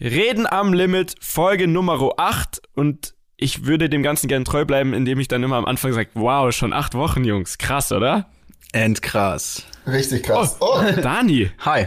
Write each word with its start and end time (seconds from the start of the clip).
Reden 0.00 0.46
am 0.46 0.74
Limit, 0.74 1.14
Folge 1.20 1.66
Nummer 1.66 2.12
8 2.18 2.60
und 2.74 3.14
ich 3.38 3.64
würde 3.64 3.88
dem 3.88 4.02
Ganzen 4.02 4.28
gerne 4.28 4.44
treu 4.44 4.64
bleiben, 4.64 4.92
indem 4.92 5.18
ich 5.20 5.28
dann 5.28 5.42
immer 5.42 5.56
am 5.56 5.64
Anfang 5.64 5.92
sage, 5.92 6.10
wow, 6.14 6.52
schon 6.52 6.72
acht 6.72 6.94
Wochen, 6.94 7.24
Jungs. 7.24 7.56
Krass, 7.56 7.92
oder? 7.92 8.26
Endkrass. 8.72 9.64
Richtig 9.86 10.24
krass. 10.24 10.56
Oh, 10.60 10.78
oh. 10.80 11.00
Dani. 11.00 11.50
Hi. 11.60 11.86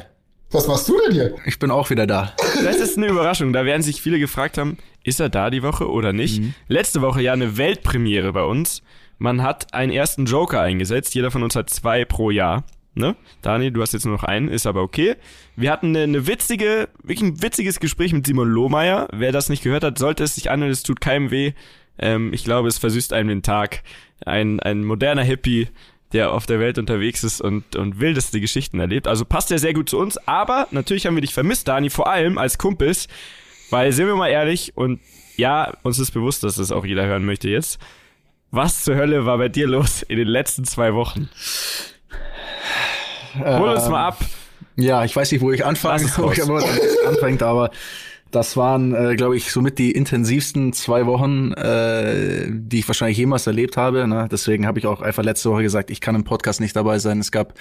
Was 0.52 0.68
machst 0.68 0.90
du 0.90 1.00
denn 1.06 1.14
hier? 1.14 1.36
Ich 1.46 1.60
bin 1.60 1.70
auch 1.70 1.92
wieder 1.92 2.08
da. 2.08 2.34
Das 2.64 2.78
ist 2.78 2.98
eine 2.98 3.08
Überraschung. 3.08 3.54
Da 3.54 3.66
werden 3.66 3.84
sich 3.84 4.02
viele 4.02 4.18
gefragt 4.18 4.58
haben, 4.58 4.78
ist 5.04 5.20
er 5.20 5.30
da 5.30 5.52
die 5.52 5.62
Woche 5.62 5.88
oder 5.88 6.12
nicht? 6.12 6.42
Mhm. 6.42 6.56
Letzte 6.68 7.04
Woche 7.04 7.22
ja 7.22 7.34
eine 7.34 7.58
Weltpremiere 7.58 8.34
bei 8.34 8.44
uns. 8.44 8.82
Man 9.20 9.44
hat 9.44 9.74
einen 9.76 9.92
ersten 9.92 10.26
Joker 10.26 10.62
eingesetzt. 10.62 11.14
Jeder 11.14 11.30
von 11.30 11.44
uns 11.44 11.56
hat 11.56 11.70
zwei 11.70 12.06
pro 12.06 12.32
Jahr. 12.32 12.64
Ne? 13.00 13.16
Dani, 13.42 13.72
du 13.72 13.82
hast 13.82 13.94
jetzt 13.94 14.06
nur 14.06 14.14
noch 14.14 14.24
einen, 14.24 14.50
ist 14.50 14.68
aber 14.68 14.84
okay. 14.84 15.16
Wir 15.56 15.72
hatten 15.72 15.88
eine, 15.88 16.04
eine 16.04 16.28
witzige, 16.28 16.90
wirklich 17.02 17.22
ein 17.22 17.42
witziges 17.42 17.80
Gespräch 17.80 18.14
mit 18.14 18.28
Simon 18.28 18.50
Lohmeier. 18.50 19.08
Wer 19.12 19.32
das 19.32 19.50
nicht 19.50 19.64
gehört 19.64 19.84
hat, 19.84 19.98
sollte 19.98 20.24
es 20.24 20.36
sich 20.36 20.52
anhören, 20.52 20.72
es 20.72 20.84
tut 20.84 21.02
keinem 21.02 21.32
weh. 21.32 21.54
Ähm, 21.98 22.34
ich 22.34 22.44
glaube, 22.44 22.68
es 22.68 22.78
versüßt 22.78 23.14
einem 23.14 23.30
den 23.30 23.42
Tag. 23.42 23.82
Ein, 24.26 24.60
ein 24.60 24.84
moderner 24.84 25.24
Hippie, 25.24 25.70
der 26.12 26.34
auf 26.34 26.46
der 26.46 26.60
Welt 26.60 26.78
unterwegs 26.78 27.24
ist 27.24 27.42
und, 27.42 27.76
und 27.76 28.00
wildeste 28.00 28.42
Geschichten 28.42 28.80
erlebt. 28.80 29.08
Also 29.08 29.26
passt 29.26 29.52
er 29.52 29.60
sehr 29.60 29.74
gut 29.74 29.90
zu 29.90 29.98
uns, 29.98 30.18
aber 30.28 30.68
natürlich 30.72 31.06
haben 31.06 31.16
wir 31.16 31.22
dich 31.22 31.34
vermisst, 31.34 31.68
Dani, 31.68 31.90
vor 31.90 32.08
allem 32.08 32.38
als 32.38 32.58
Kumpels, 32.58 33.08
weil, 33.70 33.92
sind 33.94 34.08
wir 34.08 34.16
mal 34.16 34.30
ehrlich, 34.30 34.76
und 34.76 35.00
ja, 35.38 35.74
uns 35.84 36.00
ist 36.00 36.12
bewusst, 36.12 36.44
dass 36.44 36.56
das 36.56 36.72
auch 36.72 36.86
jeder 36.86 37.06
hören 37.06 37.26
möchte 37.26 37.50
jetzt. 37.50 37.80
Was 38.52 38.84
zur 38.84 38.96
Hölle 38.96 39.26
war 39.26 39.38
bei 39.38 39.48
dir 39.48 39.68
los 39.68 40.02
in 40.02 40.18
den 40.18 40.28
letzten 40.28 40.66
zwei 40.66 40.94
Wochen? 40.96 41.30
Hol 43.38 43.70
uns 43.70 43.88
mal 43.90 44.08
ab. 44.08 44.18
Ja, 44.76 45.04
ich 45.04 45.16
weiß 45.16 45.32
nicht, 45.32 45.42
wo 45.42 45.52
ich 45.52 45.66
anfange, 45.66 46.10
wo 46.18 46.32
ich 46.32 46.42
aber 46.42 46.64
anfängt, 47.08 47.44
aber 47.44 47.70
das 48.32 48.56
waren, 48.58 48.94
äh, 48.94 49.16
glaube 49.16 49.38
ich, 49.38 49.52
somit 49.52 49.80
die 49.80 49.92
intensivsten 49.92 50.74
zwei 50.74 51.06
Wochen, 51.06 51.52
äh, 51.54 52.48
die 52.50 52.80
ich 52.80 52.88
wahrscheinlich 52.88 53.18
jemals 53.18 53.48
erlebt 53.48 53.76
habe. 53.76 54.08
Ne? 54.08 54.28
Deswegen 54.32 54.68
habe 54.68 54.78
ich 54.78 54.86
auch 54.86 55.02
einfach 55.02 55.24
letzte 55.24 55.50
Woche 55.50 55.64
gesagt, 55.64 55.90
ich 55.90 56.00
kann 56.00 56.16
im 56.16 56.24
Podcast 56.24 56.62
nicht 56.62 56.76
dabei 56.76 57.00
sein. 57.00 57.20
Es 57.20 57.32
gab 57.32 57.54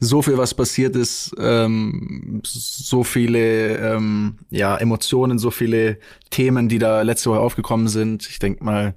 so 0.00 0.22
viel, 0.22 0.36
was 0.36 0.54
passiert 0.54 0.96
ist, 0.96 1.32
ähm, 1.38 2.42
so 2.44 3.04
viele 3.04 3.76
ähm, 3.78 4.38
ja, 4.50 4.76
Emotionen, 4.76 5.38
so 5.38 5.50
viele 5.50 5.98
Themen, 6.30 6.68
die 6.68 6.78
da 6.78 7.02
letzte 7.02 7.30
Woche 7.30 7.40
aufgekommen 7.40 7.88
sind. 7.88 8.28
Ich 8.28 8.40
denke 8.40 8.64
mal, 8.64 8.94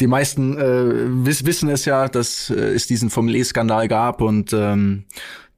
die 0.00 0.08
meisten 0.08 0.58
äh, 0.58 1.24
wiss, 1.24 1.46
wissen 1.46 1.68
es 1.68 1.84
ja, 1.84 2.08
dass 2.08 2.50
äh, 2.50 2.54
es 2.54 2.88
diesen 2.88 3.10
Formel-E-Skandal 3.10 3.86
gab 3.86 4.20
und 4.20 4.52
ähm, 4.52 5.04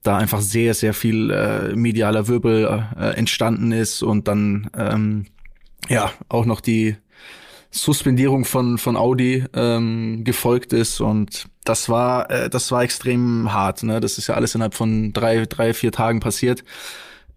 da 0.05 0.17
einfach 0.17 0.41
sehr, 0.41 0.73
sehr 0.73 0.93
viel 0.93 1.31
äh, 1.31 1.75
medialer 1.75 2.27
Wirbel 2.27 2.85
äh, 2.97 3.17
entstanden 3.17 3.71
ist 3.71 4.03
und 4.03 4.27
dann 4.27 4.69
ähm, 4.77 5.25
ja 5.89 6.11
auch 6.29 6.45
noch 6.45 6.61
die 6.61 6.95
Suspendierung 7.71 8.45
von 8.45 8.77
von 8.77 8.95
Audi 8.95 9.43
ähm, 9.53 10.23
gefolgt 10.23 10.71
ist 10.71 11.01
und 11.01 11.47
das 11.65 11.89
war 11.89 12.29
äh, 12.29 12.49
das 12.49 12.71
war 12.71 12.83
extrem 12.83 13.51
hart. 13.51 13.83
Ne? 13.83 13.99
Das 13.99 14.17
ist 14.17 14.27
ja 14.27 14.35
alles 14.35 14.55
innerhalb 14.55 14.75
von 14.75 15.11
drei 15.11 15.45
drei 15.45 15.73
vier 15.73 15.91
Tagen 15.91 16.19
passiert. 16.19 16.63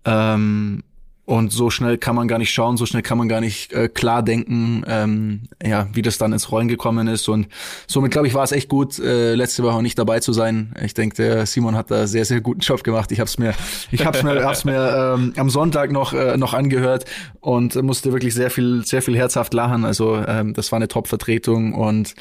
Ähm, 0.05 0.85
und 1.29 1.53
so 1.53 1.69
schnell 1.69 1.99
kann 1.99 2.17
man 2.17 2.27
gar 2.27 2.39
nicht 2.39 2.55
schauen, 2.55 2.79
so 2.79 2.87
schnell 2.87 3.03
kann 3.03 3.19
man 3.19 3.29
gar 3.29 3.43
nicht 3.43 3.71
äh, 3.75 3.91
klar 3.91 4.23
denken, 4.23 4.83
ähm, 4.89 5.43
ja, 5.63 5.87
wie 5.93 6.01
das 6.01 6.17
dann 6.17 6.33
ins 6.33 6.51
Rollen 6.51 6.69
gekommen 6.69 7.07
ist. 7.07 7.29
Und 7.29 7.49
somit, 7.87 8.13
glaube 8.13 8.27
ich, 8.27 8.33
war 8.33 8.45
es 8.45 8.53
echt 8.53 8.71
gut, 8.71 8.99
äh, 8.99 9.35
letzte 9.35 9.63
Woche 9.63 9.83
nicht 9.83 9.99
dabei 9.99 10.21
zu 10.21 10.33
sein. 10.33 10.75
Ich 10.83 10.95
denke, 10.95 11.17
der 11.17 11.45
Simon 11.45 11.77
hat 11.77 11.91
da 11.91 12.07
sehr, 12.07 12.25
sehr 12.25 12.41
guten 12.41 12.61
Job 12.61 12.83
gemacht. 12.83 13.13
Ich 13.13 13.21
habe 13.21 13.29
es 13.29 13.37
mir, 13.37 13.53
ich 13.91 14.07
habe 14.07 14.23
mir, 14.23 14.43
hab's 14.43 14.65
mir 14.65 15.17
ähm, 15.19 15.35
am 15.37 15.51
Sonntag 15.51 15.93
noch 15.93 16.15
äh, 16.15 16.39
noch 16.39 16.55
angehört 16.55 17.05
und 17.41 17.75
musste 17.83 18.11
wirklich 18.15 18.33
sehr 18.33 18.51
viel, 18.51 18.87
sehr 18.87 19.03
viel 19.03 19.15
herzhaft 19.15 19.53
lachen. 19.53 19.85
Also 19.85 20.17
ähm, 20.17 20.55
das 20.55 20.73
war 20.73 20.79
eine 20.79 20.89
Top-Vertretung 20.89 21.75
und 21.75 22.15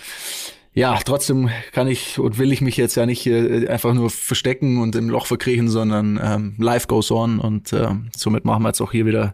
ja, 0.77 0.99
trotzdem 1.03 1.49
kann 1.71 1.87
ich 1.87 2.19
und 2.19 2.37
will 2.37 2.53
ich 2.53 2.61
mich 2.61 2.77
jetzt 2.77 2.93
ja 2.93 3.07
nicht 3.07 3.25
äh, 3.25 3.67
einfach 3.67 3.95
nur 3.95 4.11
verstecken 4.11 4.79
und 4.79 4.95
im 4.95 5.09
Loch 5.09 5.25
verkriechen, 5.25 5.69
sondern 5.69 6.19
ähm, 6.23 6.53
life 6.59 6.85
goes 6.85 7.09
on 7.09 7.39
und 7.39 7.73
äh, 7.73 7.95
somit 8.15 8.45
machen 8.45 8.61
wir 8.61 8.69
jetzt 8.69 8.81
auch 8.81 8.91
hier 8.91 9.07
wieder 9.07 9.33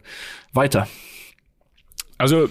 weiter. 0.54 0.88
Also 2.18 2.50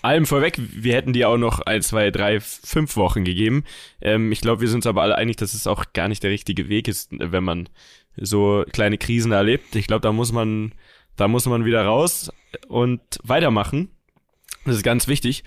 allem 0.00 0.24
vorweg, 0.24 0.58
wir 0.58 0.94
hätten 0.94 1.12
dir 1.12 1.28
auch 1.28 1.36
noch 1.36 1.60
ein, 1.60 1.82
zwei, 1.82 2.10
drei, 2.10 2.40
fünf 2.40 2.96
Wochen 2.96 3.24
gegeben. 3.24 3.64
Ähm, 4.00 4.32
ich 4.32 4.40
glaube, 4.40 4.62
wir 4.62 4.68
sind 4.68 4.78
uns 4.78 4.86
aber 4.86 5.02
alle 5.02 5.16
einig, 5.16 5.36
dass 5.36 5.52
es 5.52 5.66
auch 5.66 5.84
gar 5.92 6.08
nicht 6.08 6.22
der 6.22 6.30
richtige 6.30 6.70
Weg 6.70 6.88
ist, 6.88 7.10
wenn 7.10 7.44
man 7.44 7.68
so 8.16 8.64
kleine 8.72 8.96
Krisen 8.96 9.32
erlebt. 9.32 9.76
Ich 9.76 9.88
glaube, 9.88 10.00
da 10.00 10.12
muss 10.12 10.32
man, 10.32 10.72
da 11.16 11.28
muss 11.28 11.44
man 11.44 11.66
wieder 11.66 11.84
raus 11.84 12.32
und 12.68 13.02
weitermachen. 13.24 13.90
Das 14.64 14.76
ist 14.76 14.84
ganz 14.84 15.06
wichtig. 15.06 15.44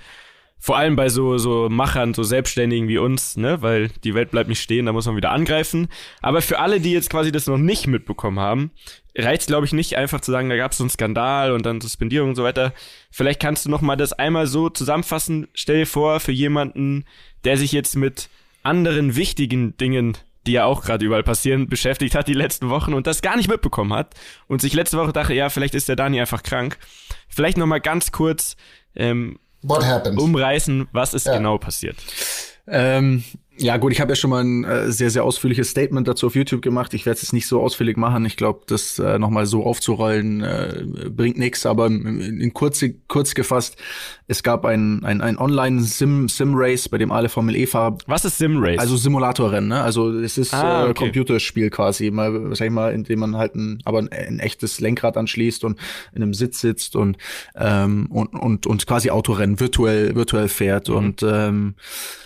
Vor 0.61 0.77
allem 0.77 0.95
bei 0.95 1.07
so, 1.07 1.37
so 1.37 1.69
Machern, 1.69 2.13
so 2.13 2.23
Selbstständigen 2.23 2.89
wie 2.89 2.97
uns, 2.97 3.37
ne, 3.37 3.61
weil 3.61 3.89
die 4.03 4.13
Welt 4.13 4.31
bleibt 4.31 4.49
nicht 4.49 4.61
stehen, 4.61 4.85
da 4.85 4.91
muss 4.91 5.05
man 5.05 5.15
wieder 5.15 5.31
angreifen. 5.31 5.87
Aber 6.21 6.41
für 6.41 6.59
alle, 6.59 6.81
die 6.81 6.91
jetzt 6.91 7.09
quasi 7.09 7.31
das 7.31 7.47
noch 7.47 7.57
nicht 7.57 7.87
mitbekommen 7.87 8.39
haben, 8.39 8.71
reicht 9.17 9.47
glaube 9.47 9.65
ich 9.65 9.73
nicht 9.73 9.95
einfach 9.95 10.19
zu 10.19 10.31
sagen, 10.31 10.49
da 10.49 10.57
gab 10.57 10.73
es 10.73 10.77
so 10.77 10.83
einen 10.83 10.89
Skandal 10.89 11.53
und 11.53 11.65
dann 11.65 11.79
Suspendierung 11.79 12.29
und 12.29 12.35
so 12.35 12.43
weiter. 12.43 12.73
Vielleicht 13.09 13.41
kannst 13.41 13.65
du 13.65 13.69
noch 13.69 13.81
mal 13.81 13.95
das 13.95 14.13
einmal 14.13 14.47
so 14.47 14.69
zusammenfassen. 14.69 15.47
Stell 15.53 15.79
dir 15.79 15.87
vor, 15.87 16.19
für 16.19 16.33
jemanden, 16.33 17.05
der 17.45 17.57
sich 17.57 17.71
jetzt 17.71 17.95
mit 17.95 18.29
anderen 18.61 19.15
wichtigen 19.15 19.77
Dingen 19.77 20.17
die 20.47 20.53
ja 20.53 20.65
auch 20.65 20.81
gerade 20.81 21.05
überall 21.05 21.23
passieren, 21.23 21.67
beschäftigt 21.67 22.15
hat 22.15 22.27
die 22.27 22.33
letzten 22.33 22.69
Wochen 22.69 22.93
und 22.93 23.07
das 23.07 23.21
gar 23.21 23.35
nicht 23.35 23.49
mitbekommen 23.49 23.93
hat 23.93 24.15
und 24.47 24.61
sich 24.61 24.73
letzte 24.73 24.97
Woche 24.97 25.13
dachte, 25.13 25.33
ja, 25.33 25.49
vielleicht 25.49 25.75
ist 25.75 25.89
der 25.89 25.95
Dani 25.95 26.19
einfach 26.19 26.43
krank. 26.43 26.77
Vielleicht 27.27 27.57
noch 27.57 27.67
mal 27.67 27.79
ganz 27.79 28.11
kurz, 28.11 28.55
ähm, 28.95 29.37
What 29.61 29.83
happened? 29.83 30.19
umreißen, 30.19 30.87
was 30.91 31.13
ist 31.13 31.25
ja. 31.25 31.37
genau 31.37 31.57
passiert. 31.57 31.97
Ähm, 32.67 33.23
ja, 33.59 33.75
gut, 33.75 33.91
ich 33.91 33.99
habe 33.99 34.11
ja 34.11 34.15
schon 34.15 34.29
mal 34.29 34.43
ein 34.43 34.63
äh, 34.63 34.91
sehr, 34.91 35.09
sehr 35.09 35.23
ausführliches 35.25 35.69
Statement 35.69 36.07
dazu 36.07 36.27
auf 36.27 36.35
YouTube 36.35 36.61
gemacht. 36.61 36.93
Ich 36.93 37.05
werde 37.05 37.17
es 37.17 37.23
jetzt 37.23 37.33
nicht 37.33 37.45
so 37.45 37.61
ausführlich 37.61 37.97
machen. 37.97 38.25
Ich 38.25 38.37
glaube, 38.37 38.61
das 38.67 38.99
äh, 38.99 39.19
nochmal 39.19 39.45
so 39.45 39.65
aufzurollen 39.65 40.41
äh, 40.41 40.85
bringt 41.09 41.37
nichts. 41.37 41.65
Aber 41.65 41.87
in, 41.87 42.39
in 42.39 42.53
kurz, 42.53 42.83
kurz 43.09 43.35
gefasst, 43.35 43.75
es 44.27 44.43
gab 44.43 44.63
ein, 44.63 45.03
ein, 45.03 45.21
ein 45.21 45.37
Online-Sim-Sim-Race, 45.37 46.87
bei 46.87 46.97
dem 46.97 47.11
alle 47.11 47.27
Formel 47.27 47.55
E-Fahrer. 47.55 47.97
Was 48.07 48.23
ist 48.23 48.37
Sim-Race? 48.37 48.79
Also 48.79 48.95
Simulatorrennen, 48.95 49.67
ne? 49.67 49.81
Also 49.81 50.11
es 50.11 50.37
ist 50.37 50.53
ah, 50.53 50.83
okay. 50.83 50.91
äh, 50.91 50.93
Computerspiel 50.93 51.69
quasi, 51.69 52.11
mal, 52.11 52.55
sag 52.55 52.67
ich 52.67 52.71
mal, 52.71 52.93
in 52.93 53.03
dem 53.03 53.19
man 53.19 53.35
halt 53.35 53.55
ein, 53.55 53.81
aber 53.83 53.99
ein, 53.99 54.09
ein 54.09 54.39
echtes 54.39 54.79
Lenkrad 54.79 55.17
anschließt 55.17 55.65
und 55.65 55.79
in 56.13 56.23
einem 56.23 56.33
Sitz 56.33 56.61
sitzt 56.61 56.95
und, 56.95 57.17
ähm, 57.55 58.07
und, 58.09 58.33
und, 58.33 58.67
und 58.67 58.87
quasi 58.87 59.09
Autorennen 59.09 59.59
virtuell, 59.59 60.15
virtuell 60.15 60.47
fährt. 60.47 60.87
Mhm. 60.87 60.95
Und 60.95 61.23
ähm, 61.23 61.75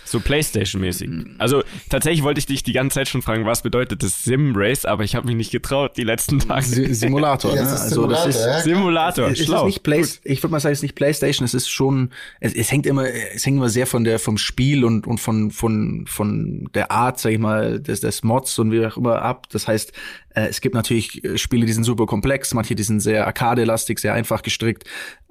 so 0.04 0.20
Playstation-mäßig. 0.20 1.08
Also 1.38 1.62
tatsächlich 1.90 2.22
wollte 2.22 2.38
ich 2.38 2.46
dich 2.46 2.62
die 2.62 2.72
ganze 2.72 2.94
Zeit 2.94 3.08
schon 3.08 3.22
fragen, 3.22 3.44
was 3.46 3.62
bedeutet 3.62 4.02
das 4.02 4.24
Sim-Race, 4.24 4.84
aber 4.84 5.04
ich 5.04 5.14
habe 5.14 5.26
mich 5.26 5.36
nicht 5.36 5.50
getraut 5.50 5.96
die 5.96 6.04
letzten 6.04 6.38
Tage. 6.38 6.94
Simulator, 6.94 7.54
ne? 7.54 7.60
Also 7.60 8.06
das 8.06 8.26
ist 8.26 8.64
Simulator. 8.64 9.28
Es, 9.28 9.40
es 9.40 9.48
ist 9.48 9.64
nicht 9.64 9.82
Play 9.82 10.04
ich 10.24 10.42
würde 10.42 10.52
mal 10.52 10.60
sagen, 10.60 10.72
es 10.72 10.78
ist 10.78 10.82
nicht 10.82 10.94
Playstation, 10.94 11.44
es 11.44 11.54
ist 11.54 11.68
schon, 11.68 12.10
es, 12.40 12.54
es 12.54 12.70
hängt 12.70 12.86
immer, 12.86 13.06
es 13.06 13.44
hängt 13.44 13.56
immer 13.56 13.68
sehr 13.68 13.86
von 13.86 14.04
der, 14.04 14.18
vom 14.18 14.38
Spiel 14.38 14.84
und, 14.84 15.06
und 15.06 15.18
von, 15.18 15.50
von, 15.50 16.04
von 16.06 16.68
der 16.74 16.90
Art, 16.90 17.18
sag 17.18 17.32
ich 17.32 17.38
mal, 17.38 17.80
des, 17.80 18.00
des 18.00 18.22
Mods 18.22 18.58
und 18.58 18.72
wie 18.72 18.84
auch 18.84 18.96
immer 18.96 19.22
ab. 19.22 19.48
Das 19.50 19.68
heißt, 19.68 19.92
äh, 20.34 20.46
es 20.48 20.60
gibt 20.60 20.74
natürlich 20.74 21.24
äh, 21.24 21.38
Spiele, 21.38 21.66
die 21.66 21.72
sind 21.72 21.84
super 21.84 22.06
komplex, 22.06 22.54
manche, 22.54 22.74
die 22.74 22.82
sind 22.82 23.00
sehr 23.00 23.26
arcade-lastig, 23.26 23.98
sehr 23.98 24.14
einfach 24.14 24.42
gestrickt. 24.42 24.84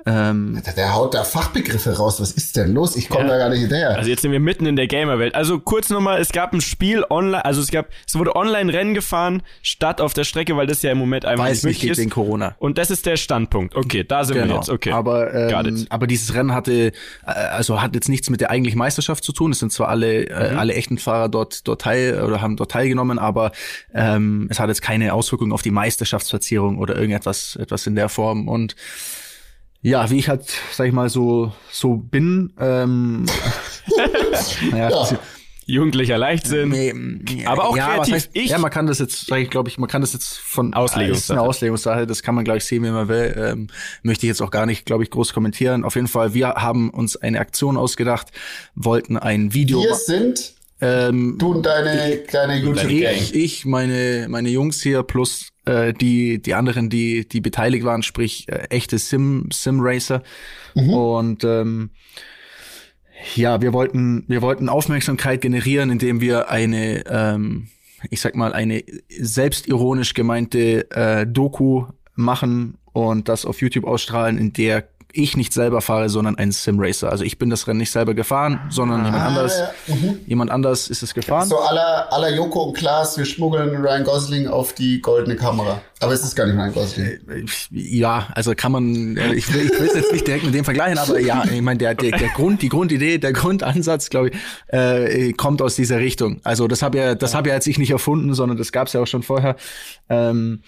Ähm, 0.05 0.61
der, 0.65 0.73
der, 0.73 0.93
haut 0.93 1.13
da 1.13 1.23
Fachbegriffe 1.23 1.95
raus. 1.95 2.19
Was 2.19 2.31
ist 2.31 2.57
denn 2.57 2.73
los? 2.73 2.97
Ich 2.97 3.07
komme 3.07 3.25
ja. 3.25 3.31
da 3.31 3.37
gar 3.37 3.49
nicht 3.49 3.61
hinterher. 3.61 3.97
Also 3.97 4.09
jetzt 4.09 4.21
sind 4.21 4.33
wir 4.33 4.39
mitten 4.41 4.65
in 4.65 4.75
der 4.75 4.87
Gamer-Welt. 4.87 5.33
Also 5.33 5.59
kurz 5.73 5.89
nochmal, 5.89 6.21
es 6.21 6.31
gab 6.31 6.53
ein 6.53 6.61
Spiel 6.61 7.03
online, 7.09 7.43
also 7.43 7.59
es 7.59 7.71
gab, 7.71 7.89
es 8.05 8.13
wurde 8.13 8.35
online 8.35 8.71
Rennen 8.71 8.93
gefahren, 8.93 9.41
statt 9.63 10.01
auf 10.01 10.13
der 10.13 10.23
Strecke, 10.23 10.55
weil 10.55 10.67
das 10.67 10.83
ja 10.83 10.91
im 10.91 10.99
Moment 10.99 11.25
einfach 11.25 11.45
Weiß 11.45 11.63
nicht 11.63 11.81
möglich 11.81 11.97
ist. 11.97 12.11
Corona. 12.11 12.55
Und 12.59 12.77
das 12.77 12.91
ist 12.91 13.07
der 13.07 13.17
Standpunkt. 13.17 13.75
Okay, 13.75 14.03
da 14.03 14.23
sind 14.23 14.35
genau. 14.35 14.49
wir 14.49 14.55
jetzt. 14.57 14.69
Okay. 14.69 14.91
Aber, 14.91 15.33
ähm, 15.33 15.87
aber 15.89 16.05
dieses 16.05 16.35
Rennen 16.35 16.53
hatte, 16.53 16.91
äh, 17.25 17.31
also 17.31 17.81
hat 17.81 17.95
jetzt 17.95 18.07
nichts 18.07 18.29
mit 18.29 18.39
der 18.39 18.51
eigentlichen 18.51 18.77
Meisterschaft 18.77 19.23
zu 19.23 19.31
tun. 19.31 19.49
Es 19.49 19.57
sind 19.57 19.71
zwar 19.71 19.87
alle, 19.87 20.27
äh, 20.27 20.51
mhm. 20.51 20.59
alle 20.59 20.75
echten 20.75 20.99
Fahrer 20.99 21.27
dort, 21.27 21.67
dort 21.67 21.81
teil 21.81 22.21
oder 22.21 22.39
haben 22.39 22.55
dort 22.55 22.69
teilgenommen, 22.69 23.17
aber 23.17 23.51
ähm, 23.95 24.45
es 24.51 24.59
hat 24.59 24.67
jetzt 24.67 24.83
keine 24.83 25.11
Auswirkungen 25.15 25.53
auf 25.53 25.63
die 25.63 25.71
Meisterschaftsplatzierung 25.71 26.77
oder 26.77 26.95
irgendetwas 26.95 27.55
etwas 27.55 27.87
in 27.87 27.95
der 27.95 28.09
Form. 28.09 28.47
Und 28.47 28.75
ja, 29.81 30.07
wie 30.11 30.19
ich 30.19 30.29
halt, 30.29 30.53
sag 30.71 30.85
ich 30.85 30.93
mal, 30.93 31.09
so, 31.09 31.51
so 31.71 31.95
bin, 31.95 32.53
ähm, 32.59 33.25
naja, 34.71 34.89
ja. 34.91 35.19
Jugendlicher 35.65 36.17
Leichtsinn. 36.17 36.69
Nee, 36.69 37.45
aber 37.45 37.69
auch 37.69 37.77
ja, 37.77 37.95
kreativ. 37.95 38.13
Heißt, 38.13 38.29
ich, 38.33 38.49
ja, 38.51 38.57
man 38.57 38.71
kann 38.71 38.87
das 38.87 38.99
jetzt, 38.99 39.27
sag 39.27 39.39
ich, 39.39 39.49
glaube 39.49 39.69
ich, 39.69 39.77
man 39.77 39.89
kann 39.89 40.01
das 40.01 40.13
jetzt 40.13 40.37
von 40.37 40.73
Auslegungssache. 40.73 41.39
eine 41.39 41.47
Auslegungssache, 41.47 42.07
das 42.07 42.23
kann 42.23 42.35
man 42.35 42.43
gleich 42.43 42.65
sehen, 42.65 42.83
wie 42.83 42.89
man 42.89 43.07
will. 43.07 43.33
Ähm, 43.37 43.67
möchte 44.01 44.25
ich 44.25 44.29
jetzt 44.29 44.41
auch 44.41 44.51
gar 44.51 44.65
nicht, 44.65 44.85
glaube 44.85 45.03
ich, 45.03 45.09
groß 45.09 45.33
kommentieren. 45.33 45.83
Auf 45.83 45.95
jeden 45.95 46.07
Fall, 46.07 46.33
wir 46.33 46.49
haben 46.49 46.89
uns 46.89 47.15
eine 47.15 47.39
Aktion 47.39 47.77
ausgedacht, 47.77 48.27
wollten 48.75 49.17
ein 49.17 49.53
Video. 49.53 49.81
Wir 49.81 49.95
sind 49.95 50.55
ähm, 50.83 51.37
du 51.37 51.53
und 51.53 51.65
deine 51.65 52.17
kleine 52.17 52.57
YouTube-Gang. 52.57 53.15
Ich, 53.15 53.33
ich, 53.33 53.65
meine, 53.65 54.27
meine 54.29 54.49
Jungs 54.49 54.81
hier 54.81 55.03
plus 55.03 55.47
äh, 55.65 55.93
die 55.93 56.41
die 56.41 56.53
anderen, 56.55 56.89
die 56.89 57.27
die 57.27 57.39
beteiligt 57.39 57.85
waren, 57.85 58.03
sprich 58.03 58.49
äh, 58.49 58.67
echte 58.69 58.97
Sim 58.97 59.47
Sim 59.51 59.79
Racer. 59.79 60.23
Mhm. 60.75 60.93
Und 60.93 61.43
ähm, 61.45 61.91
ja, 63.35 63.61
wir 63.61 63.73
wollten 63.73 64.25
wir 64.27 64.41
wollten 64.41 64.69
Aufmerksamkeit 64.69 65.41
generieren, 65.41 65.89
indem 65.89 66.21
wir 66.21 66.49
eine 66.49 67.05
ähm, 67.07 67.67
ich 68.09 68.21
sag 68.21 68.35
mal 68.35 68.53
eine 68.53 68.83
selbstironisch 69.09 70.13
gemeinte 70.13 70.89
äh, 70.91 71.25
Doku 71.25 71.85
machen 72.15 72.77
und 72.91 73.27
das 73.27 73.45
auf 73.45 73.61
YouTube 73.61 73.85
ausstrahlen, 73.85 74.37
in 74.37 74.53
der 74.53 74.87
ich 75.13 75.37
nicht 75.37 75.53
selber 75.53 75.81
fahre, 75.81 76.09
sondern 76.09 76.37
ein 76.37 76.51
Simracer. 76.51 77.11
Also 77.11 77.23
ich 77.23 77.37
bin 77.37 77.51
das 77.51 77.67
Rennen 77.67 77.79
nicht 77.79 77.91
selber 77.91 78.15
gefahren, 78.15 78.59
sondern 78.69 79.01
ah, 79.01 79.05
jemand 79.05 79.23
anders. 79.23 79.59
Ja. 79.59 79.95
Mhm. 79.95 80.19
Jemand 80.25 80.51
anders 80.51 80.87
ist 80.87 81.03
es 81.03 81.13
gefahren. 81.13 81.47
So 81.47 81.59
aller 81.59 82.11
aller 82.11 82.35
Joko 82.35 82.63
und 82.63 82.73
Klaas, 82.77 83.15
wir 83.17 83.25
schmuggeln 83.25 83.75
Ryan 83.77 84.03
Gosling 84.03 84.47
auf 84.47 84.73
die 84.73 85.01
goldene 85.01 85.35
Kamera. 85.35 85.81
Aber 85.99 86.13
es 86.13 86.23
ist 86.23 86.35
gar 86.35 86.47
nicht 86.47 86.57
Ryan 86.57 86.73
Gosling. 86.73 87.05
Äh, 87.05 87.45
ja, 87.69 88.27
also 88.33 88.55
kann 88.55 88.71
man, 88.71 89.15
äh, 89.15 89.33
ich 89.35 89.53
will, 89.53 89.65
ich 89.65 89.79
will 89.79 89.87
es 89.87 89.93
jetzt 89.93 90.11
nicht 90.11 90.25
direkt 90.25 90.45
mit 90.45 90.55
dem 90.55 90.65
vergleichen, 90.65 90.97
aber 90.97 91.19
ja, 91.19 91.43
ich 91.45 91.61
meine, 91.61 91.77
der, 91.77 91.93
der, 91.93 92.17
der 92.17 92.29
Grund, 92.29 92.63
die 92.63 92.69
Grundidee, 92.69 93.19
der 93.19 93.33
Grundansatz, 93.33 94.09
glaube 94.09 94.29
ich, 94.29 94.35
äh, 94.67 95.31
kommt 95.33 95.61
aus 95.61 95.75
dieser 95.75 95.99
Richtung. 95.99 96.41
Also 96.43 96.67
das 96.67 96.81
habe 96.81 96.97
ja, 96.97 97.15
das 97.15 97.33
ja. 97.33 97.37
habe 97.37 97.49
ja 97.49 97.55
jetzt 97.55 97.67
ich 97.67 97.77
nicht 97.77 97.91
erfunden, 97.91 98.33
sondern 98.33 98.57
das 98.57 98.71
gab 98.71 98.87
es 98.87 98.93
ja 98.93 99.01
auch 99.01 99.07
schon 99.07 99.21
vorher. 99.21 99.55
Ähm, 100.09 100.63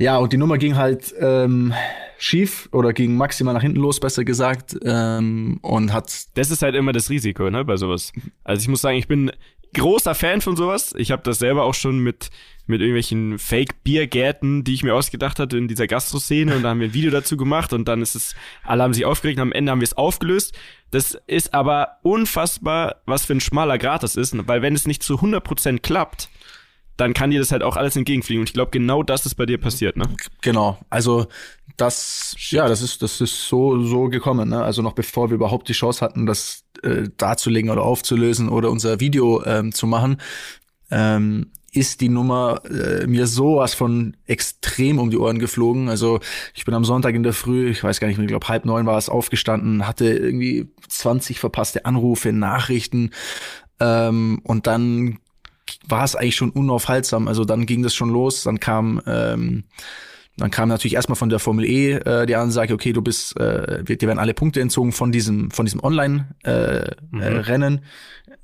ja, 0.00 0.16
und 0.16 0.32
die 0.32 0.36
Nummer 0.36 0.58
ging 0.58 0.76
halt 0.76 1.14
ähm, 1.18 1.72
schief 2.18 2.68
oder 2.72 2.92
ging 2.92 3.16
maximal 3.16 3.54
nach 3.54 3.62
hinten 3.62 3.80
los, 3.80 4.00
besser 4.00 4.24
gesagt. 4.24 4.76
Ähm, 4.82 5.58
und 5.62 5.92
hat. 5.92 6.10
Das 6.34 6.50
ist 6.50 6.62
halt 6.62 6.74
immer 6.74 6.92
das 6.92 7.10
Risiko, 7.10 7.50
ne, 7.50 7.64
bei 7.64 7.76
sowas. 7.76 8.12
Also 8.42 8.62
ich 8.62 8.68
muss 8.68 8.80
sagen, 8.80 8.96
ich 8.96 9.08
bin 9.08 9.30
großer 9.74 10.14
Fan 10.14 10.40
von 10.40 10.56
sowas. 10.56 10.94
Ich 10.96 11.10
habe 11.10 11.22
das 11.22 11.38
selber 11.38 11.64
auch 11.64 11.74
schon 11.74 11.98
mit 11.98 12.30
mit 12.70 12.80
irgendwelchen 12.80 13.38
Fake-Biergärten, 13.38 14.64
die 14.64 14.72
ich 14.72 14.82
mir 14.82 14.94
ausgedacht 14.94 15.38
hatte 15.38 15.58
in 15.58 15.68
dieser 15.68 15.86
Gastro-Szene 15.86 16.56
und 16.56 16.62
da 16.62 16.70
haben 16.70 16.80
wir 16.80 16.88
ein 16.88 16.94
Video 16.94 17.10
dazu 17.10 17.36
gemacht 17.36 17.72
und 17.72 17.86
dann 17.88 18.00
ist 18.00 18.14
es, 18.14 18.34
alle 18.62 18.82
haben 18.82 18.94
sich 18.94 19.04
aufgeregt 19.04 19.38
und 19.38 19.42
am 19.42 19.52
Ende 19.52 19.72
haben 19.72 19.80
wir 19.80 19.86
es 19.86 19.96
aufgelöst. 19.96 20.56
Das 20.90 21.18
ist 21.26 21.52
aber 21.52 21.98
unfassbar, 22.02 23.02
was 23.04 23.26
für 23.26 23.34
ein 23.34 23.40
schmaler 23.40 23.76
Grat 23.76 24.02
das 24.02 24.16
ist, 24.16 24.34
weil 24.48 24.62
wenn 24.62 24.74
es 24.74 24.86
nicht 24.86 25.02
zu 25.02 25.16
100% 25.16 25.80
klappt, 25.80 26.30
dann 26.96 27.14
kann 27.14 27.30
dir 27.30 27.38
das 27.38 27.52
halt 27.52 27.62
auch 27.62 27.76
alles 27.76 27.96
entgegenfliegen. 27.96 28.40
Und 28.40 28.48
ich 28.48 28.52
glaube, 28.52 28.70
genau 28.70 29.02
das 29.02 29.24
ist 29.26 29.34
bei 29.34 29.46
dir 29.46 29.58
passiert, 29.58 29.96
ne? 29.96 30.04
Genau. 30.42 30.78
Also 30.90 31.26
das, 31.76 32.34
ja, 32.50 32.68
das 32.68 32.82
ist, 32.82 33.02
das 33.02 33.20
ist 33.20 33.48
so, 33.48 33.82
so 33.82 34.08
gekommen, 34.08 34.50
ne? 34.50 34.62
Also 34.62 34.82
noch 34.82 34.92
bevor 34.92 35.30
wir 35.30 35.36
überhaupt 35.36 35.68
die 35.68 35.72
Chance 35.72 36.04
hatten, 36.04 36.26
das 36.26 36.64
äh, 36.82 37.08
darzulegen 37.16 37.70
oder 37.70 37.82
aufzulösen 37.82 38.48
oder 38.48 38.70
unser 38.70 39.00
Video 39.00 39.42
ähm, 39.44 39.72
zu 39.72 39.86
machen, 39.86 40.18
ähm, 40.90 41.52
ist 41.72 42.00
die 42.00 42.08
Nummer 42.08 42.62
äh, 42.64 43.06
mir 43.06 43.26
sowas 43.26 43.74
von 43.74 44.16
extrem 44.26 44.98
um 44.98 45.10
die 45.10 45.18
Ohren 45.18 45.38
geflogen. 45.38 45.88
Also 45.88 46.20
ich 46.54 46.64
bin 46.64 46.74
am 46.74 46.84
Sonntag 46.84 47.14
in 47.14 47.22
der 47.22 47.32
Früh, 47.32 47.70
ich 47.70 47.84
weiß 47.84 48.00
gar 48.00 48.08
nicht, 48.08 48.18
ich 48.18 48.26
glaube 48.26 48.48
halb 48.48 48.64
neun 48.64 48.86
war 48.86 48.98
es, 48.98 49.08
aufgestanden, 49.08 49.86
hatte 49.86 50.06
irgendwie 50.06 50.68
20 50.88 51.38
verpasste 51.38 51.84
Anrufe, 51.86 52.32
Nachrichten. 52.32 53.10
Ähm, 53.78 54.40
und 54.42 54.66
dann 54.66 55.18
war 55.88 56.04
es 56.04 56.16
eigentlich 56.16 56.36
schon 56.36 56.50
unaufhaltsam. 56.50 57.28
Also 57.28 57.44
dann 57.44 57.66
ging 57.66 57.82
das 57.82 57.94
schon 57.94 58.10
los. 58.10 58.44
Dann 58.44 58.60
kam 58.60 59.00
ähm, 59.06 59.64
dann 60.36 60.50
kam 60.50 60.68
natürlich 60.70 60.94
erstmal 60.94 61.16
von 61.16 61.28
der 61.28 61.38
Formel 61.38 61.66
E 61.66 61.92
äh, 61.92 62.24
die 62.24 62.36
Ansage, 62.36 62.72
okay, 62.72 62.94
du 62.94 63.02
bist, 63.02 63.38
äh, 63.38 63.84
dir 63.84 64.08
werden 64.08 64.18
alle 64.18 64.32
Punkte 64.32 64.60
entzogen 64.60 64.92
von 64.92 65.12
diesem 65.12 65.50
von 65.50 65.66
diesem 65.66 65.84
Online-Rennen. 65.84 67.74
Äh, 67.74 67.74
mhm. 67.74 67.80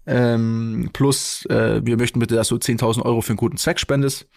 ähm, 0.07 0.91
plus, 0.93 1.47
äh, 1.47 1.81
wir 1.85 1.97
möchten 1.97 2.19
bitte, 2.19 2.35
dass 2.35 2.49
du 2.49 2.57
10.000 2.57 3.03
Euro 3.03 3.23
für 3.23 3.31
einen 3.31 3.39
guten 3.39 3.57
Zweck 3.57 3.81
spendest. 3.81 4.29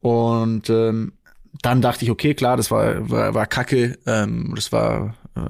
Und 0.00 0.70
ähm, 0.70 1.12
dann 1.62 1.82
dachte 1.82 2.04
ich, 2.04 2.10
okay, 2.10 2.34
klar, 2.34 2.56
das 2.56 2.70
war, 2.70 3.10
war, 3.10 3.34
war 3.34 3.46
kacke, 3.46 3.98
ähm, 4.06 4.52
das 4.54 4.72
war, 4.72 5.16
äh, 5.36 5.40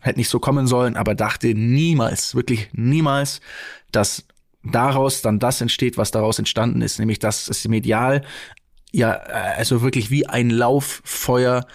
hätte 0.00 0.18
nicht 0.18 0.28
so 0.28 0.38
kommen 0.38 0.66
sollen, 0.66 0.96
aber 0.96 1.14
dachte 1.14 1.48
niemals, 1.54 2.34
wirklich 2.34 2.68
niemals, 2.72 3.40
dass 3.90 4.25
daraus 4.72 5.22
dann 5.22 5.38
das 5.38 5.60
entsteht, 5.60 5.96
was 5.96 6.10
daraus 6.10 6.38
entstanden 6.38 6.82
ist, 6.82 6.98
nämlich 6.98 7.18
dass 7.18 7.48
es 7.48 7.66
medial 7.68 8.22
ja 8.92 9.10
also 9.10 9.82
wirklich 9.82 10.10
wie 10.10 10.26
ein 10.26 10.50
Lauffeuer 10.50 11.66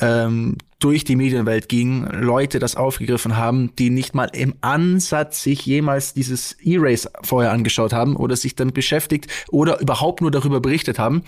ähm, 0.00 0.56
durch 0.78 1.04
die 1.04 1.16
Medienwelt 1.16 1.68
ging, 1.68 2.06
Leute 2.10 2.58
das 2.58 2.76
aufgegriffen 2.76 3.36
haben, 3.36 3.74
die 3.76 3.90
nicht 3.90 4.14
mal 4.14 4.28
im 4.32 4.54
Ansatz 4.60 5.42
sich 5.42 5.64
jemals 5.64 6.12
dieses 6.12 6.52
E-Race 6.60 7.08
vorher 7.22 7.52
angeschaut 7.52 7.92
haben 7.92 8.16
oder 8.16 8.36
sich 8.36 8.54
damit 8.54 8.74
beschäftigt 8.74 9.28
oder 9.48 9.80
überhaupt 9.80 10.20
nur 10.20 10.30
darüber 10.30 10.60
berichtet 10.60 10.98
haben. 10.98 11.22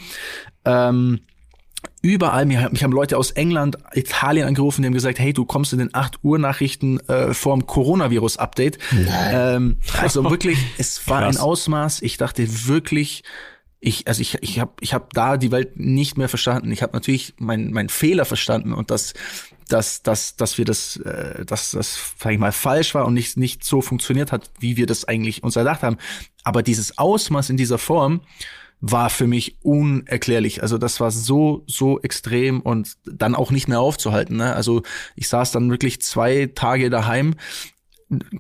Ähm, 0.65 1.21
überall, 2.07 2.47
mich, 2.47 2.59
mich 2.71 2.85
haben 2.85 2.93
Leute 2.93 3.19
aus 3.19 3.33
England, 3.33 3.79
Italien 3.93 4.47
angerufen, 4.47 4.83
die 4.83 4.87
haben 4.87 4.95
gesagt, 4.95 5.19
hey, 5.19 5.33
du 5.33 5.45
kommst 5.45 5.73
in 5.73 5.79
den 5.79 5.95
8 5.95 6.21
Uhr 6.23 6.39
Nachrichten 6.39 7.01
äh, 7.09 7.35
vorm 7.35 7.67
Coronavirus-Update. 7.67 8.79
Ähm, 9.09 9.79
also 10.01 10.25
wirklich, 10.31 10.59
es 10.79 11.07
war 11.09 11.23
Krass. 11.23 11.37
ein 11.37 11.43
Ausmaß. 11.43 12.03
Ich 12.03 12.17
dachte 12.17 12.47
wirklich, 12.67 13.25
ich, 13.81 14.07
also 14.09 14.21
ich, 14.21 14.39
ich 14.41 14.61
habe 14.61 14.73
ich 14.81 14.95
hab 14.95 15.13
da 15.13 15.37
die 15.37 15.53
Welt 15.53 15.79
nicht 15.79 16.17
mehr 16.17 16.29
verstanden. 16.29 16.73
Ich 16.73 16.83
habe 16.83 16.93
natürlich 16.93 17.35
meinen 17.39 17.73
mein 17.73 17.89
Fehler 17.89 18.25
verstanden 18.25 18.73
und 18.73 18.91
dass, 18.91 19.15
dass, 19.69 20.03
dass, 20.03 20.37
dass 20.37 20.59
wir 20.59 20.65
das, 20.65 20.97
äh, 20.97 21.45
dass 21.45 21.73
das, 21.73 22.15
sag 22.19 22.33
ich 22.33 22.39
mal, 22.39 22.53
falsch 22.53 22.95
war 22.95 23.05
und 23.05 23.15
nicht, 23.15 23.37
nicht 23.37 23.65
so 23.65 23.83
funktioniert 23.83 24.33
hat, 24.33 24.51
wie 24.61 24.77
wir 24.77 24.87
das 24.87 25.05
eigentlich 25.05 25.43
uns 25.43 25.57
erdacht 25.57 25.83
haben. 25.83 25.99
Aber 26.45 26.63
dieses 26.63 26.99
Ausmaß 26.99 27.51
in 27.51 27.57
dieser 27.57 27.79
Form, 27.79 28.23
war 28.81 29.11
für 29.11 29.27
mich 29.27 29.59
unerklärlich. 29.63 30.63
Also 30.63 30.79
das 30.79 31.01
war 31.01 31.11
so, 31.11 31.65
so 31.67 32.01
extrem 32.01 32.61
und 32.61 32.95
dann 33.05 33.35
auch 33.35 33.51
nicht 33.51 33.69
mehr 33.69 33.81
aufzuhalten. 33.81 34.37
Ne? 34.37 34.55
Also 34.55 34.83
ich 35.15 35.29
saß 35.29 35.53
dann 35.53 35.71
wirklich 35.71 36.01
zwei 36.03 36.51
Tage 36.55 36.91
daheim, 36.91 37.35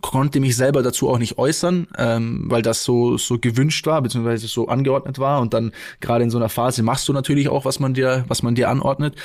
konnte 0.00 0.38
mich 0.38 0.56
selber 0.56 0.82
dazu 0.82 1.08
auch 1.08 1.18
nicht 1.18 1.38
äußern, 1.38 1.88
ähm, 1.98 2.44
weil 2.46 2.62
das 2.62 2.84
so, 2.84 3.16
so 3.18 3.38
gewünscht 3.38 3.86
war, 3.86 4.00
beziehungsweise 4.02 4.46
so 4.46 4.68
angeordnet 4.68 5.18
war. 5.18 5.40
Und 5.40 5.54
dann 5.54 5.72
gerade 6.00 6.22
in 6.22 6.30
so 6.30 6.38
einer 6.38 6.48
Phase 6.48 6.82
machst 6.82 7.08
du 7.08 7.12
natürlich 7.12 7.48
auch, 7.48 7.64
was 7.64 7.80
man 7.80 7.94
dir, 7.94 8.24
was 8.28 8.42
man 8.42 8.54
dir 8.54 8.68
anordnet. 8.68 9.16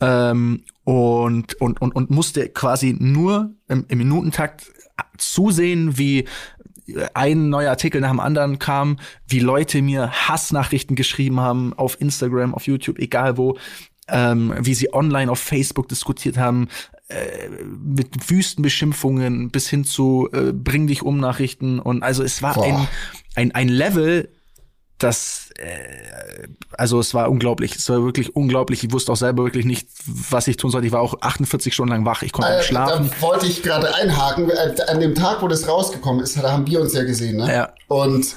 Ähm, 0.00 0.64
und, 0.84 1.60
und, 1.60 1.80
und, 1.80 1.94
und 1.94 2.10
musste 2.10 2.48
quasi 2.48 2.96
nur 2.98 3.54
im, 3.68 3.84
im 3.88 3.98
Minutentakt 3.98 4.72
zusehen, 5.18 5.98
wie 5.98 6.24
ein 7.14 7.48
neuer 7.48 7.70
Artikel 7.70 8.00
nach 8.00 8.10
dem 8.10 8.20
anderen 8.20 8.58
kam, 8.58 8.98
wie 9.26 9.40
Leute 9.40 9.82
mir 9.82 10.10
Hassnachrichten 10.10 10.96
geschrieben 10.96 11.40
haben 11.40 11.72
auf 11.74 12.00
Instagram, 12.00 12.54
auf 12.54 12.66
YouTube, 12.66 12.98
egal 12.98 13.36
wo, 13.36 13.56
ähm, 14.08 14.54
wie 14.58 14.74
sie 14.74 14.92
online 14.92 15.30
auf 15.30 15.38
Facebook 15.38 15.88
diskutiert 15.88 16.36
haben, 16.36 16.68
äh, 17.08 17.48
mit 17.82 18.30
Wüstenbeschimpfungen 18.30 19.50
bis 19.50 19.68
hin 19.68 19.84
zu 19.84 20.28
äh, 20.32 20.52
Bring 20.52 20.86
dich 20.86 21.02
um 21.02 21.18
Nachrichten 21.18 21.78
und 21.78 22.02
also 22.02 22.22
es 22.22 22.42
war 22.42 22.60
ein, 22.62 22.88
ein, 23.34 23.52
ein 23.52 23.68
Level, 23.68 24.28
das, 25.00 25.48
äh, 25.58 26.46
also 26.72 27.00
es 27.00 27.14
war 27.14 27.30
unglaublich. 27.30 27.74
Es 27.74 27.88
war 27.88 28.04
wirklich 28.04 28.36
unglaublich. 28.36 28.84
Ich 28.84 28.92
wusste 28.92 29.12
auch 29.12 29.16
selber 29.16 29.44
wirklich 29.44 29.64
nicht, 29.64 29.88
was 30.06 30.46
ich 30.46 30.56
tun 30.56 30.70
sollte. 30.70 30.86
Ich 30.86 30.92
war 30.92 31.00
auch 31.00 31.20
48 31.20 31.72
Stunden 31.72 31.92
lang 31.92 32.04
wach. 32.04 32.22
Ich 32.22 32.32
konnte 32.32 32.50
äh, 32.52 32.58
nicht 32.58 32.66
schlafen. 32.66 33.10
Da 33.10 33.26
wollte 33.26 33.46
ich 33.46 33.62
gerade 33.62 33.92
einhaken. 33.94 34.50
Äh, 34.50 34.76
an 34.88 35.00
dem 35.00 35.14
Tag, 35.14 35.42
wo 35.42 35.48
das 35.48 35.66
rausgekommen 35.66 36.22
ist, 36.22 36.36
da 36.36 36.52
haben 36.52 36.66
wir 36.66 36.80
uns 36.80 36.92
ja 36.92 37.02
gesehen, 37.02 37.38
ne? 37.38 37.52
Ja. 37.52 37.72
Und 37.88 38.36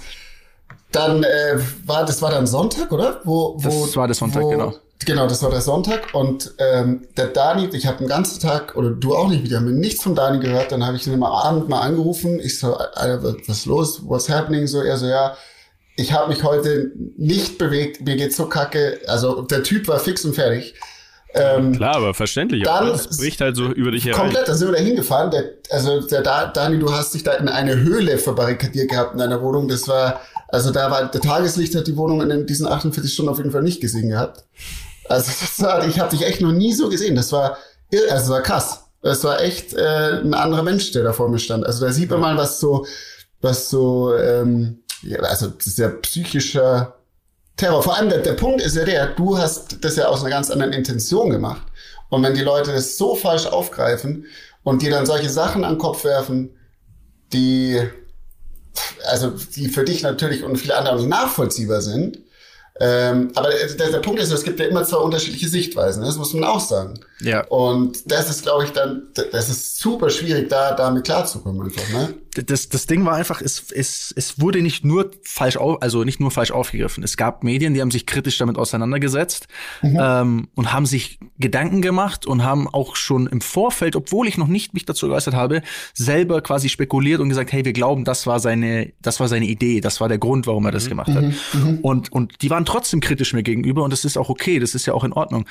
dann 0.94 1.24
äh, 1.24 1.60
war 1.86 2.06
das 2.06 2.22
war 2.22 2.32
dann 2.32 2.48
Sonntag, 2.48 2.92
oder? 2.92 3.20
Wo, 3.26 3.56
wo 3.58 3.86
das 3.86 3.96
war 3.98 4.08
der 4.08 4.16
Sonntag, 4.16 4.44
wo, 4.44 4.50
genau. 4.50 4.74
Genau, 5.06 5.28
das 5.28 5.44
war 5.44 5.50
der 5.50 5.60
Sonntag 5.60 6.14
und 6.14 6.54
ähm, 6.60 7.08
der 7.18 7.28
Dani, 7.28 7.68
ich 7.74 7.86
habe 7.88 7.98
den 7.98 8.08
ganzen 8.08 8.40
Tag 8.40 8.78
oder 8.78 8.92
du 8.92 9.16
auch 9.16 9.28
nicht, 9.28 9.50
wir 9.50 9.58
haben 9.58 9.78
nichts 9.78 10.04
von 10.04 10.16
Dani 10.16 10.40
gehört. 10.40 10.72
Dann 10.72 10.86
habe 10.86 10.96
ich 10.96 11.06
ihn 11.06 11.14
am 11.14 11.24
Abend 11.24 11.68
mal 11.68 11.82
angerufen. 11.82 12.40
Ich 12.40 12.58
so, 12.58 12.76
Alter, 12.76 13.22
was 13.22 13.58
ist 13.58 13.66
los? 13.66 14.02
What's 14.06 14.30
happening? 14.30 14.66
So 14.66 14.82
er 14.82 14.98
so 14.98 15.08
ja 15.08 15.36
ich 15.96 16.14
habe 16.14 16.30
mich 16.30 16.44
heute 16.44 16.92
nicht 17.18 17.58
bewegt, 17.58 18.06
mir 18.06 18.16
geht's 18.16 18.38
so 18.38 18.48
kacke. 18.48 19.00
Also 19.08 19.42
der 19.44 19.64
Typ 19.64 19.88
war 19.88 20.00
fix 20.00 20.26
und 20.26 20.34
fertig. 20.34 20.74
Ähm, 21.36 21.74
Klar, 21.76 21.96
aber 21.96 22.14
verständlich. 22.14 22.64
Dann 22.64 22.90
das 22.90 23.18
bricht 23.18 23.42
halt 23.42 23.56
so 23.56 23.72
über 23.72 23.92
dich 23.92 24.06
herein. 24.06 24.22
Komplett, 24.22 24.48
da 24.48 24.54
sind 24.54 24.70
wir 24.70 24.78
da 24.78 24.84
hingefahren. 24.84 25.32
Der, 25.32 25.46
also 25.72 26.02
der 26.02 26.22
Dani, 26.22 26.78
du 26.80 26.92
hast 26.92 27.14
dich 27.14 27.24
da 27.24 27.34
in 27.34 27.48
eine 27.48 27.76
Höhle 27.76 28.18
verbarrikadiert 28.18 28.90
gehabt 28.90 29.14
in 29.14 29.20
deiner 29.20 29.42
Wohnung. 29.42 29.68
Das 29.68 29.88
war, 29.88 30.22
also 30.50 30.72
da 30.72 30.92
war 30.92 31.10
der 31.10 31.22
Tageslicht 31.22 31.76
hat 31.76 31.88
die 31.88 31.98
Wohnung 31.98 32.22
in 32.30 32.46
diesen 32.46 32.68
48 32.68 33.12
Stunden 33.12 33.32
auf 33.32 33.38
jeden 33.38 33.52
Fall 33.52 33.64
nicht 33.64 33.82
gesehen 33.82 34.10
gehabt. 34.10 34.44
Also 35.10 35.32
das 35.42 35.62
war, 35.62 35.88
ich 35.88 36.00
habe 36.00 36.12
dich 36.16 36.26
echt 36.26 36.42
noch 36.42 36.52
nie 36.52 36.74
so 36.74 36.90
gesehen. 36.90 37.16
Das 37.16 37.32
war, 37.32 37.58
also 37.92 38.08
das 38.08 38.30
war 38.30 38.42
krass. 38.42 38.84
Das 39.02 39.24
war 39.24 39.42
echt 39.42 39.74
äh, 39.74 40.22
ein 40.24 40.34
anderer 40.34 40.64
Mensch, 40.64 40.92
der 40.92 41.04
da 41.04 41.14
vor 41.14 41.30
mir 41.30 41.40
stand. 41.40 41.66
Also 41.66 41.86
da 41.86 41.92
sieht 41.92 42.10
man 42.10 42.22
mal, 42.22 42.38
was 42.38 42.60
so, 42.60 42.86
was 43.42 43.70
so 43.70 44.16
ähm, 44.16 44.83
ja, 45.04 45.20
also 45.20 45.48
das 45.48 45.68
ist 45.68 45.78
ja 45.78 45.90
psychischer 45.90 46.96
Terror. 47.56 47.84
Vor 47.84 47.96
allem 47.96 48.10
der, 48.10 48.20
der 48.20 48.34
Punkt 48.34 48.62
ist 48.62 48.76
ja 48.76 48.84
der, 48.86 49.08
du 49.08 49.38
hast 49.38 49.84
das 49.84 49.96
ja 49.96 50.08
aus 50.08 50.22
einer 50.22 50.30
ganz 50.30 50.50
anderen 50.50 50.74
Intention 50.74 51.30
gemacht. 51.30 51.62
Und 52.10 52.24
wenn 52.24 52.34
die 52.34 52.42
Leute 52.42 52.72
das 52.72 52.98
so 52.98 53.16
falsch 53.16 53.46
aufgreifen 53.46 54.26
und 54.64 54.82
dir 54.82 54.92
dann 54.92 55.06
solche 55.06 55.30
Sachen 55.30 55.64
an 55.64 55.74
den 55.74 55.80
Kopf 55.80 56.04
werfen, 56.04 56.52
die, 57.32 57.82
also 59.08 59.32
die 59.56 59.68
für 59.68 59.84
dich 59.84 60.04
natürlich 60.04 60.44
und 60.44 60.58
viele 60.58 60.76
andere 60.76 61.08
nachvollziehbar 61.08 61.82
sind, 61.82 62.20
Ähm, 62.80 63.32
aber 63.36 63.50
der, 63.52 63.92
der 63.92 64.00
Punkt 64.00 64.20
ist, 64.20 64.32
es 64.32 64.44
gibt 64.44 64.60
ja 64.60 64.66
immer 64.66 64.84
zwei 64.84 64.98
unterschiedliche 64.98 65.48
Sichtweisen, 65.48 66.02
ne? 66.02 66.08
das 66.08 66.18
muss 66.18 66.34
man 66.34 66.44
auch 66.44 66.60
sagen. 66.60 67.00
Ja. 67.22 67.46
Und 67.46 68.12
das 68.12 68.32
ist, 68.32 68.42
glaube 68.42 68.64
ich, 68.64 68.72
dann, 68.72 69.10
das 69.32 69.48
ist 69.50 69.78
super 69.78 70.10
schwierig, 70.10 70.50
da 70.50 70.74
damit 70.74 71.04
klarzukommen 71.04 71.62
einfach, 71.62 71.88
ne? 71.90 72.16
Das, 72.34 72.70
das 72.70 72.88
Ding 72.88 73.06
war 73.06 73.16
einfach, 73.16 73.42
es, 73.42 73.72
es, 73.72 74.14
es 74.16 74.40
wurde 74.40 74.62
nicht 74.62 74.84
nur 74.84 75.12
falsch 75.24 75.58
auf, 75.58 75.82
also 75.82 76.04
nicht 76.04 76.20
nur 76.20 76.32
falsch 76.32 76.52
aufgegriffen. 76.52 77.04
Es 77.04 77.18
gab 77.18 77.44
Medien, 77.44 77.74
die 77.74 77.82
haben 77.82 77.92
sich 77.92 78.06
kritisch 78.06 78.38
damit 78.38 78.58
auseinandergesetzt 78.58 79.48
mhm. 79.82 79.98
ähm, 80.02 80.48
und 80.56 80.74
haben 80.74 80.86
sich 80.86 81.20
Gedanken 81.38 81.82
gemacht 81.82 82.26
und 82.26 82.44
haben 82.44 82.68
auch 82.68 82.96
schon 82.96 83.28
im 83.28 83.42
Vorfeld, 83.42 83.96
obwohl 83.96 84.28
ich 84.28 84.38
noch 84.38 84.48
nicht 84.48 84.74
mich 84.74 84.86
dazu 84.86 85.08
geäußert 85.08 85.36
habe, 85.36 85.62
selber 85.94 86.42
quasi 86.42 86.70
spekuliert 86.70 87.22
und 87.22 87.30
gesagt, 87.30 87.52
hey, 87.52 87.66
wir 87.66 87.74
glauben, 87.74 88.04
das 88.04 88.26
war 88.26 88.40
seine, 88.40 88.94
das 89.02 89.20
war 89.20 89.28
seine 89.28 89.46
Idee, 89.46 89.82
das 89.82 90.02
war 90.02 90.10
der 90.10 90.18
Grund, 90.18 90.48
warum 90.48 90.66
er 90.66 90.72
das 90.72 90.86
mhm. 90.86 90.90
gemacht 90.90 91.12
hat. 91.12 91.24
Mhm. 91.24 91.34
mhm. 91.54 91.80
Und, 91.80 92.12
und 92.12 92.42
die 92.42 92.50
waren 92.50 92.66
trotzdem 92.66 93.00
kritisch 93.00 93.34
mir 93.34 93.44
gegenüber 93.44 93.84
und 93.84 93.92
das 93.92 94.06
ist 94.06 94.18
auch 94.18 94.30
okay, 94.30 94.60
das 94.60 94.76
ist 94.76 94.86
ja 94.86 94.94
auch 94.94 95.04
in 95.04 95.14
Ordnung. 95.14 95.46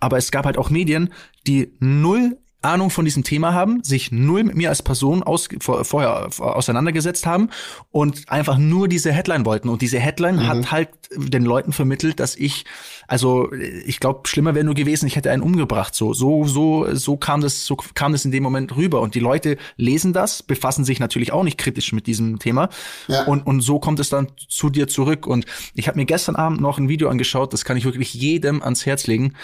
Aber 0.00 0.16
es 0.16 0.30
gab 0.30 0.46
halt 0.46 0.58
auch 0.58 0.70
Medien, 0.70 1.12
die 1.46 1.72
null 1.78 2.38
Ahnung 2.62 2.90
von 2.90 3.04
diesem 3.04 3.24
Thema 3.24 3.52
haben, 3.52 3.82
sich 3.82 4.12
null 4.12 4.44
mit 4.44 4.56
mir 4.56 4.68
als 4.68 4.82
Person 4.82 5.22
aus, 5.22 5.48
vor, 5.60 5.84
vorher 5.84 6.28
auseinandergesetzt 6.38 7.26
haben 7.26 7.50
und 7.90 8.28
einfach 8.28 8.56
nur 8.58 8.88
diese 8.88 9.12
Headline 9.12 9.44
wollten. 9.44 9.68
Und 9.68 9.82
diese 9.82 9.98
Headline 9.98 10.36
mhm. 10.36 10.48
hat 10.48 10.72
halt 10.72 10.88
den 11.16 11.44
Leuten 11.44 11.72
vermittelt, 11.72 12.20
dass 12.20 12.36
ich, 12.36 12.64
also 13.06 13.52
ich 13.52 14.00
glaube, 14.00 14.28
schlimmer 14.28 14.54
wäre 14.54 14.64
nur 14.64 14.74
gewesen, 14.74 15.06
ich 15.06 15.16
hätte 15.16 15.30
einen 15.30 15.42
umgebracht. 15.42 15.94
So, 15.94 16.14
so, 16.14 16.44
so, 16.44 16.94
so 16.94 17.16
kam 17.16 17.40
das, 17.40 17.66
so 17.66 17.76
kam 17.76 18.12
das 18.12 18.24
in 18.24 18.30
dem 18.30 18.42
Moment 18.42 18.76
rüber. 18.76 19.00
Und 19.00 19.14
die 19.14 19.20
Leute 19.20 19.58
lesen 19.76 20.12
das, 20.12 20.42
befassen 20.42 20.84
sich 20.84 21.00
natürlich 21.00 21.32
auch 21.32 21.42
nicht 21.42 21.58
kritisch 21.58 21.92
mit 21.92 22.06
diesem 22.06 22.38
Thema. 22.38 22.68
Ja. 23.08 23.24
Und, 23.24 23.46
und 23.46 23.60
so 23.60 23.78
kommt 23.78 24.00
es 24.00 24.08
dann 24.08 24.28
zu 24.48 24.70
dir 24.70 24.88
zurück. 24.88 25.26
Und 25.26 25.46
ich 25.74 25.88
habe 25.88 25.98
mir 25.98 26.06
gestern 26.06 26.36
Abend 26.36 26.60
noch 26.60 26.78
ein 26.78 26.88
Video 26.88 27.08
angeschaut, 27.08 27.52
das 27.52 27.64
kann 27.64 27.76
ich 27.76 27.84
wirklich 27.84 28.14
jedem 28.14 28.62
ans 28.62 28.86
Herz 28.86 29.06
legen. 29.06 29.34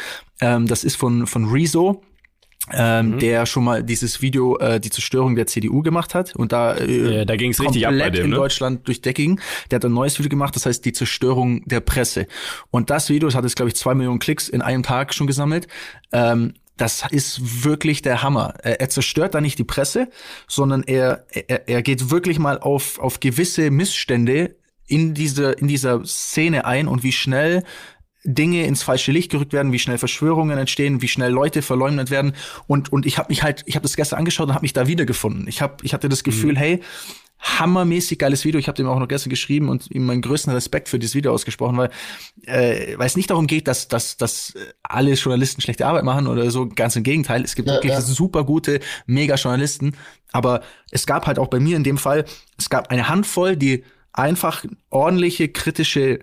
Ähm, 0.41 0.67
das 0.67 0.85
ist 0.85 0.97
von, 0.97 1.27
von 1.27 1.47
Rezo 1.47 2.03
ähm, 2.73 3.13
mhm. 3.13 3.19
der 3.19 3.47
schon 3.47 3.65
mal 3.65 3.83
dieses 3.83 4.23
Video 4.23 4.59
äh, 4.59 4.81
die 4.81 4.91
Zerstörung 4.91 5.37
der 5.37 5.47
CDU 5.47 5.83
gemacht 5.83 6.15
hat 6.15 6.35
und 6.37 6.53
da 6.53 6.75
äh, 6.75 7.19
ja, 7.19 7.25
da 7.25 7.37
ging 7.37 7.51
es 7.51 7.61
richtig 7.61 7.87
ab 7.87 7.95
bei 7.99 8.11
dem, 8.11 8.25
in 8.25 8.31
ne? 8.31 8.37
Deutschland 8.37 8.87
durch 8.87 9.01
Decking. 9.01 9.41
Der 9.71 9.77
hat 9.77 9.85
ein 9.85 9.93
neues 9.93 10.19
Video 10.19 10.31
gemacht, 10.31 10.55
das 10.57 10.67
heißt 10.67 10.85
die 10.85 10.93
Zerstörung 10.93 11.65
der 11.67 11.81
Presse. 11.81 12.27
Und 12.71 12.91
das 12.91 13.09
Video, 13.09 13.29
das 13.29 13.35
hat 13.35 13.45
jetzt 13.45 13.57
glaube 13.57 13.69
ich 13.69 13.77
zwei 13.77 13.95
Millionen 13.95 14.19
Klicks 14.19 14.49
in 14.49 14.63
einem 14.63 14.83
Tag 14.83 15.15
schon 15.15 15.27
gesammelt. 15.27 15.69
Ähm, 16.13 16.55
das 16.77 17.05
ist 17.11 17.65
wirklich 17.65 18.03
der 18.03 18.23
Hammer. 18.23 18.55
Er, 18.63 18.81
er 18.81 18.89
zerstört 18.89 19.35
da 19.35 19.41
nicht 19.41 19.59
die 19.59 19.65
Presse, 19.65 20.09
sondern 20.47 20.83
er, 20.85 21.27
er, 21.31 21.69
er 21.69 21.83
geht 21.83 22.11
wirklich 22.11 22.39
mal 22.39 22.59
auf, 22.59 22.99
auf 22.99 23.21
gewisse 23.21 23.71
Missstände 23.71 24.57
in 24.87 25.13
diese 25.13 25.53
in 25.53 25.69
dieser 25.69 26.05
Szene 26.07 26.65
ein 26.65 26.89
und 26.89 27.03
wie 27.03 27.13
schnell 27.13 27.63
Dinge 28.29 28.67
ins 28.67 28.83
falsche 28.83 29.11
Licht 29.11 29.31
gerückt 29.31 29.53
werden, 29.53 29.73
wie 29.73 29.79
schnell 29.79 29.97
Verschwörungen 29.97 30.59
entstehen, 30.59 31.01
wie 31.01 31.09
schnell 31.09 31.33
Leute 31.33 31.63
verleumdet 31.63 32.11
werden 32.11 32.35
und 32.67 32.93
und 32.93 33.07
ich 33.07 33.17
habe 33.17 33.29
mich 33.31 33.43
halt, 33.43 33.63
ich 33.67 33.75
habe 33.75 33.85
das 33.85 33.97
gestern 33.97 34.19
angeschaut 34.19 34.49
und 34.49 34.55
habe 34.55 34.65
mich 34.65 34.75
da 34.75 34.87
wiedergefunden. 34.87 35.49
Ich 35.49 35.63
habe, 35.63 35.77
ich 35.83 35.95
hatte 35.95 36.09
das 36.09 36.23
Gefühl, 36.23 36.53
mhm. 36.53 36.57
hey, 36.57 36.81
hammermäßig 37.39 38.19
geiles 38.19 38.45
Video. 38.45 38.59
Ich 38.59 38.69
habe 38.69 38.77
dem 38.77 38.87
auch 38.89 38.99
noch 38.99 39.09
gestern 39.09 39.31
geschrieben 39.31 39.69
und 39.69 39.91
ihm 39.91 40.05
meinen 40.07 40.23
größten 40.23 40.53
Respekt 40.53 40.89
für 40.89 40.99
dieses 40.99 41.15
Video 41.15 41.33
ausgesprochen, 41.33 41.77
weil 41.77 41.91
äh, 42.47 42.99
weil 42.99 43.07
es 43.07 43.17
nicht 43.17 43.31
darum 43.31 43.47
geht, 43.47 43.69
dass 43.69 43.89
dass 43.89 44.17
dass 44.17 44.55
alle 44.83 45.13
Journalisten 45.15 45.61
schlechte 45.61 45.87
Arbeit 45.87 46.05
machen 46.05 46.27
oder 46.27 46.51
so. 46.51 46.69
Ganz 46.69 46.97
im 46.97 47.03
Gegenteil, 47.03 47.43
es 47.43 47.55
gibt 47.55 47.69
ja, 47.69 47.75
wirklich 47.75 47.93
ja. 47.93 48.01
super 48.01 48.45
gute, 48.45 48.81
mega 49.07 49.37
Journalisten. 49.37 49.93
Aber 50.33 50.63
es 50.91 51.07
gab 51.07 51.27
halt 51.27 51.39
auch 51.39 51.49
bei 51.49 51.61
mir 51.61 51.77
in 51.77 51.85
dem 51.85 51.97
Fall, 51.97 52.25
es 52.59 52.69
gab 52.69 52.91
eine 52.91 53.09
Handvoll, 53.09 53.57
die 53.57 53.85
einfach 54.13 54.65
ordentliche 54.91 55.49
kritische 55.49 56.21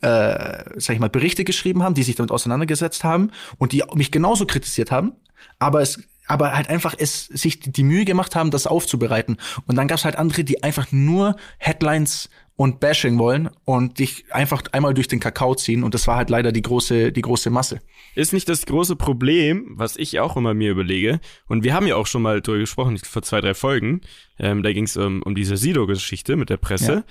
äh, 0.00 0.64
sag 0.76 0.94
ich 0.94 1.00
mal, 1.00 1.10
Berichte 1.10 1.44
geschrieben 1.44 1.82
haben, 1.82 1.94
die 1.94 2.02
sich 2.02 2.16
damit 2.16 2.30
auseinandergesetzt 2.30 3.04
haben 3.04 3.30
und 3.58 3.72
die 3.72 3.82
mich 3.94 4.10
genauso 4.10 4.46
kritisiert 4.46 4.90
haben, 4.90 5.12
aber 5.58 5.80
es 5.80 6.00
aber 6.26 6.52
halt 6.52 6.70
einfach 6.70 6.94
es 6.96 7.26
sich 7.26 7.58
die 7.58 7.82
Mühe 7.82 8.04
gemacht 8.04 8.36
haben, 8.36 8.52
das 8.52 8.68
aufzubereiten. 8.68 9.36
Und 9.66 9.74
dann 9.74 9.88
gab's 9.88 10.04
halt 10.04 10.14
andere, 10.14 10.44
die 10.44 10.62
einfach 10.62 10.92
nur 10.92 11.34
Headlines 11.58 12.30
und 12.54 12.78
Bashing 12.78 13.18
wollen 13.18 13.48
und 13.64 13.98
dich 13.98 14.26
einfach 14.30 14.62
einmal 14.72 14.94
durch 14.94 15.08
den 15.08 15.18
Kakao 15.18 15.56
ziehen. 15.56 15.82
Und 15.82 15.94
das 15.94 16.06
war 16.06 16.16
halt 16.16 16.30
leider 16.30 16.52
die 16.52 16.62
große, 16.62 17.10
die 17.10 17.22
große 17.22 17.50
Masse. 17.50 17.80
Ist 18.14 18.32
nicht 18.32 18.48
das 18.48 18.64
große 18.66 18.94
Problem, 18.94 19.72
was 19.76 19.96
ich 19.96 20.20
auch 20.20 20.36
immer 20.36 20.54
mir 20.54 20.70
überlege, 20.70 21.20
und 21.48 21.64
wir 21.64 21.74
haben 21.74 21.86
ja 21.86 21.96
auch 21.96 22.06
schon 22.06 22.22
mal 22.22 22.40
drüber 22.42 22.58
gesprochen, 22.58 22.98
vor 22.98 23.22
zwei, 23.22 23.40
drei 23.40 23.54
Folgen, 23.54 24.02
ähm, 24.38 24.62
da 24.62 24.72
ging 24.72 24.84
es 24.84 24.96
um, 24.96 25.22
um 25.22 25.34
diese 25.34 25.56
Sido-Geschichte 25.56 26.36
mit 26.36 26.50
der 26.50 26.58
Presse. 26.58 26.92
Ja 26.92 27.04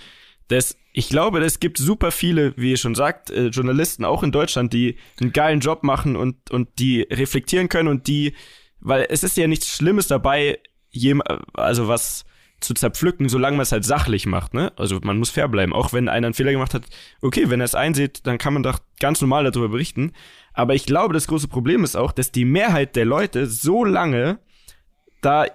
das, 0.50 0.78
ich 0.94 1.10
glaube, 1.10 1.40
es 1.40 1.60
gibt 1.60 1.78
super 1.78 2.12
viele, 2.12 2.54
wie 2.58 2.72
ihr 2.72 2.78
schon 2.78 2.96
sagt, 2.96 3.30
äh, 3.30 3.48
Journalisten 3.48 4.04
auch 4.04 4.24
in 4.24 4.32
Deutschland, 4.32 4.74
die 4.74 4.98
einen 5.22 5.32
geilen 5.32 5.62
Job 5.62 5.84
machen 5.84 6.16
und, 6.16 6.52
und 6.52 6.68
die 6.80 7.04
reflektieren 7.04 7.70
können 7.70 7.88
und 7.88 8.08
die, 8.08 8.34
weil 8.80 9.08
es 9.10 9.24
ist 9.24 9.38
ja 9.38 9.48
nichts 9.48 9.76
Schlimmes 9.76 10.08
dabei, 10.08 10.60
jem, 10.90 11.22
also 11.54 11.88
was 11.88 12.26
zu 12.60 12.74
zerpflücken, 12.74 13.30
solange 13.30 13.58
man 13.58 13.64
es 13.64 13.72
halt 13.72 13.86
sachlich 13.86 14.26
macht, 14.26 14.54
ne? 14.54 14.74
Also 14.76 15.00
man 15.02 15.18
muss 15.18 15.30
fair 15.30 15.48
bleiben. 15.48 15.72
Auch 15.72 15.94
wenn 15.94 16.10
einer 16.10 16.28
einen 16.28 16.34
Fehler 16.34 16.52
gemacht 16.52 16.74
hat, 16.74 16.84
okay, 17.22 17.50
wenn 17.50 17.62
er 17.62 17.66
es 17.66 17.76
einsieht, 17.76 18.28
dann 18.28 18.38
kann 18.38 18.54
man 18.54 18.64
doch 18.64 18.80
ganz 19.00 19.22
normal 19.22 19.46
darüber 19.46 19.70
berichten. 19.70 20.12
Aber 20.54 20.76
ich 20.76 20.86
glaube, 20.86 21.14
das 21.14 21.28
große 21.28 21.48
Problem 21.48 21.84
ist 21.86 21.96
auch, 21.96 22.12
dass 22.12 22.32
die 22.32 22.44
Mehrheit 22.44 22.96
der 22.98 23.06
Leute 23.06 23.46
so 23.46 23.86
lange 23.86 24.40
da 25.22 25.46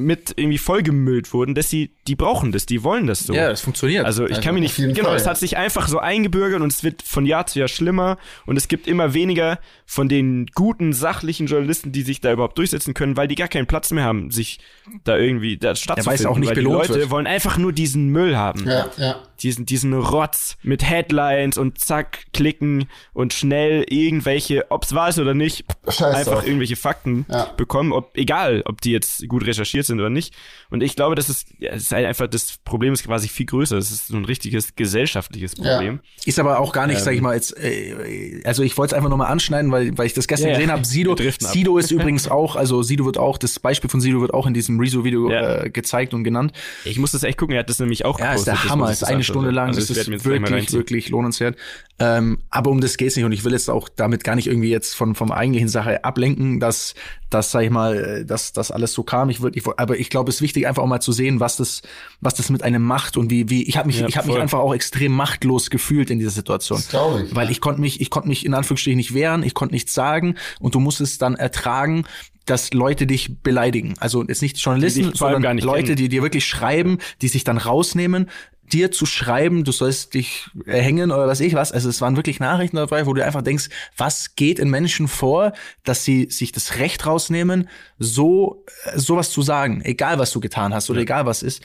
mit 0.00 0.32
irgendwie 0.36 0.58
vollgemüllt 0.58 1.32
wurden, 1.32 1.54
dass 1.54 1.70
sie, 1.70 1.94
die 2.06 2.16
brauchen 2.16 2.52
das, 2.52 2.66
die 2.66 2.82
wollen 2.82 3.06
das 3.06 3.20
so. 3.20 3.32
Ja, 3.32 3.48
das 3.48 3.60
funktioniert. 3.60 4.04
Also 4.04 4.24
ich 4.24 4.30
also 4.30 4.42
kann 4.42 4.54
mir 4.54 4.60
nicht, 4.60 4.76
genau, 4.76 5.08
Fall. 5.08 5.16
es 5.16 5.26
hat 5.26 5.38
sich 5.38 5.56
einfach 5.56 5.88
so 5.88 5.98
eingebürgert 5.98 6.60
und 6.60 6.72
es 6.72 6.82
wird 6.84 7.02
von 7.02 7.26
Jahr 7.26 7.46
zu 7.46 7.58
Jahr 7.58 7.68
schlimmer 7.68 8.18
und 8.46 8.56
es 8.56 8.68
gibt 8.68 8.86
immer 8.86 9.14
weniger 9.14 9.58
von 9.86 10.08
den 10.08 10.46
guten, 10.54 10.92
sachlichen 10.92 11.46
Journalisten, 11.46 11.92
die 11.92 12.02
sich 12.02 12.20
da 12.20 12.32
überhaupt 12.32 12.58
durchsetzen 12.58 12.94
können, 12.94 13.16
weil 13.16 13.28
die 13.28 13.34
gar 13.34 13.48
keinen 13.48 13.66
Platz 13.66 13.90
mehr 13.90 14.04
haben, 14.04 14.30
sich 14.30 14.60
da 15.04 15.16
irgendwie 15.16 15.56
da 15.56 15.74
stattzufinden. 15.74 16.24
Ja, 16.24 16.30
auch 16.30 16.38
nicht 16.38 16.48
weil 16.48 16.54
die 16.56 16.60
Leute 16.62 16.94
wird. 16.94 17.10
wollen 17.10 17.26
einfach 17.26 17.58
nur 17.58 17.72
diesen 17.72 18.08
Müll 18.08 18.36
haben. 18.36 18.66
Ja, 18.68 18.88
ja. 18.96 19.22
Diesen, 19.40 19.64
diesen 19.64 19.94
Rotz 19.94 20.58
mit 20.62 20.82
Headlines 20.82 21.56
und 21.56 21.78
zack, 21.78 22.26
klicken 22.32 22.88
und 23.14 23.32
schnell 23.32 23.84
irgendwelche, 23.88 24.70
ob's 24.70 24.94
wahr 24.94 25.08
ist 25.08 25.18
oder 25.18 25.32
nicht, 25.32 25.64
Scheiß 25.88 26.14
einfach 26.14 26.38
auf. 26.38 26.46
irgendwelche 26.46 26.76
Fakten 26.76 27.24
ja. 27.28 27.46
bekommen, 27.56 27.92
ob, 27.92 28.16
egal, 28.16 28.62
ob 28.66 28.80
die 28.82 28.92
jetzt 28.92 29.26
gut 29.28 29.46
recherchiert 29.46 29.86
sind 29.86 29.89
oder 29.98 30.10
nicht. 30.10 30.34
Und 30.70 30.82
ich 30.82 30.94
glaube, 30.94 31.14
das 31.14 31.28
ist, 31.28 31.48
ja, 31.58 31.72
es 31.72 31.82
ist 31.82 31.92
halt 31.92 32.06
einfach, 32.06 32.28
das 32.28 32.58
Problem 32.64 32.92
ist 32.92 33.04
quasi 33.04 33.28
viel 33.28 33.46
größer. 33.46 33.76
Das 33.76 33.90
ist 33.90 34.08
so 34.08 34.16
ein 34.16 34.24
richtiges 34.24 34.76
gesellschaftliches 34.76 35.56
Problem. 35.56 36.00
Ja. 36.02 36.22
Ist 36.26 36.38
aber 36.38 36.60
auch 36.60 36.72
gar 36.72 36.86
nicht, 36.86 36.98
ähm, 36.98 37.04
sag 37.04 37.14
ich 37.14 37.20
mal, 37.20 37.34
jetzt, 37.34 37.56
äh, 37.58 38.42
also 38.44 38.62
ich 38.62 38.76
wollte 38.76 38.94
es 38.94 38.96
einfach 38.96 39.08
nur 39.08 39.18
mal 39.18 39.26
anschneiden, 39.26 39.72
weil, 39.72 39.96
weil 39.98 40.06
ich 40.06 40.14
das 40.14 40.28
gestern 40.28 40.50
ja, 40.50 40.54
gesehen 40.54 40.70
habe. 40.70 40.84
Sido, 40.84 41.16
Sido 41.38 41.78
ist 41.78 41.90
übrigens 41.90 42.28
auch, 42.28 42.56
also 42.56 42.82
Sido 42.82 43.04
wird 43.06 43.18
auch, 43.18 43.38
das 43.38 43.58
Beispiel 43.58 43.90
von 43.90 44.00
Sido 44.00 44.20
wird 44.20 44.34
auch 44.34 44.46
in 44.46 44.54
diesem 44.54 44.78
Rezo-Video 44.78 45.30
äh, 45.30 45.70
gezeigt 45.70 46.14
und 46.14 46.24
genannt. 46.24 46.52
Ich 46.84 46.98
muss 46.98 47.12
das 47.12 47.22
echt 47.22 47.38
gucken, 47.38 47.54
er 47.54 47.60
hat 47.60 47.70
das 47.70 47.78
nämlich 47.78 48.04
auch 48.04 48.20
Ja, 48.20 48.34
ist 48.34 48.46
der 48.46 48.64
Hammer, 48.64 48.90
ist 48.90 49.04
eine 49.04 49.24
Stunde 49.24 49.50
lang, 49.50 49.68
also 49.68 49.80
das, 49.80 49.88
das 49.88 50.08
ist 50.08 50.24
wirklich, 50.24 50.72
wirklich 50.72 51.08
lohnenswert. 51.08 51.56
Ähm, 51.98 52.38
aber 52.48 52.70
um 52.70 52.80
das 52.80 52.96
geht's 52.96 53.16
nicht 53.16 53.24
und 53.24 53.32
ich 53.32 53.44
will 53.44 53.52
jetzt 53.52 53.68
auch 53.68 53.88
damit 53.88 54.24
gar 54.24 54.34
nicht 54.34 54.46
irgendwie 54.46 54.70
jetzt 54.70 54.94
von 54.94 55.14
vom 55.14 55.30
eigentlichen 55.30 55.68
Sache 55.68 56.02
ablenken, 56.02 56.58
dass 56.58 56.94
dass 57.30 57.52
sag 57.52 57.62
ich 57.62 57.70
mal, 57.70 58.24
dass 58.24 58.52
das 58.52 58.70
alles 58.70 58.92
so 58.92 59.04
kam. 59.04 59.30
Ich 59.30 59.40
würde, 59.40 59.56
ich, 59.56 59.64
aber 59.76 59.98
ich 59.98 60.10
glaube, 60.10 60.30
es 60.30 60.36
ist 60.36 60.42
wichtig 60.42 60.66
einfach 60.66 60.82
auch 60.82 60.86
mal 60.86 61.00
zu 61.00 61.12
sehen, 61.12 61.40
was 61.40 61.56
das 61.56 61.82
was 62.20 62.34
das 62.34 62.50
mit 62.50 62.62
einem 62.62 62.82
macht 62.82 63.16
und 63.16 63.30
wie 63.30 63.48
wie 63.50 63.62
ich 63.64 63.76
habe 63.76 63.86
mich 63.86 64.00
ja, 64.00 64.08
ich 64.08 64.16
habe 64.16 64.28
mich 64.28 64.38
einfach 64.38 64.58
auch 64.58 64.74
extrem 64.74 65.12
machtlos 65.12 65.70
gefühlt 65.70 66.10
in 66.10 66.18
dieser 66.18 66.30
Situation, 66.30 66.82
das 66.90 67.22
ich, 67.22 67.34
weil 67.34 67.50
ich 67.50 67.60
konnte 67.60 67.80
mich 67.80 68.00
ich 68.00 68.10
konnte 68.10 68.28
mich 68.28 68.44
in 68.44 68.54
Anführungsstrichen 68.54 68.96
nicht 68.96 69.14
wehren, 69.14 69.42
ich 69.42 69.54
konnte 69.54 69.74
nichts 69.74 69.94
sagen 69.94 70.36
und 70.58 70.74
du 70.74 70.80
musst 70.80 71.00
es 71.00 71.18
dann 71.18 71.34
ertragen, 71.34 72.04
dass 72.46 72.72
Leute 72.72 73.06
dich 73.06 73.38
beleidigen. 73.42 73.94
Also 74.00 74.24
jetzt 74.24 74.42
nicht 74.42 74.58
Journalisten, 74.58 75.14
sondern 75.14 75.58
Leute, 75.58 75.82
kennen. 75.84 75.96
die 75.96 76.08
dir 76.08 76.22
wirklich 76.22 76.46
schreiben, 76.46 76.98
die 77.22 77.28
sich 77.28 77.44
dann 77.44 77.58
rausnehmen, 77.58 78.28
dir 78.72 78.90
zu 78.90 79.06
schreiben, 79.06 79.64
du 79.64 79.72
sollst 79.72 80.14
dich 80.14 80.48
hängen 80.66 81.10
oder 81.10 81.26
was 81.26 81.40
ich 81.40 81.54
was. 81.54 81.72
Also 81.72 81.88
es 81.88 82.00
waren 82.00 82.16
wirklich 82.16 82.40
Nachrichten 82.40 82.76
dabei, 82.76 83.06
wo 83.06 83.12
du 83.12 83.24
einfach 83.24 83.42
denkst, 83.42 83.68
was 83.96 84.36
geht 84.36 84.58
in 84.58 84.70
Menschen 84.70 85.08
vor, 85.08 85.52
dass 85.84 86.04
sie 86.04 86.28
sich 86.30 86.52
das 86.52 86.76
Recht 86.76 87.06
rausnehmen, 87.06 87.68
so 87.98 88.64
sowas 88.94 89.30
zu 89.30 89.42
sagen, 89.42 89.82
egal 89.84 90.18
was 90.18 90.30
du 90.30 90.40
getan 90.40 90.74
hast 90.74 90.90
oder 90.90 91.00
ja. 91.00 91.04
egal 91.04 91.26
was 91.26 91.42
ist. 91.42 91.62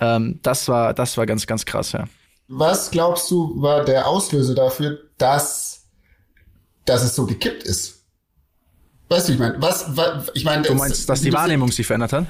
Ähm, 0.00 0.40
das 0.42 0.68
war 0.68 0.94
das 0.94 1.16
war 1.16 1.26
ganz 1.26 1.46
ganz 1.46 1.64
krass, 1.64 1.92
ja. 1.92 2.04
Was 2.48 2.90
glaubst 2.90 3.30
du 3.30 3.60
war 3.60 3.84
der 3.84 4.06
Auslöser 4.06 4.54
dafür, 4.54 4.98
dass 5.18 5.86
dass 6.84 7.02
es 7.02 7.14
so 7.14 7.26
gekippt 7.26 7.62
ist? 7.62 8.04
Weißt 9.08 9.28
du, 9.28 9.32
ich 9.32 9.38
meine, 9.38 9.60
was, 9.60 9.96
was 9.96 10.30
ich 10.34 10.44
meine, 10.44 10.62
du 10.62 10.74
meinst, 10.74 11.08
dass 11.08 11.20
die 11.20 11.32
Wahrnehmung 11.32 11.70
sich 11.70 11.86
verändert 11.86 12.12
hat? 12.12 12.26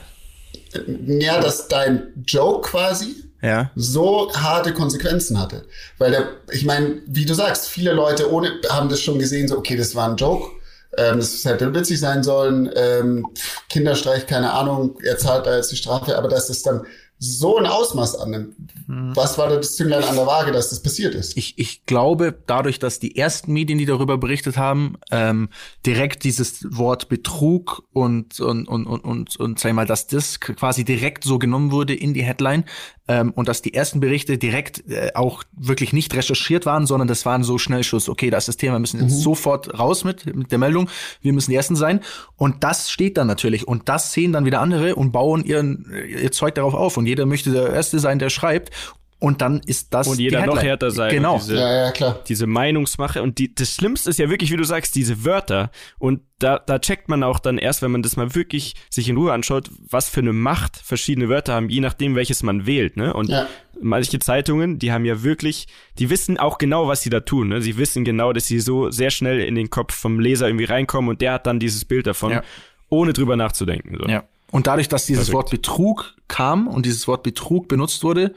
Ja, 1.07 1.41
dass 1.41 1.69
dein 1.69 2.13
Joke 2.27 2.69
quasi 2.69 3.15
ja. 3.45 3.71
so 3.77 4.33
harte 4.35 4.73
Konsequenzen 4.73 5.39
hatte. 5.41 5.67
Weil 5.99 6.11
der, 6.11 6.29
ich 6.51 6.65
meine, 6.65 7.03
wie 7.07 7.27
du 7.27 7.35
sagst, 7.35 7.69
viele 7.69 7.93
Leute 7.93 8.33
ohne 8.33 8.53
haben 8.71 8.89
das 8.89 9.01
schon 9.01 9.19
gesehen, 9.19 9.49
so, 9.49 9.59
okay, 9.59 9.77
das 9.77 9.95
war 9.95 10.09
ein 10.09 10.17
Joke. 10.17 10.51
Ähm, 10.97 11.19
das 11.19 11.45
hätte 11.45 11.75
witzig 11.75 12.01
sein 12.01 12.23
sollen. 12.23 12.71
Ähm, 12.75 13.27
Kinderstreich, 13.69 14.27
keine 14.27 14.53
Ahnung, 14.53 14.99
er 15.03 15.19
zahlt 15.19 15.47
da 15.47 15.57
jetzt 15.57 15.73
die 15.73 15.77
Strafe, 15.77 16.17
aber 16.17 16.29
dass 16.29 16.47
das 16.47 16.63
dann 16.63 16.87
so 17.19 17.57
ein 17.57 17.67
Ausmaß 17.67 18.17
annimmt. 18.17 18.55
Hm. 18.87 19.15
Was 19.15 19.39
war 19.39 19.49
da 19.49 19.57
das 19.57 19.77
Zünglein 19.77 20.05
an 20.05 20.17
der 20.17 20.27
Waage, 20.27 20.53
dass 20.53 20.71
das 20.71 20.83
passiert 20.83 21.15
ist? 21.15 21.37
Ich, 21.37 21.59
ich 21.59 21.87
glaube, 21.87 22.37
dadurch, 22.47 22.79
dass 22.79 22.99
die 22.99 23.17
ersten 23.17 23.53
Medien, 23.53 23.79
die 23.79 23.87
darüber 23.87 24.19
berichtet 24.19 24.57
haben, 24.57 24.97
ähm, 25.11 25.49
direkt 25.87 26.25
dieses 26.25 26.67
Wort 26.69 27.09
Betrug 27.09 27.85
und, 27.93 28.41
und, 28.41 28.69
und, 28.69 28.87
und, 28.87 29.05
und, 29.05 29.37
und 29.37 29.59
sag 29.59 29.71
ich 29.71 29.75
mal, 29.75 29.87
dass 29.87 30.07
das 30.07 30.41
quasi 30.41 30.85
direkt 30.85 31.25
so 31.25 31.39
genommen 31.39 31.71
wurde 31.71 31.95
in 31.95 32.15
die 32.15 32.25
Headline, 32.25 32.65
ähm, 33.07 33.33
und 33.33 33.49
dass 33.49 33.61
die 33.61 33.75
ersten 33.75 34.01
Berichte 34.01 34.39
direkt 34.39 34.91
äh, 34.91 35.11
auch 35.15 35.45
wirklich 35.53 35.93
nicht 35.93 36.15
recherchiert 36.15 36.65
waren, 36.65 36.87
sondern 36.87 37.09
das 37.09 37.27
waren 37.27 37.45
so 37.45 37.59
Schnellschuss. 37.59 38.09
Okay, 38.09 38.31
das 38.31 38.45
ist 38.45 38.49
das 38.49 38.57
Thema, 38.57 38.75
wir 38.75 38.81
müssen 38.81 39.01
jetzt 39.01 39.17
mhm. 39.19 39.21
sofort 39.23 39.79
raus 39.79 40.05
mit, 40.05 40.35
mit 40.35 40.51
der 40.53 40.59
Meldung, 40.59 40.89
wir 41.21 41.33
müssen 41.33 41.51
die 41.51 41.57
Ersten 41.57 41.77
sein. 41.77 42.01
Und 42.37 42.65
das 42.65 42.91
steht 42.91 43.17
dann 43.19 43.27
natürlich. 43.27 43.69
Und 43.69 43.89
das 43.89 44.13
sehen 44.13 44.33
dann 44.33 44.45
wieder 44.47 44.61
andere 44.61 44.95
und 44.95 45.13
bauen 45.13 45.45
ihren, 45.45 45.93
ihr 46.09 46.33
Zeug 46.33 46.55
darauf 46.55 46.75
auf. 46.75 46.97
Und 46.97 47.07
jeder 47.07 47.27
möchte 47.27 47.51
der 47.51 47.73
Erste 47.73 47.99
sein, 47.99 48.19
der 48.19 48.31
schreibt. 48.31 48.71
Und 49.19 49.41
dann 49.41 49.61
ist 49.61 49.95
das. 49.95 50.07
Und 50.07 50.19
jeder 50.19 50.45
noch 50.45 50.63
härter 50.63 50.91
sein. 50.91 51.11
Genau. 51.11 51.39
Diese, 51.39 51.57
ja, 51.57 51.85
ja, 51.85 51.93
klar. 51.93 52.21
diese 52.29 52.47
Meinungsmache. 52.47 53.23
Und 53.23 53.39
die, 53.39 53.55
das 53.55 53.75
Schlimmste 53.75 54.11
ist 54.11 54.19
ja 54.19 54.29
wirklich, 54.29 54.51
wie 54.51 54.57
du 54.57 54.65
sagst, 54.65 54.95
diese 54.95 55.25
Wörter. 55.25 55.71
Und 55.99 56.21
da, 56.39 56.59
da 56.59 56.79
checkt 56.79 57.09
man 57.09 57.23
auch 57.23 57.39
dann 57.39 57.57
erst, 57.57 57.81
wenn 57.81 57.91
man 57.91 58.03
das 58.03 58.17
mal 58.17 58.35
wirklich 58.35 58.75
sich 58.91 59.09
in 59.09 59.17
Ruhe 59.17 59.33
anschaut, 59.33 59.71
was 59.89 60.11
für 60.11 60.21
eine 60.21 60.33
Macht 60.33 60.77
verschiedene 60.77 61.29
Wörter 61.29 61.55
haben, 61.55 61.71
je 61.71 61.81
nachdem, 61.81 62.17
welches 62.17 62.43
man 62.43 62.67
wählt. 62.67 62.97
Ne? 62.97 63.15
Und 63.15 63.31
ja. 63.31 63.47
manche 63.81 64.19
Zeitungen, 64.19 64.79
die 64.79 64.93
haben 64.93 65.05
ja 65.05 65.23
wirklich, 65.23 65.69
die 65.99 66.11
wissen 66.11 66.39
auch 66.39 66.59
genau, 66.59 66.89
was 66.89 67.01
sie 67.01 67.11
da 67.11 67.21
tun. 67.21 67.49
Ne? 67.49 67.63
Sie 67.63 67.79
wissen 67.79 68.05
genau, 68.05 68.33
dass 68.33 68.47
sie 68.47 68.61
so 68.61 68.91
sehr 68.91 69.11
schnell 69.11 69.41
in 69.41 69.55
den 69.55 69.71
Kopf 69.71 69.95
vom 69.95 70.21
Leser 70.21 70.49
irgendwie 70.49 70.67
reinkommen 70.67 71.09
und 71.09 71.21
der 71.21 71.33
hat 71.33 71.47
dann 71.47 71.61
dieses 71.61 71.85
Bild 71.85 72.07
davon, 72.07 72.33
ja. 72.33 72.43
ohne 72.91 73.13
drüber 73.13 73.37
nachzudenken. 73.37 73.97
So. 73.99 74.07
Ja. 74.07 74.25
Und 74.51 74.67
dadurch, 74.67 74.89
dass 74.89 75.07
dieses 75.07 75.31
Perfekt. 75.31 75.35
Wort 75.35 75.51
Betrug 75.51 76.15
kam 76.29 76.69
und 76.69 76.87
dieses 76.87 77.09
Wort 77.09 77.23
Betrug 77.23 77.69
benutzt 77.69 78.05
wurde, 78.05 78.35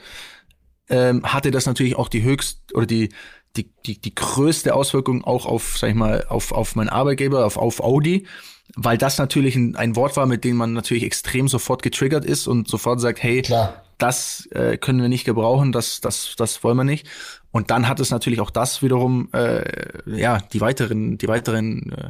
ähm, 0.90 1.24
hatte 1.24 1.52
das 1.52 1.66
natürlich 1.66 1.96
auch 1.96 2.10
die 2.10 2.24
höchst 2.24 2.74
oder 2.74 2.86
die 2.86 3.10
die, 3.58 3.70
die, 3.86 4.00
die 4.00 4.16
größte 4.16 4.74
Auswirkung 4.74 5.24
auch 5.24 5.46
auf, 5.46 5.78
sag 5.78 5.90
ich 5.90 5.96
mal, 5.96 6.26
auf, 6.30 6.52
auf 6.52 6.76
meinen 6.76 6.90
Arbeitgeber, 6.90 7.46
auf, 7.46 7.58
auf 7.58 7.82
Audi, 7.82 8.28
weil 8.76 8.98
das 8.98 9.18
natürlich 9.18 9.56
ein, 9.56 9.76
ein 9.76 9.96
Wort 9.96 10.16
war, 10.16 10.26
mit 10.26 10.44
dem 10.44 10.56
man 10.58 10.74
natürlich 10.74 11.04
extrem 11.04 11.48
sofort 11.48 11.82
getriggert 11.82 12.26
ist 12.26 12.48
und 12.48 12.68
sofort 12.68 13.02
sagt, 13.02 13.22
hey, 13.24 13.42
Klar. 13.42 13.84
das 13.98 14.48
äh, 14.52 14.78
können 14.78 15.02
wir 15.02 15.10
nicht 15.10 15.26
gebrauchen, 15.26 15.72
das, 15.72 16.02
das, 16.02 16.36
das 16.38 16.64
wollen 16.64 16.78
wir 16.78 16.84
nicht. 16.84 17.08
Und 17.52 17.72
dann 17.72 17.88
hat 17.88 18.00
es 18.00 18.12
natürlich 18.12 18.40
auch 18.40 18.52
das 18.52 18.82
wiederum, 18.84 19.30
äh, 19.34 19.64
ja, 20.06 20.40
die 20.54 20.62
weiteren, 20.62 21.18
die 21.18 21.28
weiteren 21.28 21.92
äh, 21.92 22.10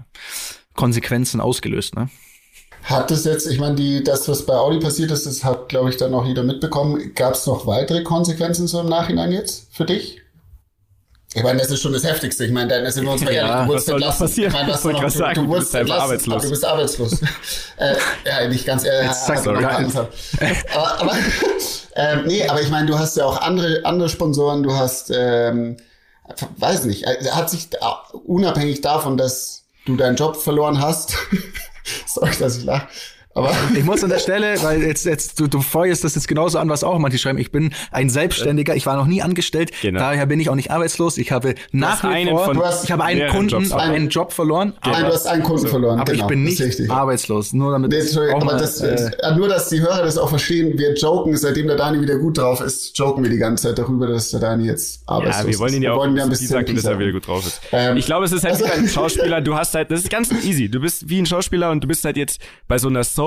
Konsequenzen 0.74 1.39
ausgelöst, 1.39 1.96
ne? 1.96 2.10
Hat 2.88 3.12
es 3.12 3.25
jetzt, 3.25 3.48
ich 3.48 3.60
meine, 3.60 3.75
die, 3.75 4.01
das, 4.01 4.29
was 4.29 4.46
bei 4.46 4.53
Audi 4.53 4.79
passiert 4.79 5.12
ist, 5.12 5.25
das 5.25 5.44
hat, 5.44 5.67
glaube 5.67 5.89
ich, 5.89 5.98
dann 5.98 6.13
auch 6.13 6.25
jeder 6.25 6.44
mitbekommen. 6.44 7.13
Gab 7.15 7.34
es 7.34 7.46
noch 7.46 7.67
weitere 7.67 8.01
Konsequenzen 8.01 8.65
so 8.65 8.79
im 8.79 8.88
Nachhinein 8.88 9.34
jetzt 9.34 9.67
für 9.75 9.84
dich? 9.84 10.22
Ich 11.34 11.44
meine, 11.44 11.60
das 11.60 11.70
ist 11.70 11.82
schon 11.82 11.91
das 11.91 12.06
Heftigste. 12.06 12.46
Ich 12.46 12.51
meine, 12.53 12.70
dann 12.70 12.89
sind 12.89 13.03
wir 13.03 13.12
uns 13.12 13.25
mal 13.25 13.34
ehrlich, 13.34 13.51
du 13.51 13.67
wurdest 13.67 13.89
entlassen. 13.89 14.27
Ich 14.27 14.53
meine, 14.53 14.72
was 14.72 14.84
noch, 14.86 15.01
du, 15.01 15.10
sagen, 15.10 15.44
du, 15.44 15.48
wurdest 15.50 15.74
du 15.74 15.79
bist 15.79 15.91
arbeitslos. 15.91 16.44
du 16.44 16.50
bist 16.50 16.65
arbeitslos. 16.65 17.22
äh, 17.77 17.96
ja, 18.25 18.48
nicht 18.48 18.65
ganz 18.65 18.86
ehrlich. 18.86 19.12
Äh, 19.12 20.56
aber, 20.74 21.01
aber, 21.01 21.12
ähm, 21.96 22.24
nee, 22.25 22.48
aber 22.48 22.62
ich 22.62 22.70
meine, 22.70 22.88
du 22.88 22.98
hast 22.98 23.17
ja 23.17 23.25
auch 23.25 23.41
andere, 23.41 23.82
andere 23.84 24.08
Sponsoren, 24.08 24.63
du 24.63 24.74
hast, 24.74 25.12
ähm, 25.13 25.75
weiß 26.56 26.86
nicht, 26.86 27.03
äh, 27.03 27.32
hat 27.32 27.50
sich 27.50 27.67
unabhängig 28.25 28.79
davon, 28.79 29.17
dass 29.17 29.65
du 29.86 29.98
deinen 29.98 30.15
Job 30.15 30.38
verloren 30.38 30.79
hast, 30.79 31.17
Sorry, 32.06 32.36
dass 32.39 32.58
ich 32.58 32.65
lache. 32.65 32.88
Aber 33.38 33.51
ich 33.75 33.84
muss 33.84 34.03
an 34.03 34.10
der 34.10 34.20
Stelle, 34.20 34.56
weil 34.63 34.82
jetzt, 34.82 35.06
jetzt 35.06 35.39
du, 35.39 35.48
du 35.48 35.62
feuerst 35.62 36.03
das 36.03 36.15
jetzt 36.15 36.27
genauso 36.27 36.58
an, 36.58 36.70
was 36.70 36.84
auch 36.84 36.98
manche 36.98 37.20
schreiben. 37.20 37.38
Ich 37.38 37.51
bin 37.51 37.74
ein 37.91 38.10
Selbstständiger, 38.10 38.75
ich 38.75 38.86
war 38.86 38.98
noch 38.98 39.06
nie 39.06 39.22
angestellt, 39.22 39.72
genau. 39.82 40.00
daher 40.00 40.25
bin 40.25 40.39
ich 40.39 40.50
auch 40.50 40.56
nicht 40.56 40.72
arbeitslos. 40.72 41.17
Ich 41.17 41.32
habe 41.32 41.53
nach 41.72 42.03
wie 42.03 42.25
vor, 42.25 42.74
ich 42.84 42.91
habe 42.91 43.03
einen 43.03 43.29
Kunden, 43.29 43.72
einen 43.72 44.10
Job 44.10 44.34
verloren. 44.34 44.74
Genau. 44.84 44.96
Aber, 44.96 45.08
du 45.08 45.13
hast 45.13 45.27
einen 45.27 45.44
Kunden 45.44 45.67
verloren. 45.67 46.00
Aber 46.00 46.12
genau, 46.12 46.24
ich 46.24 46.27
bin 46.27 46.44
nicht 46.44 46.89
arbeitslos. 46.89 47.53
Nur 47.53 47.72
damit. 47.72 47.91
Nee, 47.91 48.32
aber 48.34 48.46
mal, 48.46 48.58
das, 48.58 48.82
äh, 48.82 49.12
nur, 49.36 49.48
dass 49.48 49.70
die 49.70 49.82
Hörer 49.82 50.03
das 50.03 50.17
auch 50.17 50.29
verstehen. 50.29 50.77
Wir 50.77 50.96
joken, 50.96 51.38
seitdem 51.38 51.68
der 51.68 51.77
Dani 51.77 52.01
wieder 52.01 52.18
gut 52.18 52.38
drauf 52.38 52.62
ist, 52.62 52.98
joken 52.98 53.24
wir 53.24 53.29
die 53.29 53.38
ganze 53.38 53.68
Zeit 53.68 53.77
darüber, 53.77 54.07
dass 54.07 54.31
der 54.31 54.40
Dani 54.40 54.66
jetzt 54.66 55.01
arbeitslos 55.05 55.35
ist. 55.35 55.44
Ja, 55.44 55.51
wir 55.51 55.59
wollen 55.59 55.74
ihn 55.75 55.83
ja 55.83 55.94
auch, 55.94 55.98
wollen 55.98 56.20
ein 56.20 56.29
bisschen 56.29 56.48
sagen, 56.48 56.75
dass 56.75 56.85
er 56.85 57.00
wieder 57.00 57.12
gut 57.12 57.27
drauf 57.27 57.46
ist. 57.46 57.62
Ähm, 57.72 57.98
ich 57.98 58.05
glaube, 58.05 58.25
es 58.25 58.31
ist 58.31 58.44
halt 58.44 58.55
also, 58.55 58.66
ein 58.66 58.88
Schauspieler. 58.88 59.42
Du 59.42 59.55
hast 59.55 59.75
halt, 59.75 59.92
das 59.92 60.01
ist 60.01 60.09
ganz 60.09 60.31
easy. 60.44 60.70
Du 60.70 60.79
bist 60.79 61.09
wie 61.09 61.20
ein 61.20 61.25
Schauspieler 61.25 61.72
und 61.72 61.83
du 61.83 61.88
bist 61.88 62.03
halt 62.05 62.18
jetzt 62.18 62.42
bei 62.68 62.77
so 62.77 62.88
einer 62.88 63.03
Soap, 63.03 63.26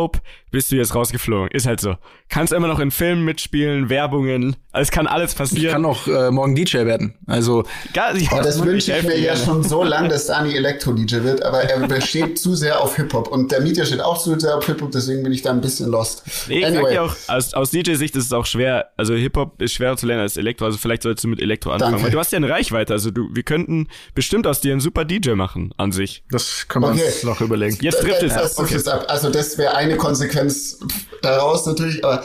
bist 0.50 0.72
du 0.72 0.76
jetzt 0.76 0.94
rausgeflogen. 0.94 1.50
Ist 1.50 1.66
halt 1.66 1.80
so. 1.80 1.96
Kannst 2.28 2.52
immer 2.52 2.68
noch 2.68 2.80
in 2.80 2.90
Filmen 2.90 3.24
mitspielen, 3.24 3.88
Werbungen. 3.88 4.56
Es 4.72 4.90
kann 4.90 5.06
alles 5.06 5.34
passieren. 5.34 5.64
Ich 5.64 5.72
kann 5.72 5.84
auch 5.84 6.06
äh, 6.06 6.30
morgen 6.30 6.54
DJ 6.54 6.84
werden. 6.86 7.14
Also. 7.26 7.64
Gar, 7.92 8.16
ja, 8.16 8.30
oh, 8.32 8.40
das 8.42 8.64
wünsche 8.64 8.96
ich 8.96 9.02
mir 9.02 9.18
ja 9.18 9.36
schon 9.36 9.62
so 9.64 9.82
lange, 9.82 10.08
dass 10.08 10.26
Dani 10.26 10.54
Elektro-DJ 10.54 11.22
wird, 11.22 11.42
aber 11.42 11.62
er 11.62 11.86
besteht 11.88 12.38
zu 12.38 12.54
sehr 12.54 12.80
auf 12.80 12.96
Hip-Hop. 12.96 13.28
Und 13.28 13.50
der 13.50 13.60
Mieter 13.60 13.84
steht 13.84 14.00
auch 14.00 14.18
zu 14.18 14.38
sehr 14.38 14.56
auf 14.56 14.66
Hip-Hop, 14.66 14.92
deswegen 14.92 15.22
bin 15.22 15.32
ich 15.32 15.42
da 15.42 15.50
ein 15.50 15.60
bisschen 15.60 15.90
lost. 15.90 16.22
Nee, 16.48 16.64
anyway. 16.64 16.98
auch, 16.98 17.14
aus, 17.28 17.54
aus 17.54 17.70
DJ-Sicht 17.70 18.14
ist 18.16 18.26
es 18.26 18.32
auch 18.32 18.46
schwer. 18.46 18.90
Also 18.96 19.14
Hip-Hop 19.14 19.60
ist 19.60 19.72
schwerer 19.72 19.96
zu 19.96 20.06
lernen 20.06 20.22
als 20.22 20.36
Elektro. 20.36 20.66
Also 20.66 20.78
vielleicht 20.78 21.02
solltest 21.02 21.24
du 21.24 21.28
mit 21.28 21.40
Elektro 21.40 21.70
anfangen. 21.70 21.92
Danke. 21.92 22.04
Weil 22.04 22.10
du 22.12 22.18
hast 22.18 22.32
ja 22.32 22.36
eine 22.36 22.48
Reichweite. 22.48 22.92
Also 22.92 23.10
du, 23.10 23.28
wir 23.32 23.42
könnten 23.42 23.88
bestimmt 24.14 24.46
aus 24.46 24.60
dir 24.60 24.72
einen 24.72 24.80
super 24.80 25.04
DJ 25.04 25.32
machen 25.32 25.72
an 25.76 25.92
sich. 25.92 26.24
Das 26.30 26.66
kann 26.68 26.82
man 26.82 26.94
okay. 26.94 27.06
uns 27.06 27.22
noch 27.24 27.40
überlegen. 27.40 27.78
Jetzt 27.80 28.00
trifft 28.00 28.22
es 28.22 28.32
ab. 28.32 28.50
Okay. 28.56 28.80
ab. 28.88 29.06
Also 29.08 29.30
das 29.30 29.58
wäre 29.58 29.74
eine 29.80 29.96
Konsequenz 29.96 30.78
daraus 31.22 31.64
natürlich, 31.66 32.04
aber 32.04 32.22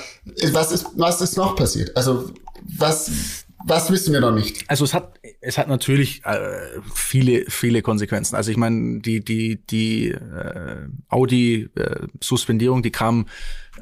was 0.51 0.71
ist, 0.71 0.87
was 0.95 1.21
ist 1.21 1.37
noch 1.37 1.55
passiert? 1.55 1.95
Also, 1.95 2.31
was, 2.77 3.09
was 3.65 3.89
wissen 3.89 4.13
wir 4.13 4.19
noch 4.19 4.33
nicht? 4.33 4.69
Also 4.69 4.83
es 4.83 4.93
hat, 4.93 5.19
es 5.41 5.57
hat 5.57 5.69
natürlich 5.69 6.23
äh, 6.25 6.81
viele, 6.93 7.45
viele 7.47 7.81
Konsequenzen. 7.81 8.35
Also 8.35 8.51
ich 8.51 8.57
meine, 8.57 8.99
die, 8.99 9.23
die, 9.23 9.65
die 9.65 10.09
äh, 10.09 10.87
Audi-Suspendierung, 11.09 12.79
äh, 12.79 12.83
die 12.83 12.91
kam, 12.91 13.27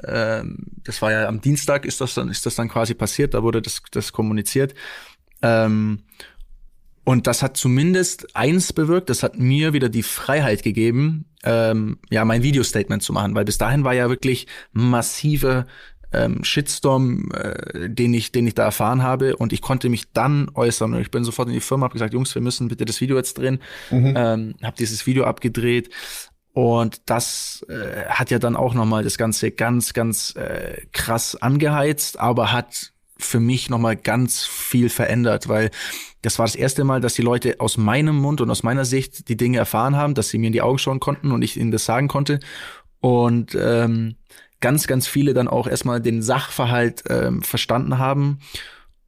äh, 0.03 0.43
das 0.83 1.01
war 1.01 1.11
ja 1.11 1.27
am 1.27 1.41
Dienstag, 1.41 1.85
ist 1.85 1.99
das 1.99 2.13
dann, 2.13 2.29
ist 2.29 2.45
das 2.45 2.55
dann 2.55 2.69
quasi 2.69 2.93
passiert. 2.93 3.33
Da 3.33 3.41
wurde 3.41 3.61
das, 3.61 3.81
das 3.91 4.13
kommuniziert. 4.13 4.75
Ähm, 5.41 6.03
und 7.03 7.27
das 7.27 7.43
hat 7.43 7.57
zumindest 7.57 8.35
eins 8.35 8.73
bewirkt, 8.73 9.09
das 9.09 9.23
hat 9.23 9.37
mir 9.37 9.73
wieder 9.73 9.89
die 9.89 10.03
Freiheit 10.03 10.63
gegeben, 10.63 11.25
ähm, 11.43 11.99
ja, 12.09 12.23
mein 12.23 12.43
Video-Statement 12.43 13.03
zu 13.03 13.11
machen, 13.11 13.35
weil 13.35 13.45
bis 13.45 13.57
dahin 13.57 13.83
war 13.83 13.93
ja 13.93 14.09
wirklich 14.09 14.47
massive 14.71 15.65
ähm, 16.13 16.43
Shitstorm, 16.43 17.29
äh, 17.33 17.89
den 17.89 18.13
ich, 18.13 18.31
den 18.31 18.47
ich 18.47 18.55
da 18.55 18.63
erfahren 18.63 19.03
habe, 19.03 19.35
und 19.35 19.51
ich 19.51 19.61
konnte 19.61 19.89
mich 19.89 20.11
dann 20.13 20.49
äußern. 20.53 20.93
Und 20.93 21.01
ich 21.01 21.11
bin 21.11 21.23
sofort 21.23 21.47
in 21.49 21.55
die 21.55 21.59
Firma, 21.59 21.85
habe 21.85 21.93
gesagt, 21.93 22.13
Jungs, 22.13 22.33
wir 22.35 22.41
müssen 22.41 22.67
bitte 22.67 22.85
das 22.85 23.01
Video 23.01 23.17
jetzt 23.17 23.37
drehen. 23.37 23.59
Mhm. 23.89 24.13
Ähm, 24.15 24.55
habe 24.61 24.77
dieses 24.77 25.05
Video 25.05 25.25
abgedreht. 25.25 25.89
Und 26.53 27.01
das 27.07 27.65
äh, 27.67 28.05
hat 28.05 28.29
ja 28.29 28.37
dann 28.37 28.55
auch 28.55 28.75
nochmal 28.75 29.03
das 29.03 29.17
Ganze 29.17 29.49
ganz, 29.51 29.93
ganz 29.93 30.35
äh, 30.35 30.85
krass 30.91 31.35
angeheizt, 31.35 32.19
aber 32.19 32.51
hat 32.51 32.92
für 33.17 33.39
mich 33.39 33.69
nochmal 33.69 33.95
ganz 33.95 34.45
viel 34.45 34.89
verändert, 34.89 35.47
weil 35.47 35.71
das 36.21 36.39
war 36.39 36.45
das 36.45 36.55
erste 36.55 36.83
Mal, 36.83 37.01
dass 37.01 37.13
die 37.13 37.21
Leute 37.21 37.59
aus 37.59 37.77
meinem 37.77 38.15
Mund 38.15 38.41
und 38.41 38.49
aus 38.49 38.63
meiner 38.63 38.85
Sicht 38.85 39.29
die 39.29 39.37
Dinge 39.37 39.57
erfahren 39.57 39.95
haben, 39.95 40.13
dass 40.13 40.29
sie 40.29 40.37
mir 40.37 40.47
in 40.47 40.53
die 40.53 40.61
Augen 40.61 40.79
schauen 40.79 40.99
konnten 40.99 41.31
und 41.31 41.41
ich 41.41 41.57
ihnen 41.57 41.71
das 41.71 41.85
sagen 41.85 42.07
konnte. 42.07 42.39
Und 42.99 43.55
ähm, 43.59 44.15
ganz, 44.61 44.87
ganz 44.87 45.07
viele 45.07 45.33
dann 45.33 45.47
auch 45.47 45.67
erstmal 45.67 46.01
den 46.01 46.21
Sachverhalt 46.21 47.03
ähm, 47.09 47.43
verstanden 47.43 47.97
haben 47.97 48.39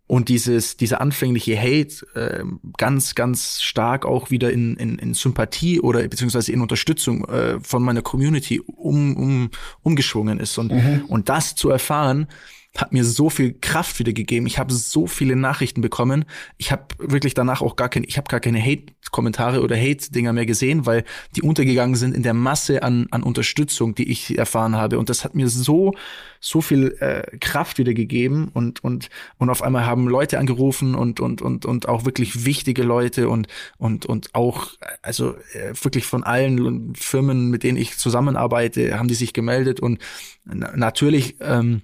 und 0.07 0.29
dieses, 0.29 0.77
diese 0.77 1.01
anfängliche 1.01 1.57
Hate 1.57 2.05
äh, 2.13 2.43
ganz, 2.77 3.15
ganz 3.15 3.61
stark 3.61 4.05
auch 4.05 4.29
wieder 4.29 4.51
in, 4.51 4.75
in, 4.75 4.99
in 4.99 5.13
Sympathie 5.13 5.79
oder 5.79 6.07
beziehungsweise 6.07 6.51
in 6.51 6.61
Unterstützung 6.61 7.25
äh, 7.25 7.59
von 7.59 7.81
meiner 7.81 8.03
Community 8.03 8.59
um, 8.59 9.17
um, 9.17 9.49
umgeschwungen 9.81 10.39
ist. 10.39 10.57
Und, 10.57 10.71
mhm. 10.71 11.05
und 11.07 11.29
das 11.29 11.55
zu 11.55 11.69
erfahren, 11.69 12.27
hat 12.75 12.91
mir 12.91 13.05
so 13.05 13.29
viel 13.29 13.53
Kraft 13.53 13.99
wieder 13.99 14.13
gegeben. 14.13 14.47
Ich 14.47 14.59
habe 14.59 14.73
so 14.73 15.07
viele 15.07 15.35
Nachrichten 15.35 15.81
bekommen. 15.81 16.25
Ich 16.57 16.71
habe 16.71 16.83
wirklich 16.97 17.33
danach 17.33 17.61
auch 17.61 17.75
gar 17.75 17.89
keine, 17.89 18.05
ich 18.05 18.17
habe 18.17 18.27
gar 18.27 18.39
keine 18.39 18.61
Hate-Kommentare 18.61 19.61
oder 19.61 19.77
Hate-Dinger 19.77 20.33
mehr 20.33 20.45
gesehen, 20.45 20.85
weil 20.85 21.05
die 21.35 21.41
untergegangen 21.41 21.95
sind 21.95 22.15
in 22.15 22.23
der 22.23 22.33
Masse 22.33 22.83
an, 22.83 23.07
an 23.11 23.23
Unterstützung, 23.23 23.95
die 23.95 24.09
ich 24.11 24.37
erfahren 24.37 24.75
habe. 24.75 24.99
Und 24.99 25.09
das 25.09 25.23
hat 25.23 25.35
mir 25.35 25.47
so, 25.47 25.93
so 26.41 26.61
viel 26.61 26.97
äh, 26.99 27.37
Kraft 27.37 27.77
wieder 27.77 27.93
gegeben. 27.93 28.49
Und, 28.53 28.83
und, 28.83 29.09
und 29.37 29.49
auf 29.49 29.61
einmal 29.61 29.85
haben 29.85 30.07
Leute 30.07 30.37
angerufen 30.37 30.95
und, 30.95 31.19
und, 31.19 31.41
und, 31.41 31.65
und 31.65 31.87
auch 31.87 32.05
wirklich 32.05 32.45
wichtige 32.45 32.83
Leute 32.83 33.29
und, 33.29 33.47
und, 33.77 34.05
und 34.05 34.35
auch, 34.35 34.71
also 35.01 35.35
äh, 35.53 35.73
wirklich 35.81 36.05
von 36.05 36.23
allen 36.23 36.93
Firmen, 36.95 37.49
mit 37.49 37.63
denen 37.63 37.77
ich 37.77 37.97
zusammenarbeite, 37.97 38.99
haben 38.99 39.07
die 39.07 39.15
sich 39.15 39.31
gemeldet. 39.31 39.79
Und 39.79 39.99
natürlich, 40.45 41.37
ähm, 41.39 41.81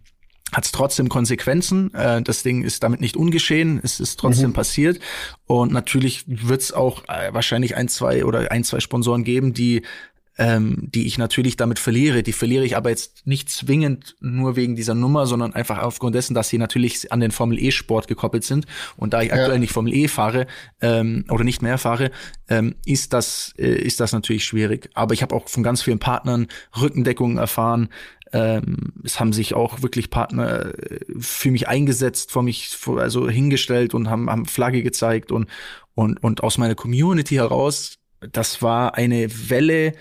hat 0.51 0.65
es 0.65 0.71
trotzdem 0.71 1.09
Konsequenzen. 1.09 1.93
Äh, 1.93 2.21
das 2.21 2.43
Ding 2.43 2.63
ist 2.63 2.83
damit 2.83 3.01
nicht 3.01 3.15
ungeschehen, 3.15 3.79
es 3.83 3.99
ist 3.99 4.19
trotzdem 4.19 4.49
mhm. 4.49 4.53
passiert. 4.53 4.99
Und 5.47 5.71
natürlich 5.71 6.23
wird 6.27 6.61
es 6.61 6.73
auch 6.73 7.03
äh, 7.07 7.33
wahrscheinlich 7.33 7.75
ein, 7.75 7.87
zwei 7.87 8.25
oder 8.25 8.51
ein, 8.51 8.63
zwei 8.63 8.79
Sponsoren 8.79 9.23
geben, 9.23 9.53
die 9.53 9.83
ähm, 10.37 10.89
die 10.91 11.05
ich 11.05 11.17
natürlich 11.17 11.57
damit 11.57 11.77
verliere. 11.77 12.23
Die 12.23 12.33
verliere 12.33 12.65
ich 12.65 12.75
aber 12.75 12.89
jetzt 12.89 13.27
nicht 13.27 13.49
zwingend 13.49 14.15
nur 14.21 14.55
wegen 14.55 14.75
dieser 14.75 14.95
Nummer, 14.95 15.27
sondern 15.27 15.53
einfach 15.53 15.79
aufgrund 15.79 16.15
dessen, 16.15 16.33
dass 16.33 16.49
sie 16.49 16.57
natürlich 16.57 17.11
an 17.11 17.19
den 17.19 17.31
Formel 17.31 17.61
E-Sport 17.61 18.07
gekoppelt 18.07 18.43
sind. 18.43 18.65
Und 18.97 19.13
da 19.13 19.21
ich 19.21 19.29
ja. 19.29 19.35
aktuell 19.35 19.59
nicht 19.59 19.73
Formel 19.73 19.93
E 19.93 20.07
fahre 20.07 20.47
ähm, 20.81 21.25
oder 21.29 21.43
nicht 21.43 21.61
mehr 21.61 21.77
fahre, 21.77 22.11
ähm, 22.47 22.75
ist 22.85 23.13
das 23.13 23.53
äh, 23.57 23.67
ist 23.67 23.99
das 23.99 24.13
natürlich 24.13 24.45
schwierig. 24.45 24.89
Aber 24.93 25.13
ich 25.13 25.21
habe 25.21 25.35
auch 25.35 25.47
von 25.47 25.63
ganz 25.63 25.81
vielen 25.83 25.99
Partnern 25.99 26.47
Rückendeckungen 26.79 27.37
erfahren. 27.37 27.89
Ähm, 28.33 28.93
es 29.03 29.19
haben 29.19 29.33
sich 29.33 29.53
auch 29.53 29.81
wirklich 29.81 30.09
Partner 30.09 30.73
äh, 30.73 30.99
für 31.19 31.51
mich 31.51 31.67
eingesetzt, 31.67 32.31
vor 32.31 32.43
mich 32.43 32.77
also 32.97 33.29
hingestellt 33.29 33.93
und 33.93 34.09
haben, 34.09 34.29
haben 34.29 34.45
Flagge 34.45 34.83
gezeigt 34.83 35.31
und 35.31 35.49
und 35.95 36.23
und 36.23 36.43
aus 36.43 36.57
meiner 36.57 36.75
Community 36.75 37.35
heraus 37.35 37.97
das 38.21 38.61
war 38.61 38.95
eine 38.95 39.49
Welle, 39.49 39.93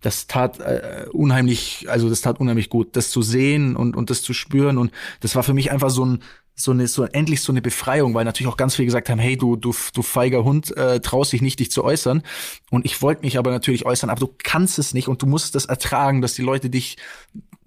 das 0.00 0.26
tat 0.26 0.60
äh, 0.60 1.06
unheimlich, 1.12 1.86
also 1.88 2.08
das 2.08 2.20
tat 2.22 2.40
unheimlich 2.40 2.70
gut, 2.70 2.96
das 2.96 3.10
zu 3.10 3.22
sehen 3.22 3.76
und, 3.76 3.96
und 3.96 4.10
das 4.10 4.22
zu 4.22 4.32
spüren. 4.32 4.78
Und 4.78 4.92
das 5.20 5.36
war 5.36 5.42
für 5.42 5.54
mich 5.54 5.70
einfach 5.70 5.90
so 5.90 6.04
ein, 6.04 6.22
so 6.60 6.70
eine, 6.72 6.86
so 6.88 7.04
endlich 7.04 7.40
so 7.40 7.52
eine 7.52 7.62
Befreiung, 7.62 8.14
weil 8.14 8.24
natürlich 8.24 8.52
auch 8.52 8.56
ganz 8.56 8.76
viele 8.76 8.86
gesagt 8.86 9.08
haben, 9.08 9.18
hey, 9.18 9.36
du, 9.36 9.56
du, 9.56 9.74
du 9.94 10.02
feiger 10.02 10.44
Hund, 10.44 10.76
äh, 10.76 11.00
traust 11.00 11.32
dich 11.32 11.42
nicht, 11.42 11.58
dich 11.58 11.70
zu 11.70 11.84
äußern. 11.84 12.22
Und 12.70 12.84
ich 12.84 13.00
wollte 13.02 13.22
mich 13.22 13.38
aber 13.38 13.50
natürlich 13.50 13.86
äußern, 13.86 14.10
aber 14.10 14.20
du 14.20 14.34
kannst 14.42 14.78
es 14.78 14.94
nicht 14.94 15.08
und 15.08 15.22
du 15.22 15.26
musst 15.26 15.54
das 15.54 15.66
ertragen, 15.66 16.20
dass 16.20 16.34
die 16.34 16.42
Leute 16.42 16.70
dich 16.70 16.96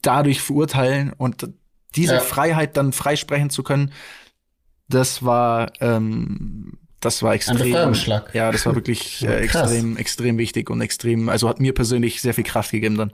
dadurch 0.02 0.42
verurteilen 0.42 1.14
und 1.18 1.50
diese 1.96 2.16
ja. 2.16 2.20
Freiheit 2.20 2.78
dann 2.78 2.94
freisprechen 2.94 3.50
zu 3.50 3.64
können, 3.64 3.92
das 4.90 5.24
war 5.24 5.72
ähm, 5.80 6.78
das 7.04 7.22
war 7.22 7.34
extrem. 7.34 7.94
Ja, 8.34 8.52
das 8.52 8.66
war 8.66 8.76
wirklich 8.76 9.24
äh, 9.28 9.42
extrem, 9.42 9.98
extrem 9.98 10.38
wichtig 10.38 10.70
und 10.70 10.82
extrem, 10.82 11.30
also 11.30 11.50
hat 11.50 11.60
mir 11.60 11.74
persönlich 11.74 12.22
sehr 12.22 12.34
viel 12.34 12.44
Kraft 12.44 12.72
gegeben 12.72 12.98
dann. 12.98 13.14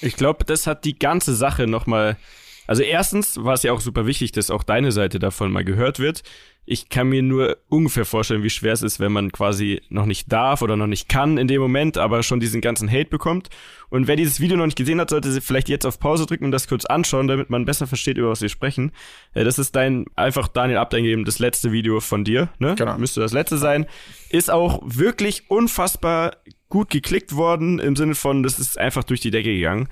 Ich 0.00 0.16
glaube, 0.16 0.44
das 0.44 0.66
hat 0.66 0.84
die 0.84 0.98
ganze 0.98 1.34
Sache 1.34 1.66
nochmal. 1.66 2.16
Also 2.66 2.82
erstens 2.82 3.42
war 3.42 3.54
es 3.54 3.62
ja 3.62 3.72
auch 3.72 3.80
super 3.80 4.06
wichtig, 4.06 4.32
dass 4.32 4.50
auch 4.50 4.62
deine 4.62 4.92
Seite 4.92 5.18
davon 5.18 5.52
mal 5.52 5.64
gehört 5.64 5.98
wird 5.98 6.22
ich 6.66 6.88
kann 6.88 7.08
mir 7.08 7.22
nur 7.22 7.58
ungefähr 7.68 8.06
vorstellen, 8.06 8.42
wie 8.42 8.50
schwer 8.50 8.72
es 8.72 8.82
ist, 8.82 8.98
wenn 8.98 9.12
man 9.12 9.32
quasi 9.32 9.82
noch 9.90 10.06
nicht 10.06 10.32
darf 10.32 10.62
oder 10.62 10.76
noch 10.76 10.86
nicht 10.86 11.08
kann 11.08 11.36
in 11.36 11.46
dem 11.46 11.60
Moment, 11.60 11.98
aber 11.98 12.22
schon 12.22 12.40
diesen 12.40 12.62
ganzen 12.62 12.90
Hate 12.90 13.10
bekommt. 13.10 13.50
Und 13.90 14.06
wer 14.06 14.16
dieses 14.16 14.40
Video 14.40 14.56
noch 14.56 14.64
nicht 14.64 14.78
gesehen 14.78 14.98
hat, 15.00 15.10
sollte 15.10 15.30
sie 15.30 15.42
vielleicht 15.42 15.68
jetzt 15.68 15.84
auf 15.84 15.98
Pause 15.98 16.24
drücken 16.24 16.46
und 16.46 16.52
das 16.52 16.66
kurz 16.66 16.86
anschauen, 16.86 17.28
damit 17.28 17.50
man 17.50 17.66
besser 17.66 17.86
versteht, 17.86 18.16
über 18.16 18.30
was 18.30 18.40
wir 18.40 18.48
sprechen. 18.48 18.92
Äh, 19.34 19.44
das 19.44 19.58
ist 19.58 19.76
dein, 19.76 20.06
einfach 20.16 20.48
Daniel 20.48 20.78
Abdeingeben, 20.78 21.26
das 21.26 21.38
letzte 21.38 21.70
Video 21.70 22.00
von 22.00 22.24
dir, 22.24 22.48
ne? 22.58 22.74
Genau. 22.76 22.96
Müsste 22.96 23.20
das 23.20 23.32
letzte 23.32 23.58
sein. 23.58 23.86
Ist 24.30 24.50
auch 24.50 24.80
wirklich 24.84 25.50
unfassbar 25.50 26.38
gut 26.70 26.88
geklickt 26.90 27.36
worden, 27.36 27.78
im 27.78 27.94
Sinne 27.94 28.14
von, 28.14 28.42
das 28.42 28.58
ist 28.58 28.78
einfach 28.78 29.04
durch 29.04 29.20
die 29.20 29.30
Decke 29.30 29.54
gegangen. 29.54 29.88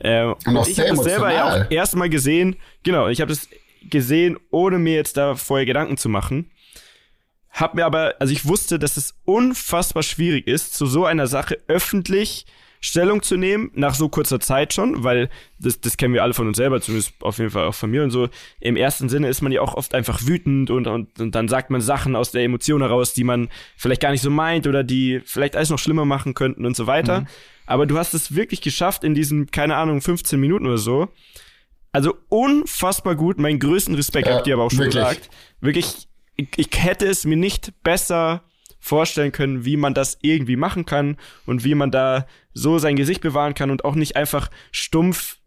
Äh, 0.00 0.24
und, 0.24 0.46
und 0.46 0.68
ich 0.68 0.78
habe 0.78 0.90
das 0.90 1.04
selber 1.04 1.32
ja 1.32 1.48
auch 1.48 1.70
erstmal 1.70 2.10
gesehen, 2.10 2.56
genau, 2.82 3.08
ich 3.08 3.20
habe 3.20 3.30
das 3.30 3.48
gesehen, 3.82 4.38
ohne 4.50 4.78
mir 4.78 4.94
jetzt 4.94 5.16
da 5.16 5.34
vorher 5.34 5.66
Gedanken 5.66 5.96
zu 5.96 6.08
machen. 6.08 6.50
Hab 7.50 7.74
mir 7.74 7.86
aber, 7.86 8.14
also 8.18 8.32
ich 8.32 8.46
wusste, 8.46 8.78
dass 8.78 8.96
es 8.96 9.14
unfassbar 9.24 10.02
schwierig 10.02 10.46
ist, 10.46 10.74
zu 10.74 10.86
so 10.86 11.06
einer 11.06 11.26
Sache 11.26 11.58
öffentlich 11.68 12.44
Stellung 12.80 13.22
zu 13.22 13.36
nehmen, 13.36 13.70
nach 13.74 13.94
so 13.94 14.08
kurzer 14.08 14.38
Zeit 14.38 14.74
schon, 14.74 15.02
weil 15.02 15.28
das, 15.58 15.80
das 15.80 15.96
kennen 15.96 16.14
wir 16.14 16.22
alle 16.22 16.34
von 16.34 16.46
uns 16.46 16.56
selber, 16.56 16.80
zumindest 16.80 17.14
auf 17.20 17.38
jeden 17.38 17.50
Fall 17.50 17.66
auch 17.66 17.74
von 17.74 17.90
mir 17.90 18.02
und 18.02 18.10
so. 18.10 18.28
Im 18.60 18.76
ersten 18.76 19.08
Sinne 19.08 19.28
ist 19.28 19.42
man 19.42 19.52
ja 19.52 19.60
auch 19.60 19.74
oft 19.74 19.94
einfach 19.94 20.20
wütend 20.26 20.70
und, 20.70 20.86
und, 20.86 21.18
und 21.18 21.34
dann 21.34 21.48
sagt 21.48 21.70
man 21.70 21.80
Sachen 21.80 22.14
aus 22.14 22.30
der 22.30 22.42
Emotion 22.42 22.82
heraus, 22.82 23.14
die 23.14 23.24
man 23.24 23.48
vielleicht 23.76 24.02
gar 24.02 24.10
nicht 24.10 24.20
so 24.20 24.30
meint 24.30 24.66
oder 24.66 24.84
die 24.84 25.20
vielleicht 25.24 25.56
alles 25.56 25.70
noch 25.70 25.78
schlimmer 25.78 26.04
machen 26.04 26.34
könnten 26.34 26.66
und 26.66 26.76
so 26.76 26.86
weiter. 26.86 27.22
Mhm. 27.22 27.26
Aber 27.66 27.86
du 27.86 27.98
hast 27.98 28.14
es 28.14 28.34
wirklich 28.34 28.60
geschafft 28.60 29.04
in 29.04 29.14
diesen, 29.14 29.50
keine 29.50 29.76
Ahnung, 29.76 30.00
15 30.00 30.38
Minuten 30.38 30.66
oder 30.66 30.78
so, 30.78 31.08
also 31.96 32.14
unfassbar 32.28 33.14
gut. 33.14 33.38
Meinen 33.38 33.58
größten 33.58 33.94
Respekt, 33.94 34.28
ja, 34.28 34.34
habt 34.34 34.46
ihr 34.46 34.54
aber 34.54 34.64
auch 34.64 34.70
schon 34.70 34.80
wirklich. 34.80 35.02
gesagt. 35.02 35.30
Wirklich, 35.60 36.08
ich, 36.36 36.48
ich 36.56 36.68
hätte 36.74 37.06
es 37.06 37.24
mir 37.24 37.36
nicht 37.38 37.72
besser 37.82 38.42
vorstellen 38.78 39.32
können, 39.32 39.64
wie 39.64 39.76
man 39.76 39.94
das 39.94 40.18
irgendwie 40.20 40.56
machen 40.56 40.84
kann 40.84 41.16
und 41.46 41.64
wie 41.64 41.74
man 41.74 41.90
da 41.90 42.26
so 42.52 42.78
sein 42.78 42.96
Gesicht 42.96 43.20
bewahren 43.20 43.54
kann 43.54 43.70
und 43.70 43.84
auch 43.84 43.94
nicht 43.94 44.14
einfach 44.14 44.50
stumpf. 44.70 45.38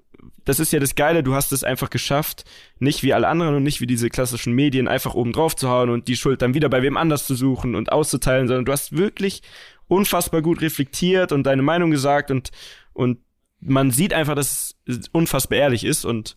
Das 0.43 0.59
ist 0.59 0.73
ja 0.73 0.79
das 0.79 0.95
Geile, 0.95 1.21
du 1.21 1.35
hast 1.35 1.51
es 1.51 1.63
einfach 1.63 1.91
geschafft, 1.91 2.43
nicht 2.79 3.03
wie 3.03 3.13
alle 3.13 3.27
anderen 3.27 3.55
und 3.55 3.63
nicht 3.63 3.79
wie 3.79 3.87
diese 3.87 4.09
klassischen 4.09 4.53
Medien 4.53 4.87
einfach 4.87 5.13
oben 5.13 5.31
drauf 5.31 5.55
zu 5.55 5.69
hauen 5.69 5.89
und 5.89 6.07
die 6.07 6.17
Schuld 6.17 6.41
dann 6.41 6.55
wieder 6.55 6.67
bei 6.67 6.81
wem 6.81 6.97
anders 6.97 7.27
zu 7.27 7.35
suchen 7.35 7.75
und 7.75 7.91
auszuteilen, 7.91 8.47
sondern 8.47 8.65
du 8.65 8.71
hast 8.71 8.97
wirklich 8.97 9.43
unfassbar 9.89 10.41
gut 10.41 10.61
reflektiert 10.61 11.33
und 11.33 11.43
deine 11.43 11.61
Meinung 11.61 11.91
gesagt 11.91 12.31
und, 12.31 12.51
und 12.93 13.19
man 13.59 13.91
sieht 13.91 14.13
einfach, 14.13 14.35
dass 14.35 14.77
es 14.85 15.09
unfassbar 15.09 15.57
ehrlich 15.57 15.83
ist 15.83 16.05
und 16.05 16.35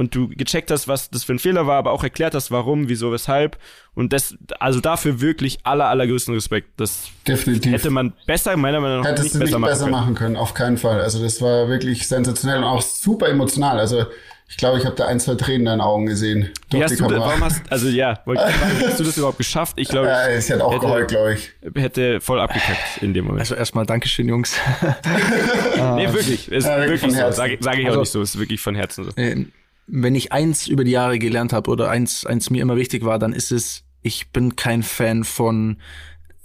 und 0.00 0.14
du 0.14 0.28
gecheckt 0.28 0.70
hast, 0.70 0.88
was 0.88 1.10
das 1.10 1.24
für 1.24 1.34
ein 1.34 1.38
Fehler 1.38 1.66
war, 1.66 1.76
aber 1.76 1.92
auch 1.92 2.02
erklärt 2.02 2.34
hast, 2.34 2.50
warum, 2.50 2.88
wieso, 2.88 3.12
weshalb. 3.12 3.58
Und 3.94 4.14
das, 4.14 4.34
also 4.58 4.80
dafür 4.80 5.20
wirklich 5.20 5.58
aller, 5.64 5.88
allergrößten 5.88 6.32
Respekt. 6.32 6.80
Das 6.80 7.10
Definitiv. 7.28 7.70
hätte 7.70 7.90
man 7.90 8.14
besser, 8.26 8.56
meiner 8.56 8.80
Meinung 8.80 9.02
nach, 9.02 9.10
Hättest 9.10 9.34
nicht, 9.34 9.40
besser, 9.40 9.44
nicht 9.44 9.58
machen, 9.58 9.70
besser 9.70 9.84
können. 9.84 9.92
machen 9.92 10.14
können. 10.14 10.36
Auf 10.36 10.54
keinen 10.54 10.78
Fall. 10.78 11.02
Also 11.02 11.22
das 11.22 11.42
war 11.42 11.68
wirklich 11.68 12.08
sensationell 12.08 12.58
und 12.58 12.64
auch 12.64 12.80
super 12.80 13.28
emotional. 13.28 13.78
Also 13.78 14.06
ich 14.48 14.56
glaube, 14.56 14.78
ich 14.78 14.86
habe 14.86 14.96
da 14.96 15.06
ein, 15.06 15.20
zwei 15.20 15.34
Tränen 15.34 15.60
in 15.60 15.66
deinen 15.66 15.80
Augen 15.82 16.06
gesehen. 16.06 16.50
Wie 16.70 16.82
hast 16.82 16.98
du, 16.98 17.04
warum 17.04 17.44
hast, 17.44 17.60
also 17.70 17.88
ja, 17.88 18.20
hast 18.26 18.98
du 18.98 19.04
das 19.04 19.18
überhaupt 19.18 19.36
geschafft? 19.36 19.74
Ich 19.76 19.88
glaube, 19.88 20.06
ja, 20.08 20.28
es 20.28 20.48
hat 20.48 20.62
auch 20.62 20.72
hätte, 20.72 20.86
geheult, 20.86 21.08
glaube 21.08 21.34
ich. 21.34 21.52
Hätte 21.74 22.22
voll 22.22 22.40
abgekackt 22.40 23.02
in 23.02 23.12
dem 23.12 23.26
Moment. 23.26 23.40
Also 23.40 23.54
erstmal 23.54 23.84
Dankeschön, 23.84 24.30
Jungs. 24.30 24.56
nee, 25.94 26.10
wirklich. 26.10 26.50
Ist 26.50 26.64
ja, 26.66 26.78
wirklich, 26.78 27.02
wirklich 27.02 27.20
so. 27.20 27.32
Sage 27.32 27.58
sag 27.60 27.78
ich 27.78 27.84
also, 27.84 27.98
auch 27.98 28.02
nicht 28.02 28.12
so. 28.12 28.22
Ist 28.22 28.38
wirklich 28.38 28.62
von 28.62 28.74
Herzen 28.74 29.04
so. 29.04 29.10
Wenn 29.92 30.14
ich 30.14 30.32
eins 30.32 30.68
über 30.68 30.84
die 30.84 30.92
Jahre 30.92 31.18
gelernt 31.18 31.52
habe 31.52 31.70
oder 31.70 31.90
eins, 31.90 32.24
eins 32.24 32.50
mir 32.50 32.62
immer 32.62 32.76
wichtig 32.76 33.04
war, 33.04 33.18
dann 33.18 33.32
ist 33.32 33.52
es, 33.52 33.84
ich 34.02 34.30
bin 34.30 34.56
kein 34.56 34.82
Fan 34.82 35.24
von 35.24 35.78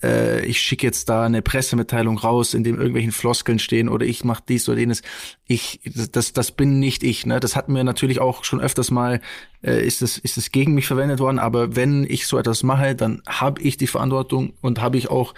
äh, 0.05 0.45
ich 0.45 0.59
schicke 0.59 0.85
jetzt 0.85 1.09
da 1.09 1.23
eine 1.23 1.41
Pressemitteilung 1.41 2.17
raus, 2.17 2.53
in 2.53 2.63
dem 2.63 2.75
irgendwelchen 2.75 3.11
Floskeln 3.11 3.59
stehen 3.59 3.89
oder 3.89 4.05
ich 4.05 4.23
mache 4.23 4.43
dies 4.47 4.69
oder 4.69 4.79
jenes. 4.79 5.01
Ich, 5.47 5.79
das, 6.11 6.33
das 6.33 6.51
bin 6.51 6.79
nicht 6.79 7.03
ich. 7.03 7.25
Ne? 7.25 7.39
Das 7.39 7.55
hat 7.55 7.69
mir 7.69 7.83
natürlich 7.83 8.19
auch 8.19 8.43
schon 8.43 8.61
öfters 8.61 8.91
mal, 8.91 9.21
äh, 9.63 9.85
ist 9.85 10.01
es 10.01 10.17
ist 10.17 10.37
es 10.37 10.51
gegen 10.51 10.73
mich 10.73 10.87
verwendet 10.87 11.19
worden. 11.19 11.39
Aber 11.39 11.75
wenn 11.75 12.03
ich 12.03 12.27
so 12.27 12.37
etwas 12.37 12.63
mache, 12.63 12.95
dann 12.95 13.21
habe 13.27 13.61
ich 13.61 13.77
die 13.77 13.87
Verantwortung 13.87 14.53
und 14.61 14.81
habe 14.81 14.97
ich 14.97 15.09
auch 15.09 15.33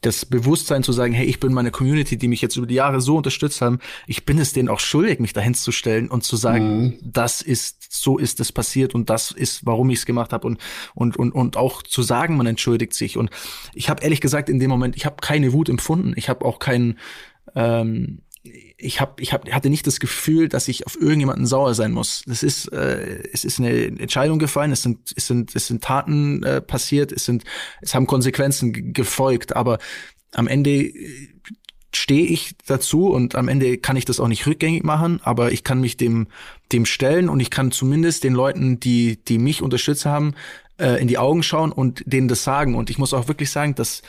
das 0.00 0.24
Bewusstsein 0.24 0.82
zu 0.82 0.92
sagen, 0.92 1.12
hey, 1.12 1.26
ich 1.26 1.40
bin 1.40 1.52
meine 1.52 1.70
Community, 1.70 2.16
die 2.16 2.28
mich 2.28 2.40
jetzt 2.40 2.56
über 2.56 2.66
die 2.66 2.74
Jahre 2.74 3.00
so 3.00 3.16
unterstützt 3.16 3.60
haben, 3.60 3.80
ich 4.06 4.24
bin 4.24 4.38
es 4.38 4.52
denen 4.52 4.70
auch 4.70 4.80
schuldig, 4.80 5.20
mich 5.20 5.34
dahin 5.34 5.54
zu 5.54 5.72
stellen 5.72 6.08
und 6.08 6.24
zu 6.24 6.36
sagen, 6.36 6.80
mhm. 6.80 6.98
das 7.02 7.42
ist, 7.42 7.86
so 7.90 8.16
ist 8.16 8.40
es 8.40 8.50
passiert 8.50 8.94
und 8.94 9.10
das 9.10 9.30
ist, 9.30 9.66
warum 9.66 9.90
ich 9.90 9.98
es 9.98 10.06
gemacht 10.06 10.32
habe 10.32 10.46
und, 10.46 10.58
und, 10.94 11.18
und, 11.18 11.32
und 11.32 11.56
auch 11.58 11.82
zu 11.82 12.02
sagen, 12.02 12.36
man 12.36 12.46
entschuldigt 12.46 12.94
sich. 12.94 13.18
Und 13.18 13.30
ich 13.74 13.90
habe 13.90 14.02
ehrlich 14.02 14.22
gesagt 14.22 14.48
in 14.48 14.58
dem 14.58 14.70
Moment, 14.70 14.96
ich 14.96 15.04
habe 15.04 15.16
keine 15.20 15.52
Wut 15.52 15.68
empfunden, 15.68 16.14
ich 16.16 16.30
habe 16.30 16.46
auch 16.46 16.58
keinen, 16.58 16.98
ähm, 17.54 18.22
ich 18.80 19.00
hab, 19.00 19.20
ich 19.20 19.32
hab, 19.32 19.50
hatte 19.50 19.70
nicht 19.70 19.86
das 19.86 20.00
Gefühl, 20.00 20.48
dass 20.48 20.68
ich 20.68 20.86
auf 20.86 21.00
irgendjemanden 21.00 21.46
sauer 21.46 21.74
sein 21.74 21.92
muss. 21.92 22.22
Das 22.26 22.42
ist, 22.42 22.72
äh, 22.72 23.22
es 23.32 23.44
ist 23.44 23.58
eine 23.58 23.86
Entscheidung 23.86 24.38
gefallen, 24.38 24.72
es 24.72 24.82
sind, 24.82 25.12
es 25.16 25.26
sind, 25.26 25.54
es 25.54 25.66
sind 25.66 25.84
Taten 25.84 26.42
äh, 26.42 26.60
passiert, 26.60 27.12
es 27.12 27.24
sind, 27.24 27.44
es 27.80 27.94
haben 27.94 28.06
Konsequenzen 28.06 28.92
gefolgt, 28.92 29.54
aber 29.54 29.78
am 30.32 30.46
Ende 30.46 30.70
äh, 30.70 31.28
stehe 31.94 32.26
ich 32.26 32.54
dazu 32.66 33.08
und 33.08 33.34
am 33.34 33.48
Ende 33.48 33.78
kann 33.78 33.96
ich 33.96 34.04
das 34.04 34.20
auch 34.20 34.28
nicht 34.28 34.46
rückgängig 34.46 34.84
machen, 34.84 35.20
aber 35.22 35.52
ich 35.52 35.64
kann 35.64 35.80
mich 35.80 35.96
dem, 35.96 36.28
dem 36.72 36.86
stellen 36.86 37.28
und 37.28 37.40
ich 37.40 37.50
kann 37.50 37.72
zumindest 37.72 38.24
den 38.24 38.32
Leuten, 38.32 38.80
die, 38.80 39.18
die 39.24 39.38
mich 39.38 39.60
unterstützt 39.60 40.06
haben, 40.06 40.34
äh, 40.78 41.00
in 41.00 41.08
die 41.08 41.18
Augen 41.18 41.42
schauen 41.42 41.72
und 41.72 42.02
denen 42.06 42.28
das 42.28 42.44
sagen. 42.44 42.74
Und 42.74 42.90
ich 42.90 42.98
muss 42.98 43.12
auch 43.12 43.28
wirklich 43.28 43.50
sagen, 43.50 43.74
dass 43.74 44.02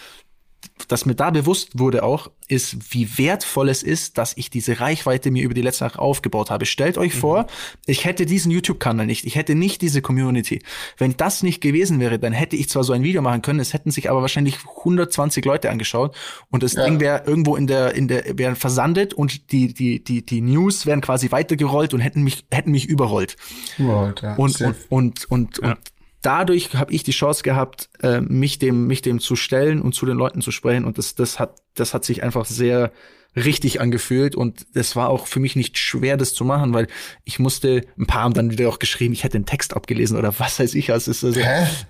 dass 0.88 1.06
mir 1.06 1.15
da 1.15 1.30
bewusst 1.30 1.80
wurde 1.80 2.04
auch, 2.04 2.30
ist, 2.47 2.93
wie 2.93 3.17
wertvoll 3.17 3.69
es 3.69 3.82
ist, 3.82 4.17
dass 4.17 4.36
ich 4.36 4.50
diese 4.50 4.80
Reichweite 4.80 5.32
mir 5.32 5.43
über 5.43 5.54
die 5.54 5.62
letzten 5.62 5.86
Jahre 5.86 6.00
aufgebaut 6.00 6.50
habe. 6.50 6.65
Stellt 6.65 6.97
euch 6.97 7.15
mhm. 7.15 7.19
vor, 7.19 7.47
ich 7.86 8.06
hätte 8.06 8.26
diesen 8.26 8.52
YouTube-Kanal 8.52 9.06
nicht, 9.06 9.26
ich 9.26 9.36
hätte 9.36 9.56
nicht 9.56 9.82
diese 9.82 10.02
Community. 10.02 10.62
Wenn 10.97 11.15
das 11.15 11.43
nicht 11.43 11.62
gewesen 11.62 12.00
wäre, 12.00 12.19
dann 12.19 12.34
hätte 12.34 12.56
ich 12.56 12.69
zwar 12.69 12.84
so 12.84 12.93
ein 12.93 13.04
Video 13.04 13.21
machen 13.21 13.41
können, 13.41 13.60
es 13.60 13.74
hätten 13.74 13.91
sich 13.91 14.10
aber 14.10 14.21
wahrscheinlich 14.21 14.58
120 14.80 15.45
Leute 15.45 15.69
angeschaut 15.69 16.15
und 16.50 16.63
das 16.63 16.74
ja. 16.74 16.84
Ding 16.84 17.00
wäre 17.00 17.24
irgendwo 17.26 17.56
in 17.56 17.67
der, 17.67 17.95
in 17.95 18.08
der, 18.08 18.38
wäre 18.38 18.56
versandet 18.56 19.13
und 19.13 19.52
die, 19.52 19.74
die, 19.74 20.04
die, 20.04 20.26
die 20.26 20.41
News 20.41 20.86
wären 20.86 21.02
quasi 21.02 21.32
weitergerollt 21.32 21.93
und 21.93 22.02
hätten 22.02 22.24
mich, 22.24 22.43
hätten 22.52 22.71
mich 22.71 22.86
überrollt. 22.86 23.38
Überrollt, 23.78 24.21
ja. 24.21 24.36
Und, 24.36 24.60
und, 24.62 24.76
und, 24.89 25.26
und, 25.32 25.60
ja. 25.62 25.71
und 25.71 25.80
dadurch 26.22 26.74
habe 26.74 26.94
ich 26.94 27.04
die 27.04 27.12
Chance 27.12 27.44
gehabt, 27.44 27.90
äh, 28.02 28.22
mich 28.22 28.60
dem, 28.60 28.88
mich 28.88 29.02
dem 29.02 29.20
zu 29.20 29.36
stellen 29.36 29.82
und 29.82 29.94
zu 29.94 30.06
den 30.06 30.18
Leuten 30.18 30.42
zu 30.42 30.52
sprechen. 30.52 30.86
Und 30.86 30.98
das, 30.98 31.16
das 31.16 31.40
hat, 31.40 31.62
das 31.74 31.94
hat 31.94 32.06
sich 32.06 32.24
einfach 32.24 32.46
sehr 32.46 32.92
richtig 33.36 33.80
angefühlt 33.80 34.36
und 34.36 34.66
es 34.74 34.96
war 34.96 35.10
auch 35.10 35.26
für 35.26 35.40
mich 35.40 35.56
nicht 35.56 35.78
schwer, 35.78 36.18
das 36.18 36.34
zu 36.34 36.44
machen, 36.44 36.74
weil 36.74 36.88
ich 37.24 37.40
musste, 37.40 37.84
ein 37.98 38.06
paar 38.06 38.24
haben 38.24 38.34
dann 38.34 38.52
wieder 38.52 38.68
auch 38.68 38.78
geschrieben, 38.78 39.14
ich 39.14 39.24
hätte 39.24 39.40
den 39.40 39.46
Text 39.46 39.74
abgelesen 39.74 40.18
oder 40.18 40.38
was 40.38 40.60
weiß 40.60 40.74
ich, 40.76 40.92
also, 40.92 41.12
also, 41.12 41.40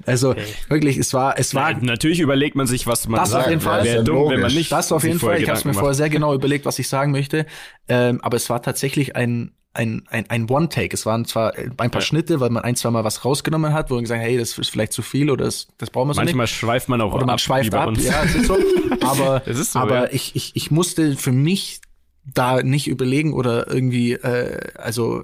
also 0.06 0.30
okay. 0.32 0.44
wirklich, 0.70 0.98
es 0.98 1.14
war, 1.16 1.40
es 1.40 1.56
war. 1.56 1.74
Nein, 1.74 1.84
natürlich 1.84 2.20
überlegt 2.20 2.56
man 2.56 2.68
sich, 2.68 2.86
was 2.86 3.08
man 3.08 3.20
das 3.20 3.32
sagt. 3.32 3.46
auf 3.46 3.50
jeden 3.50 3.62
Fall. 3.62 3.84
Wäre 3.84 4.04
dumm, 4.04 4.30
wenn 4.30 4.42
man 4.42 4.54
nicht. 4.54 4.72
Das 4.72 4.92
auf 4.92 5.04
jeden 5.04 5.20
Fall. 5.20 5.42
Ich 5.42 5.50
habe 5.50 5.68
mir 5.68 5.74
vorher 5.74 5.96
sehr 5.96 6.10
genau 6.10 6.34
überlegt, 6.36 6.66
was 6.66 6.78
ich 6.78 6.88
sagen 6.88 7.12
möchte, 7.12 7.48
ähm, 7.88 8.22
aber 8.22 8.38
es 8.38 8.48
war 8.52 8.62
tatsächlich 8.62 9.16
ein 9.16 9.54
ein, 9.74 10.04
ein, 10.10 10.30
ein 10.30 10.50
One-Take. 10.50 10.94
Es 10.94 11.06
waren 11.06 11.26
zwar 11.26 11.56
ein 11.56 11.76
paar 11.76 11.90
ja. 11.94 12.02
Schnitte, 12.02 12.40
weil 12.40 12.50
man 12.50 12.64
ein, 12.64 12.76
zwei 12.76 12.92
Mal 12.92 13.04
was 13.04 13.24
rausgenommen 13.24 13.74
hat, 13.74 13.90
wo 13.90 13.96
man 13.96 14.04
gesagt 14.04 14.22
hat, 14.22 14.28
hey, 14.28 14.38
das 14.38 14.58
ist 14.58 14.70
vielleicht 14.70 14.94
zu 14.94 15.02
viel 15.02 15.30
oder 15.30 15.46
das, 15.46 15.68
das 15.78 15.90
brauchen 15.90 16.10
wir 16.10 16.14
so 16.14 16.22
Manchmal 16.22 16.44
nicht. 16.44 16.56
schweift 16.56 16.90
man 16.90 17.00
auch 17.02 17.14
Oder 17.14 17.26
man 17.26 17.34
ab, 17.36 17.40
schweift 17.40 17.74
ab, 17.74 17.96
ja, 17.98 18.24
das 18.24 18.36
ist 18.36 18.48
so. 18.48 18.58
Aber, 19.02 19.42
so, 19.48 19.80
aber 19.80 20.04
ja. 20.04 20.10
ich, 20.12 20.36
ich, 20.36 20.56
ich 20.56 20.70
musste 20.70 21.16
für 21.16 21.32
mich 21.32 21.82
da 22.24 22.62
nicht 22.62 22.88
überlegen 22.88 23.34
oder 23.34 23.68
irgendwie, 23.68 24.14
äh, 24.14 24.60
also 24.76 25.24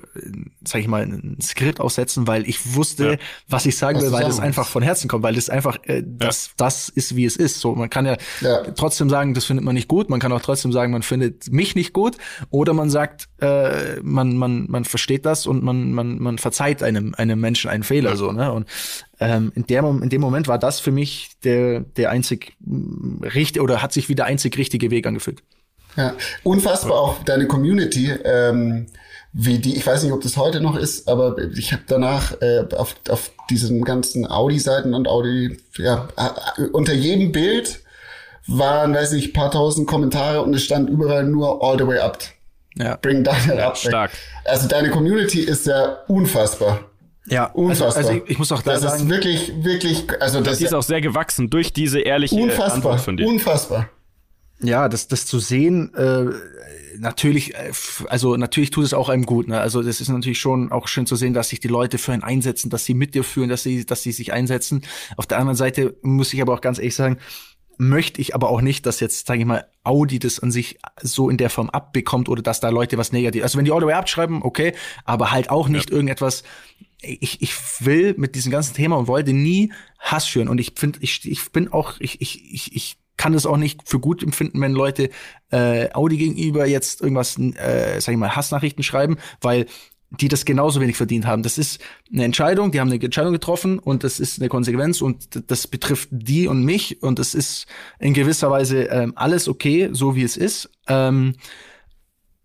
sag 0.65 0.81
ich 0.81 0.87
mal, 0.87 1.03
ein 1.03 1.37
Skript 1.41 1.79
aufsetzen, 1.79 2.27
weil 2.27 2.47
ich 2.49 2.75
wusste, 2.75 3.11
ja. 3.11 3.17
was 3.47 3.65
ich 3.67 3.77
sagen 3.77 4.01
will, 4.01 4.11
weil 4.11 4.23
das 4.23 4.39
einfach 4.39 4.67
von 4.67 4.81
Herzen 4.81 5.07
kommt, 5.07 5.23
weil 5.23 5.35
das 5.35 5.49
einfach, 5.49 5.77
äh, 5.83 6.03
das, 6.05 6.47
ja. 6.47 6.53
das 6.57 6.89
ist, 6.89 7.15
wie 7.15 7.25
es 7.25 7.35
ist. 7.35 7.59
So, 7.59 7.75
man 7.75 7.89
kann 7.89 8.05
ja, 8.05 8.17
ja, 8.41 8.63
trotzdem 8.71 9.09
sagen, 9.09 9.35
das 9.35 9.45
findet 9.45 9.63
man 9.63 9.75
nicht 9.75 9.87
gut, 9.87 10.09
man 10.09 10.19
kann 10.19 10.31
auch 10.31 10.41
trotzdem 10.41 10.71
sagen, 10.71 10.91
man 10.91 11.03
findet 11.03 11.51
mich 11.51 11.75
nicht 11.75 11.93
gut, 11.93 12.17
oder 12.49 12.73
man 12.73 12.89
sagt, 12.89 13.29
äh, 13.41 13.99
man, 14.01 14.35
man, 14.35 14.65
man 14.67 14.83
versteht 14.83 15.25
das 15.25 15.45
und 15.45 15.63
man, 15.63 15.93
man, 15.93 16.19
man 16.19 16.39
verzeiht 16.39 16.81
einem, 16.81 17.13
einem 17.15 17.39
Menschen 17.39 17.69
einen 17.69 17.83
Fehler, 17.83 18.17
so, 18.17 18.31
ne? 18.31 18.51
Und 18.51 18.67
ähm, 19.19 19.51
in, 19.55 19.65
der, 19.67 19.83
in 19.83 20.09
dem 20.09 20.21
Moment 20.21 20.47
war 20.47 20.59
das 20.59 20.79
für 20.79 20.91
mich 20.91 21.31
der, 21.43 21.81
der 21.81 22.09
einzig 22.09 22.55
richtig 23.21 23.61
oder 23.61 23.81
hat 23.81 23.93
sich 23.93 24.09
wie 24.09 24.15
der 24.15 24.25
einzig 24.25 24.57
richtige 24.57 24.91
Weg 24.91 25.07
angefühlt. 25.07 25.43
Ja, 25.97 26.13
unfassbar 26.43 26.99
auch 26.99 27.23
deine 27.23 27.47
Community. 27.47 28.11
Ähm, 28.23 28.87
wie 29.33 29.59
die, 29.59 29.75
ich 29.75 29.85
weiß 29.85 30.03
nicht, 30.03 30.13
ob 30.13 30.21
das 30.21 30.37
heute 30.37 30.61
noch 30.61 30.75
ist, 30.75 31.07
aber 31.07 31.37
ich 31.55 31.71
habe 31.73 31.83
danach 31.85 32.41
äh, 32.41 32.65
auf, 32.75 32.95
auf 33.09 33.31
diesen 33.49 33.83
ganzen 33.83 34.25
Audi-Seiten 34.25 34.93
und 34.93 35.07
Audi, 35.07 35.59
ja, 35.77 36.07
äh, 36.17 36.63
unter 36.71 36.93
jedem 36.93 37.31
Bild 37.31 37.81
waren, 38.47 38.93
weiß 38.93 39.13
ich, 39.13 39.33
paar 39.33 39.51
tausend 39.51 39.87
Kommentare 39.87 40.41
und 40.41 40.55
es 40.55 40.63
stand 40.63 40.89
überall 40.89 41.25
nur 41.25 41.63
all 41.63 41.77
the 41.77 41.85
way 41.85 41.99
up. 41.99 42.17
Ja. 42.77 42.95
Bring 42.95 43.23
Daniel 43.23 43.57
ja, 43.57 43.67
up. 43.67 43.77
Stark. 43.77 44.11
Also 44.45 44.67
deine 44.67 44.89
Community 44.89 45.41
ist 45.41 45.67
ja 45.67 45.97
unfassbar. 46.07 46.85
Ja, 47.25 47.45
unfassbar. 47.47 47.97
Also, 47.97 48.09
also 48.09 48.23
ich, 48.23 48.31
ich, 48.31 48.39
muss 48.39 48.51
auch 48.51 48.61
da 48.61 48.73
das 48.73 48.81
sagen, 48.81 49.03
ist 49.03 49.09
wirklich, 49.09 49.51
wirklich, 49.63 50.05
also 50.21 50.39
das, 50.39 50.59
das 50.59 50.61
ist 50.61 50.73
auch 50.73 50.83
sehr 50.83 51.01
gewachsen 51.01 51.49
durch 51.49 51.73
diese 51.73 51.99
ehrliche 51.99 52.35
unfassbar, 52.35 52.73
Antwort 52.73 53.01
von 53.01 53.17
dir. 53.17 53.27
Unfassbar 53.27 53.89
ja, 54.59 54.89
das, 54.89 55.07
das 55.07 55.25
zu 55.25 55.39
sehen, 55.39 55.93
äh, 55.93 56.25
natürlich, 56.99 57.55
äh, 57.55 57.71
also 58.09 58.37
natürlich 58.37 58.71
tut 58.71 58.85
es 58.85 58.93
auch 58.93 59.09
einem 59.09 59.25
gut. 59.25 59.47
Ne? 59.47 59.59
Also 59.59 59.83
das 59.83 60.01
ist 60.01 60.09
natürlich 60.09 60.39
schon 60.39 60.71
auch 60.71 60.87
schön 60.87 61.05
zu 61.05 61.15
sehen, 61.15 61.33
dass 61.33 61.49
sich 61.49 61.59
die 61.59 61.67
Leute 61.67 61.97
für 61.97 62.13
einen 62.13 62.23
einsetzen, 62.23 62.69
dass 62.69 62.85
sie 62.85 62.93
mit 62.93 63.15
dir 63.15 63.23
fühlen, 63.23 63.49
dass 63.49 63.63
sie, 63.63 63.85
dass 63.85 64.03
sie 64.03 64.11
sich 64.11 64.33
einsetzen. 64.33 64.81
Auf 65.15 65.27
der 65.27 65.37
anderen 65.39 65.57
Seite 65.57 65.95
muss 66.01 66.33
ich 66.33 66.41
aber 66.41 66.53
auch 66.53 66.61
ganz 66.61 66.79
ehrlich 66.79 66.95
sagen, 66.95 67.17
möchte 67.77 68.19
ich 68.21 68.33
aber 68.33 68.49
auch 68.49 68.61
nicht, 68.61 68.87
dass 68.87 68.99
jetzt, 68.99 69.27
sage 69.27 69.41
ich 69.41 69.45
mal, 69.45 69.67
Audi 69.83 70.17
das 70.17 70.39
an 70.39 70.51
sich 70.51 70.79
so 71.01 71.29
in 71.29 71.37
der 71.37 71.51
Form 71.51 71.69
abbekommt 71.69 72.27
oder 72.27 72.41
dass 72.41 72.59
da 72.59 72.69
Leute 72.69 72.97
was 72.97 73.11
negativ. 73.11 73.43
Also 73.43 73.57
wenn 73.59 73.65
die 73.65 73.71
Audio 73.71 73.89
abschreiben, 73.89 74.41
okay, 74.41 74.73
aber 75.05 75.31
halt 75.31 75.51
auch 75.51 75.67
nicht 75.67 75.91
ja. 75.91 75.95
irgendetwas. 75.95 76.43
Ich, 76.99 77.43
ich 77.43 77.53
will 77.79 78.15
mit 78.17 78.33
diesem 78.33 78.51
ganzen 78.51 78.73
Thema 78.73 78.97
und 78.97 79.07
wollte 79.07 79.31
nie 79.31 79.71
Hass 79.99 80.27
schüren. 80.27 80.47
Und 80.47 80.57
ich 80.57 80.73
finde, 80.75 80.97
ich, 81.03 81.29
ich 81.29 81.51
bin 81.51 81.71
auch, 81.71 81.93
ich, 81.99 82.19
ich, 82.21 82.51
ich, 82.51 82.75
ich 82.75 82.97
kann 83.17 83.33
es 83.33 83.45
auch 83.45 83.57
nicht 83.57 83.81
für 83.87 83.99
gut 83.99 84.23
empfinden, 84.23 84.61
wenn 84.61 84.71
Leute 84.71 85.09
äh, 85.51 85.89
Audi 85.93 86.17
gegenüber 86.17 86.65
jetzt 86.67 87.01
irgendwas, 87.01 87.37
äh, 87.37 87.99
sag 87.99 88.13
ich 88.13 88.17
mal, 88.17 88.35
Hassnachrichten 88.35 88.83
schreiben, 88.83 89.17
weil 89.41 89.65
die 90.09 90.29
das 90.29 90.45
genauso 90.45 90.79
wenig 90.79 90.95
verdient 90.95 91.25
haben. 91.25 91.43
Das 91.43 91.57
ist 91.57 91.81
eine 92.13 92.23
Entscheidung, 92.23 92.71
die 92.71 92.79
haben 92.79 92.89
eine 92.89 93.03
Entscheidung 93.03 93.33
getroffen 93.33 93.77
und 93.77 94.03
das 94.03 94.19
ist 94.19 94.39
eine 94.39 94.47
Konsequenz 94.47 95.01
und 95.01 95.51
das 95.51 95.67
betrifft 95.67 96.09
die 96.11 96.47
und 96.47 96.63
mich 96.63 97.03
und 97.03 97.19
es 97.19 97.35
ist 97.35 97.67
in 97.99 98.13
gewisser 98.13 98.49
Weise 98.49 98.83
ähm, 98.83 99.13
alles 99.15 99.49
okay, 99.49 99.89
so 99.91 100.15
wie 100.15 100.23
es 100.23 100.37
ist. 100.37 100.69
Ähm, 100.87 101.35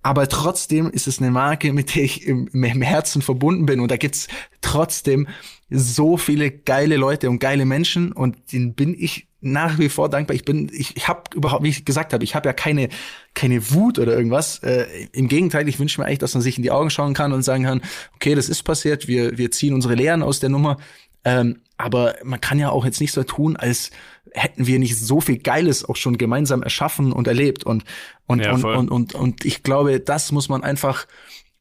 aber 0.02 0.28
trotzdem 0.28 0.90
ist 0.90 1.06
es 1.06 1.20
eine 1.20 1.30
Marke, 1.30 1.72
mit 1.72 1.94
der 1.94 2.02
ich 2.02 2.26
im, 2.26 2.48
im 2.48 2.82
Herzen 2.82 3.22
verbunden 3.22 3.66
bin 3.66 3.78
und 3.78 3.92
da 3.92 3.96
gibt's 3.96 4.26
trotzdem 4.60 5.28
so 5.70 6.16
viele 6.16 6.50
geile 6.50 6.96
Leute 6.96 7.30
und 7.30 7.38
geile 7.38 7.64
Menschen 7.64 8.10
und 8.10 8.52
denen 8.52 8.74
bin 8.74 8.96
ich 8.98 9.28
nach 9.42 9.78
wie 9.78 9.88
vor 9.88 10.08
dankbar. 10.08 10.34
Ich 10.34 10.44
bin, 10.44 10.70
ich, 10.72 10.96
ich 10.96 11.08
habe 11.08 11.22
überhaupt, 11.34 11.64
wie 11.64 11.68
ich 11.68 11.84
gesagt 11.84 12.12
habe, 12.12 12.24
ich 12.24 12.34
habe 12.34 12.48
ja 12.48 12.52
keine, 12.52 12.88
keine 13.34 13.72
Wut 13.72 13.98
oder 13.98 14.16
irgendwas. 14.16 14.60
Äh, 14.60 14.86
Im 15.12 15.28
Gegenteil, 15.28 15.68
ich 15.68 15.78
wünsche 15.78 16.00
mir 16.00 16.06
eigentlich, 16.06 16.20
dass 16.20 16.34
man 16.34 16.42
sich 16.42 16.56
in 16.56 16.62
die 16.62 16.70
Augen 16.70 16.90
schauen 16.90 17.12
kann 17.12 17.32
und 17.32 17.42
sagen 17.42 17.64
kann, 17.64 17.82
okay, 18.14 18.34
das 18.34 18.48
ist 18.48 18.62
passiert, 18.62 19.08
wir, 19.08 19.36
wir 19.36 19.50
ziehen 19.50 19.74
unsere 19.74 19.96
Lehren 19.96 20.22
aus 20.22 20.40
der 20.40 20.48
Nummer. 20.48 20.78
Ähm, 21.24 21.60
aber 21.76 22.14
man 22.22 22.40
kann 22.40 22.60
ja 22.60 22.70
auch 22.70 22.84
jetzt 22.84 23.00
nicht 23.00 23.12
so 23.12 23.24
tun, 23.24 23.56
als 23.56 23.90
hätten 24.32 24.66
wir 24.66 24.78
nicht 24.78 24.96
so 24.96 25.20
viel 25.20 25.38
Geiles 25.38 25.84
auch 25.84 25.96
schon 25.96 26.16
gemeinsam 26.16 26.62
erschaffen 26.62 27.12
und 27.12 27.26
erlebt. 27.26 27.64
Und, 27.64 27.84
und, 28.26 28.44
ja, 28.44 28.52
und, 28.52 28.64
und, 28.64 28.90
und, 28.90 29.14
und 29.14 29.44
ich 29.44 29.64
glaube, 29.64 29.98
das 29.98 30.30
muss 30.30 30.48
man 30.48 30.62
einfach 30.62 31.06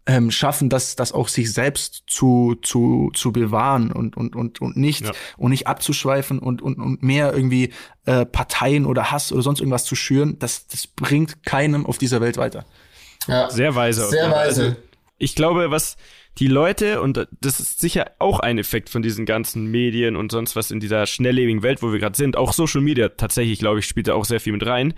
ähm, 0.06 0.32
schaffen, 0.32 0.70
das, 0.70 0.96
das 0.96 1.12
auch 1.12 1.28
sich 1.28 1.54
selbst 1.54 2.04
zu, 2.08 2.56
zu, 2.62 3.12
zu 3.14 3.32
bewahren 3.32 3.92
und, 3.92 4.18
und, 4.18 4.36
und, 4.36 4.60
und 4.62 4.76
nicht, 4.76 5.06
ja. 5.06 5.12
und 5.38 5.52
nicht 5.52 5.68
abzuschweifen 5.68 6.40
und, 6.40 6.62
und, 6.62 6.80
und 6.80 7.04
mehr 7.04 7.34
irgendwie 7.34 7.72
äh, 8.06 8.26
Parteien 8.26 8.86
oder 8.86 9.12
Hass 9.12 9.32
oder 9.32 9.42
sonst 9.42 9.60
irgendwas 9.60 9.86
zu 9.86 9.96
schüren, 9.96 10.40
das, 10.40 10.68
das 10.68 10.88
bringt 10.88 11.44
keinem 11.44 11.86
auf 11.86 11.98
dieser 11.98 12.20
Welt 12.22 12.38
weiter. 12.38 12.66
Ja. 13.28 13.50
Sehr 13.50 13.76
weise. 13.76 14.08
Sehr 14.10 14.32
weise. 14.32 14.64
Also, 14.64 14.76
ich 15.20 15.36
glaube, 15.36 15.70
was 15.70 15.98
die 16.40 16.48
Leute, 16.48 17.02
und 17.02 17.28
das 17.42 17.60
ist 17.60 17.80
sicher 17.80 18.12
auch 18.18 18.40
ein 18.40 18.58
Effekt 18.58 18.90
von 18.90 19.04
diesen 19.04 19.26
ganzen 19.26 19.68
Medien 19.70 20.16
und 20.16 20.32
sonst 20.32 20.56
was 20.56 20.72
in 20.72 20.80
dieser 20.80 21.06
schnelllebigen 21.06 21.62
Welt, 21.62 21.84
wo 21.84 21.92
wir 21.92 22.00
gerade 22.00 22.18
sind, 22.18 22.38
auch 22.38 22.54
Social 22.54 22.82
Media 22.82 23.10
tatsächlich, 23.10 23.60
glaube 23.60 23.80
ich, 23.80 23.86
spielt 23.86 24.08
da 24.08 24.16
auch 24.16 24.26
sehr 24.26 24.40
viel 24.40 24.54
mit 24.54 24.66
rein, 24.66 24.96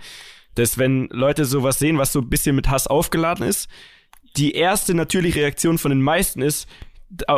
dass 0.54 0.78
wenn 0.78 1.08
Leute 1.10 1.44
sowas 1.44 1.78
sehen, 1.78 1.98
was 1.98 2.12
so 2.12 2.20
ein 2.20 2.30
bisschen 2.30 2.56
mit 2.56 2.70
Hass 2.70 2.86
aufgeladen 2.86 3.46
ist, 3.46 3.68
die 4.36 4.52
erste 4.52 4.94
natürliche 4.94 5.40
Reaktion 5.40 5.78
von 5.78 5.90
den 5.90 6.02
meisten 6.02 6.42
ist, 6.42 6.68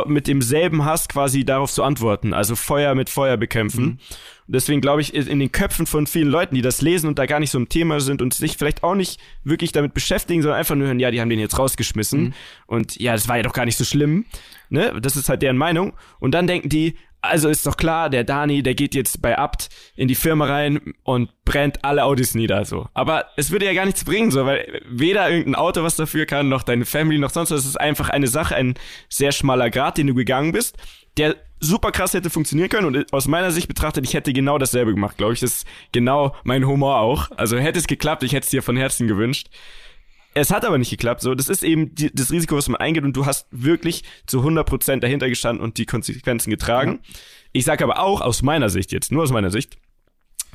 mit 0.05 0.27
demselben 0.27 0.85
Hass 0.85 1.07
quasi 1.07 1.45
darauf 1.45 1.71
zu 1.71 1.83
antworten, 1.83 2.33
also 2.33 2.55
Feuer 2.55 2.95
mit 2.95 3.09
Feuer 3.09 3.37
bekämpfen. 3.37 3.83
Mhm. 3.83 3.99
Und 4.47 4.55
deswegen 4.55 4.81
glaube 4.81 5.01
ich, 5.01 5.13
in 5.13 5.39
den 5.39 5.51
Köpfen 5.51 5.85
von 5.85 6.07
vielen 6.07 6.29
Leuten, 6.29 6.55
die 6.55 6.61
das 6.61 6.81
lesen 6.81 7.07
und 7.07 7.19
da 7.19 7.25
gar 7.25 7.39
nicht 7.39 7.51
so 7.51 7.57
im 7.57 7.69
Thema 7.69 7.99
sind 7.99 8.21
und 8.21 8.33
sich 8.33 8.57
vielleicht 8.57 8.81
auch 8.81 8.95
nicht 8.95 9.19
wirklich 9.43 9.73
damit 9.73 9.93
beschäftigen, 9.93 10.41
sondern 10.41 10.57
einfach 10.57 10.75
nur 10.75 10.87
hören, 10.87 10.99
ja, 10.99 11.11
die 11.11 11.21
haben 11.21 11.29
den 11.29 11.39
jetzt 11.39 11.59
rausgeschmissen 11.59 12.21
mhm. 12.21 12.33
und 12.65 12.99
ja, 12.99 13.11
das 13.13 13.27
war 13.27 13.37
ja 13.37 13.43
doch 13.43 13.53
gar 13.53 13.65
nicht 13.65 13.77
so 13.77 13.83
schlimm. 13.83 14.25
Ne? 14.69 14.99
Das 15.01 15.15
ist 15.15 15.29
halt 15.29 15.41
deren 15.41 15.57
Meinung. 15.57 15.93
Und 16.19 16.31
dann 16.31 16.47
denken 16.47 16.69
die, 16.69 16.95
also 17.27 17.49
ist 17.49 17.65
doch 17.65 17.77
klar, 17.77 18.09
der 18.09 18.23
Dani, 18.23 18.63
der 18.63 18.75
geht 18.75 18.95
jetzt 18.95 19.21
bei 19.21 19.37
Abt 19.37 19.69
in 19.95 20.07
die 20.07 20.15
Firma 20.15 20.45
rein 20.45 20.93
und 21.03 21.29
brennt 21.45 21.83
alle 21.83 22.03
Autos 22.03 22.35
nieder, 22.35 22.65
so. 22.65 22.87
Aber 22.93 23.25
es 23.35 23.51
würde 23.51 23.65
ja 23.65 23.73
gar 23.73 23.85
nichts 23.85 24.03
bringen, 24.03 24.31
so, 24.31 24.45
weil 24.45 24.81
weder 24.89 25.29
irgendein 25.29 25.55
Auto 25.55 25.83
was 25.83 25.95
dafür 25.95 26.25
kann, 26.25 26.49
noch 26.49 26.63
deine 26.63 26.85
Family, 26.85 27.19
noch 27.19 27.29
sonst 27.29 27.51
was. 27.51 27.61
Es 27.61 27.65
ist 27.67 27.79
einfach 27.79 28.09
eine 28.09 28.27
Sache, 28.27 28.55
ein 28.55 28.75
sehr 29.09 29.31
schmaler 29.31 29.69
Grad, 29.69 29.97
den 29.97 30.07
du 30.07 30.13
gegangen 30.13 30.51
bist, 30.51 30.77
der 31.17 31.35
super 31.59 31.91
krass 31.91 32.13
hätte 32.13 32.29
funktionieren 32.29 32.69
können 32.69 32.85
und 32.85 33.13
aus 33.13 33.27
meiner 33.27 33.51
Sicht 33.51 33.67
betrachtet, 33.67 34.05
ich 34.05 34.13
hätte 34.13 34.33
genau 34.33 34.57
dasselbe 34.57 34.93
gemacht, 34.93 35.17
glaube 35.17 35.33
ich. 35.33 35.39
Das 35.39 35.55
ist 35.55 35.67
genau 35.91 36.35
mein 36.43 36.65
Humor 36.65 36.99
auch. 36.99 37.29
Also 37.35 37.57
hätte 37.57 37.79
es 37.79 37.87
geklappt, 37.87 38.23
ich 38.23 38.33
hätte 38.33 38.45
es 38.45 38.51
dir 38.51 38.61
von 38.61 38.77
Herzen 38.77 39.07
gewünscht. 39.07 39.47
Es 40.39 40.51
hat 40.51 40.65
aber 40.65 40.77
nicht 40.77 40.91
geklappt. 40.91 41.21
So, 41.21 41.33
das 41.33 41.49
ist 41.49 41.63
eben 41.63 41.95
die, 41.95 42.13
das 42.13 42.31
Risiko, 42.31 42.55
was 42.55 42.69
man 42.69 42.79
eingeht 42.79 43.03
und 43.03 43.13
du 43.13 43.25
hast 43.25 43.47
wirklich 43.49 44.03
zu 44.27 44.41
100% 44.41 44.99
dahinter 44.99 45.29
gestanden 45.29 45.63
und 45.63 45.79
die 45.79 45.87
Konsequenzen 45.87 46.51
getragen. 46.51 46.99
Ja. 47.01 47.13
Ich 47.53 47.65
sage 47.65 47.83
aber 47.83 47.99
auch 47.99 48.21
aus 48.21 48.43
meiner 48.43 48.69
Sicht 48.69 48.91
jetzt, 48.91 49.11
nur 49.11 49.23
aus 49.23 49.31
meiner 49.31 49.49
Sicht, 49.49 49.77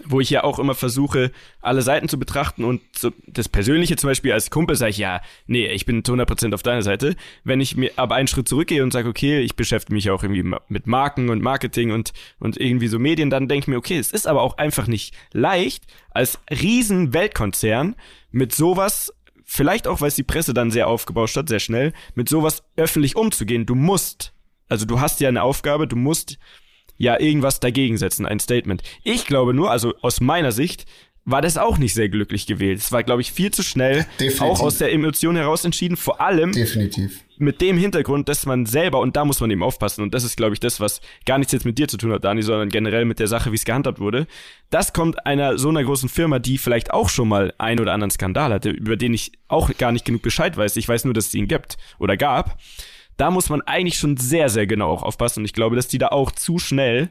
wo 0.04 0.20
ich 0.20 0.30
ja 0.30 0.44
auch 0.44 0.60
immer 0.60 0.74
versuche, 0.74 1.32
alle 1.60 1.82
Seiten 1.82 2.08
zu 2.08 2.18
betrachten 2.18 2.64
und 2.64 2.80
so 2.96 3.10
das 3.26 3.48
Persönliche 3.48 3.96
zum 3.96 4.08
Beispiel 4.08 4.32
als 4.32 4.50
Kumpel 4.50 4.76
sage 4.76 4.90
ich, 4.90 4.98
ja, 4.98 5.20
nee, 5.46 5.66
ich 5.66 5.84
bin 5.84 6.04
zu 6.04 6.14
100% 6.14 6.54
auf 6.54 6.62
deiner 6.62 6.82
Seite. 6.82 7.16
Wenn 7.42 7.60
ich 7.60 7.76
mir 7.76 7.90
aber 7.96 8.14
einen 8.14 8.28
Schritt 8.28 8.48
zurückgehe 8.48 8.84
und 8.84 8.92
sage, 8.92 9.08
okay, 9.08 9.40
ich 9.40 9.56
beschäftige 9.56 9.94
mich 9.94 10.10
auch 10.10 10.22
irgendwie 10.22 10.44
mit 10.68 10.86
Marken 10.86 11.28
und 11.28 11.42
Marketing 11.42 11.90
und, 11.90 12.12
und 12.38 12.56
irgendwie 12.56 12.88
so 12.88 13.00
Medien, 13.00 13.30
dann 13.30 13.48
denke 13.48 13.64
ich 13.64 13.68
mir, 13.68 13.78
okay, 13.78 13.98
es 13.98 14.12
ist 14.12 14.28
aber 14.28 14.42
auch 14.42 14.58
einfach 14.58 14.86
nicht 14.86 15.12
leicht, 15.32 15.84
als 16.10 16.38
riesen 16.50 17.12
Weltkonzern 17.12 17.96
mit 18.30 18.54
sowas 18.54 19.12
vielleicht 19.52 19.86
auch, 19.86 20.00
weil 20.00 20.08
es 20.08 20.14
die 20.14 20.22
Presse 20.22 20.54
dann 20.54 20.70
sehr 20.70 20.88
aufgebauscht 20.88 21.36
hat, 21.36 21.48
sehr 21.48 21.60
schnell, 21.60 21.92
mit 22.14 22.28
sowas 22.28 22.62
öffentlich 22.76 23.16
umzugehen. 23.16 23.66
Du 23.66 23.74
musst, 23.74 24.32
also 24.68 24.86
du 24.86 25.00
hast 25.00 25.20
ja 25.20 25.28
eine 25.28 25.42
Aufgabe, 25.42 25.86
du 25.86 25.96
musst 25.96 26.38
ja 26.96 27.20
irgendwas 27.20 27.60
dagegen 27.60 27.98
setzen, 27.98 28.24
ein 28.24 28.40
Statement. 28.40 28.82
Ich 29.04 29.26
glaube 29.26 29.52
nur, 29.52 29.70
also 29.70 29.94
aus 30.00 30.20
meiner 30.20 30.52
Sicht, 30.52 30.86
war 31.24 31.42
das 31.42 31.56
auch 31.56 31.78
nicht 31.78 31.94
sehr 31.94 32.08
glücklich 32.08 32.46
gewählt. 32.46 32.78
Es 32.78 32.90
war, 32.90 33.04
glaube 33.04 33.20
ich, 33.20 33.30
viel 33.30 33.52
zu 33.52 33.62
schnell, 33.62 34.06
Definitiv. 34.18 34.40
auch 34.40 34.60
aus 34.60 34.78
der 34.78 34.92
Emotion 34.92 35.36
heraus 35.36 35.64
entschieden. 35.64 35.96
Vor 35.96 36.20
allem 36.20 36.50
Definitiv. 36.50 37.21
Mit 37.42 37.60
dem 37.60 37.76
Hintergrund, 37.76 38.28
dass 38.28 38.46
man 38.46 38.66
selber, 38.66 39.00
und 39.00 39.16
da 39.16 39.24
muss 39.24 39.40
man 39.40 39.50
eben 39.50 39.62
aufpassen, 39.62 40.02
und 40.02 40.14
das 40.14 40.24
ist, 40.24 40.36
glaube 40.36 40.54
ich, 40.54 40.60
das, 40.60 40.80
was 40.80 41.00
gar 41.26 41.38
nichts 41.38 41.52
jetzt 41.52 41.64
mit 41.64 41.78
dir 41.78 41.88
zu 41.88 41.96
tun 41.96 42.12
hat, 42.12 42.24
Dani, 42.24 42.42
sondern 42.42 42.68
generell 42.68 43.04
mit 43.04 43.18
der 43.18 43.26
Sache, 43.26 43.52
wie 43.52 43.56
es 43.56 43.64
gehandhabt 43.64 44.00
wurde. 44.00 44.26
Das 44.70 44.92
kommt 44.92 45.26
einer 45.26 45.58
so 45.58 45.68
einer 45.68 45.84
großen 45.84 46.08
Firma, 46.08 46.38
die 46.38 46.56
vielleicht 46.56 46.92
auch 46.92 47.08
schon 47.08 47.28
mal 47.28 47.52
einen 47.58 47.80
oder 47.80 47.92
anderen 47.92 48.10
Skandal 48.10 48.52
hatte, 48.52 48.70
über 48.70 48.96
den 48.96 49.12
ich 49.12 49.32
auch 49.48 49.70
gar 49.76 49.92
nicht 49.92 50.04
genug 50.04 50.22
Bescheid 50.22 50.56
weiß. 50.56 50.76
Ich 50.76 50.88
weiß 50.88 51.04
nur, 51.04 51.14
dass 51.14 51.26
es 51.26 51.34
ihn 51.34 51.48
gibt 51.48 51.76
oder 51.98 52.16
gab. 52.16 52.58
Da 53.16 53.30
muss 53.30 53.50
man 53.50 53.60
eigentlich 53.62 53.98
schon 53.98 54.16
sehr, 54.16 54.48
sehr 54.48 54.66
genau 54.66 54.90
auch 54.90 55.02
aufpassen. 55.02 55.40
Und 55.40 55.44
ich 55.44 55.52
glaube, 55.52 55.76
dass 55.76 55.88
die 55.88 55.98
da 55.98 56.08
auch 56.08 56.30
zu 56.30 56.58
schnell 56.58 57.10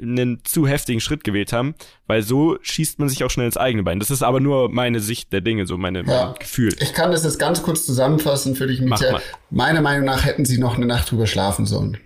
einen 0.00 0.44
zu 0.44 0.66
heftigen 0.66 1.00
Schritt 1.00 1.24
gewählt 1.24 1.52
haben, 1.52 1.74
weil 2.06 2.22
so 2.22 2.58
schießt 2.60 2.98
man 2.98 3.08
sich 3.08 3.24
auch 3.24 3.30
schnell 3.30 3.46
ins 3.46 3.56
eigene 3.56 3.82
Bein. 3.82 3.98
Das 3.98 4.10
ist 4.10 4.22
aber 4.22 4.40
nur 4.40 4.68
meine 4.68 5.00
Sicht 5.00 5.32
der 5.32 5.40
Dinge, 5.40 5.66
so 5.66 5.78
meine, 5.78 6.00
ja. 6.00 6.26
mein 6.26 6.34
Gefühl. 6.38 6.74
Ich 6.80 6.92
kann 6.92 7.10
das 7.10 7.24
jetzt 7.24 7.38
ganz 7.38 7.62
kurz 7.62 7.86
zusammenfassen 7.86 8.56
für 8.56 8.66
dich, 8.66 8.80
Michael. 8.80 9.20
Meiner 9.50 9.80
Meinung 9.80 10.04
nach 10.04 10.24
hätten 10.24 10.44
sie 10.44 10.58
noch 10.58 10.76
eine 10.76 10.86
Nacht 10.86 11.10
drüber 11.10 11.26
schlafen 11.26 11.66
sollen. 11.66 11.98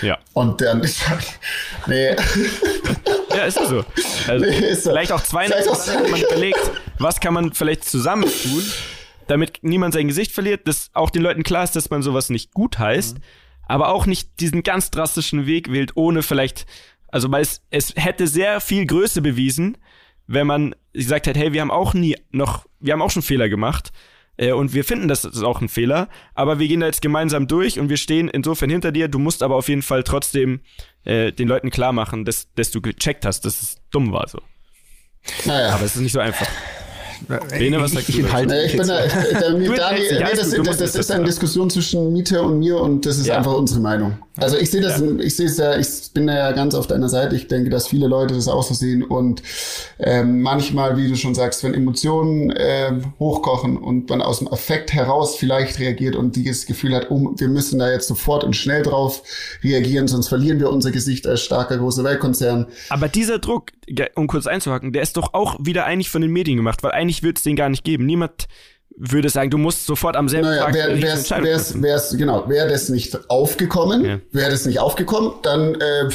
Ja. 0.00 0.18
Und 0.32 0.60
dann 0.60 0.80
ist 0.82 1.02
nee. 1.86 2.14
Ja, 3.30 3.44
ist 3.44 3.58
so. 3.66 3.84
Also 4.28 4.46
nee, 4.46 4.70
ist 4.70 4.84
so. 4.84 4.90
Vielleicht 4.90 5.12
auch 5.12 5.22
zwei 5.22 5.48
Nächte, 5.48 5.70
dann 5.86 6.10
man 6.10 6.20
überlegt, 6.20 6.70
was 6.98 7.20
kann 7.20 7.34
man 7.34 7.52
vielleicht 7.52 7.84
zusammen 7.84 8.24
tun, 8.24 8.62
damit 9.26 9.58
niemand 9.62 9.94
sein 9.94 10.08
Gesicht 10.08 10.32
verliert, 10.32 10.66
dass 10.68 10.90
auch 10.94 11.10
den 11.10 11.22
Leuten 11.22 11.42
klar 11.42 11.64
ist, 11.64 11.76
dass 11.76 11.90
man 11.90 12.02
sowas 12.02 12.30
nicht 12.30 12.52
gut 12.52 12.78
heißt, 12.78 13.18
mhm. 13.18 13.22
aber 13.66 13.88
auch 13.88 14.06
nicht 14.06 14.40
diesen 14.40 14.62
ganz 14.62 14.90
drastischen 14.90 15.46
Weg 15.46 15.72
wählt, 15.72 15.92
ohne 15.96 16.22
vielleicht 16.22 16.66
also 17.14 17.30
weil 17.30 17.42
es, 17.42 17.62
es 17.70 17.94
hätte 17.94 18.26
sehr 18.26 18.60
viel 18.60 18.86
Größe 18.86 19.22
bewiesen, 19.22 19.78
wenn 20.26 20.48
man 20.48 20.74
gesagt 20.92 21.28
hätte, 21.28 21.38
hey, 21.38 21.52
wir 21.52 21.60
haben 21.60 21.70
auch 21.70 21.94
nie 21.94 22.16
noch, 22.32 22.66
wir 22.80 22.92
haben 22.92 23.02
auch 23.02 23.10
schon 23.12 23.22
Fehler 23.22 23.48
gemacht 23.48 23.92
äh, 24.36 24.50
und 24.50 24.74
wir 24.74 24.82
finden, 24.82 25.06
das 25.06 25.24
ist 25.24 25.44
auch 25.44 25.60
ein 25.60 25.68
Fehler, 25.68 26.08
aber 26.34 26.58
wir 26.58 26.66
gehen 26.66 26.80
da 26.80 26.86
jetzt 26.86 27.02
gemeinsam 27.02 27.46
durch 27.46 27.78
und 27.78 27.88
wir 27.88 27.98
stehen 27.98 28.26
insofern 28.26 28.68
hinter 28.68 28.90
dir. 28.90 29.06
Du 29.06 29.20
musst 29.20 29.44
aber 29.44 29.54
auf 29.54 29.68
jeden 29.68 29.82
Fall 29.82 30.02
trotzdem 30.02 30.58
äh, 31.04 31.30
den 31.30 31.46
Leuten 31.46 31.70
klar 31.70 31.92
machen, 31.92 32.24
dass, 32.24 32.52
dass 32.56 32.72
du 32.72 32.80
gecheckt 32.80 33.24
hast, 33.24 33.44
dass 33.44 33.62
es 33.62 33.76
dumm 33.92 34.10
war 34.10 34.26
so. 34.26 34.40
Naja. 35.44 35.72
Aber 35.72 35.84
es 35.84 35.94
ist 35.94 36.02
nicht 36.02 36.12
so 36.12 36.18
einfach. 36.18 36.48
Bene, 37.50 37.80
was 37.80 37.92
sagst 37.92 38.08
ich, 38.08 38.16
du? 38.16 38.32
Halt 38.32 38.50
ich 38.52 38.76
bin 38.76 38.86
da, 38.86 39.00
nee, 39.52 39.68
das, 40.36 40.50
das, 40.50 40.76
das 40.76 40.94
ist 40.96 41.10
eine 41.10 41.24
Diskussion 41.24 41.70
zwischen 41.70 42.12
Mieter 42.12 42.42
und 42.42 42.58
mir 42.58 42.80
und 42.80 43.06
das 43.06 43.18
ist 43.18 43.26
ja. 43.26 43.36
einfach 43.36 43.54
unsere 43.54 43.80
Meinung. 43.80 44.18
Also 44.36 44.56
ich 44.56 44.70
sehe 44.70 44.80
das, 44.80 45.00
ja. 45.00 45.06
ich 45.20 45.36
sehe 45.36 45.46
es 45.46 45.58
ja, 45.58 45.76
ich 45.78 45.86
bin 46.12 46.26
da 46.26 46.34
ja 46.34 46.52
ganz 46.52 46.74
auf 46.74 46.88
deiner 46.88 47.08
Seite. 47.08 47.36
Ich 47.36 47.46
denke, 47.46 47.70
dass 47.70 47.86
viele 47.86 48.08
Leute 48.08 48.34
das 48.34 48.48
auch 48.48 48.64
so 48.64 48.74
sehen 48.74 49.04
und 49.04 49.42
ähm, 50.00 50.42
manchmal, 50.42 50.96
wie 50.96 51.08
du 51.08 51.14
schon 51.14 51.36
sagst, 51.36 51.62
wenn 51.62 51.72
Emotionen 51.72 52.50
äh, 52.50 52.92
hochkochen 53.20 53.76
und 53.76 54.10
man 54.10 54.22
aus 54.22 54.40
dem 54.40 54.52
Affekt 54.52 54.92
heraus 54.92 55.36
vielleicht 55.36 55.78
reagiert 55.78 56.16
und 56.16 56.34
dieses 56.34 56.66
Gefühl 56.66 56.96
hat, 56.96 57.10
oh, 57.10 57.32
wir 57.36 57.48
müssen 57.48 57.78
da 57.78 57.90
jetzt 57.90 58.08
sofort 58.08 58.42
und 58.42 58.56
schnell 58.56 58.82
drauf 58.82 59.22
reagieren, 59.62 60.08
sonst 60.08 60.28
verlieren 60.28 60.58
wir 60.58 60.70
unser 60.70 60.90
Gesicht 60.90 61.28
als 61.28 61.42
starker 61.42 61.78
großer 61.78 62.02
Weltkonzern. 62.02 62.66
Aber 62.88 63.08
dieser 63.08 63.38
Druck, 63.38 63.70
um 64.16 64.26
kurz 64.26 64.48
einzuhaken, 64.48 64.92
der 64.92 65.02
ist 65.02 65.16
doch 65.16 65.32
auch 65.32 65.56
wieder 65.60 65.84
eigentlich 65.84 66.10
von 66.10 66.22
den 66.22 66.32
Medien 66.32 66.56
gemacht, 66.56 66.82
weil 66.82 66.90
eigentlich 66.90 67.13
wird 67.22 67.38
es 67.38 67.44
den 67.44 67.56
gar 67.56 67.68
nicht 67.68 67.84
geben. 67.84 68.06
Niemand 68.06 68.46
würde 68.96 69.28
sagen, 69.28 69.50
du 69.50 69.58
musst 69.58 69.86
sofort 69.86 70.16
am 70.16 70.28
selben 70.28 70.48
naja, 70.48 70.66
Tag 70.66 70.74
wär, 70.74 71.02
wär's, 71.02 71.30
wär's, 71.30 71.82
wär's, 71.82 72.16
genau, 72.16 72.48
wäre 72.48 72.68
das 72.68 72.88
nicht 72.88 73.28
aufgekommen, 73.28 74.04
ja. 74.04 74.20
wäre 74.30 74.50
das 74.50 74.66
nicht 74.66 74.78
aufgekommen, 74.78 75.32
dann 75.42 75.74
äh, 75.74 76.08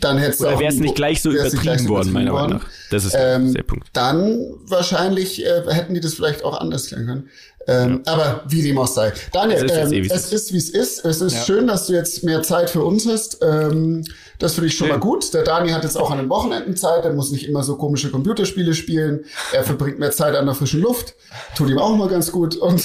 dann 0.00 0.18
hätte 0.18 0.32
es 0.32 0.40
Oder 0.40 0.58
wäre 0.58 0.72
es 0.72 0.78
nicht 0.78 0.94
gleich 0.94 1.22
so 1.22 1.30
übertrieben 1.30 1.62
gleich 1.62 1.88
worden, 1.88 2.12
meiner 2.12 2.32
Meinung 2.32 2.58
nach. 2.58 2.66
Das 2.90 3.04
ist 3.04 3.16
ähm, 3.18 3.52
der 3.52 3.62
Punkt. 3.62 3.88
Dann 3.92 4.54
wahrscheinlich 4.66 5.44
äh, 5.44 5.62
hätten 5.68 5.94
die 5.94 6.00
das 6.00 6.14
vielleicht 6.14 6.44
auch 6.44 6.58
anders 6.60 6.86
klären 6.86 7.06
können. 7.06 7.30
Ähm, 7.68 8.02
ja. 8.06 8.12
Aber 8.12 8.44
wie 8.48 8.62
dem 8.62 8.78
auch 8.78 8.86
sei. 8.86 9.12
Daniel, 9.32 9.64
es 9.64 9.72
ist, 9.72 9.92
ähm, 9.92 10.08
es 10.08 10.32
ist 10.32 10.52
wie 10.52 10.56
es 10.56 10.70
ist. 10.70 11.04
Es 11.04 11.20
ist 11.20 11.34
ja. 11.34 11.42
schön, 11.42 11.66
dass 11.66 11.86
du 11.86 11.94
jetzt 11.94 12.22
mehr 12.22 12.42
Zeit 12.42 12.70
für 12.70 12.84
uns 12.84 13.06
hast. 13.06 13.38
Ähm, 13.42 14.04
das 14.38 14.54
finde 14.54 14.68
ich 14.68 14.76
schon 14.76 14.86
schön. 14.86 14.96
mal 14.96 15.00
gut. 15.00 15.34
Der 15.34 15.42
Dani 15.42 15.70
hat 15.70 15.82
jetzt 15.82 15.96
auch 15.96 16.10
an 16.10 16.18
den 16.18 16.28
Wochenenden 16.28 16.76
Zeit. 16.76 17.04
Er 17.04 17.12
muss 17.12 17.32
nicht 17.32 17.48
immer 17.48 17.64
so 17.64 17.76
komische 17.76 18.10
Computerspiele 18.10 18.74
spielen. 18.74 19.24
Er 19.52 19.64
verbringt 19.64 19.98
mehr 19.98 20.12
Zeit 20.12 20.36
an 20.36 20.46
der 20.46 20.54
frischen 20.54 20.80
Luft. 20.80 21.14
Tut 21.56 21.68
ihm 21.68 21.78
auch 21.78 21.96
mal 21.96 22.08
ganz 22.08 22.30
gut. 22.30 22.54
Und 22.56 22.84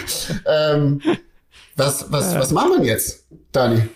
ähm, 0.46 1.00
was, 1.76 2.06
was, 2.10 2.34
was 2.34 2.50
machen 2.50 2.82
wir 2.82 2.84
jetzt, 2.84 3.24
Dani? 3.52 3.88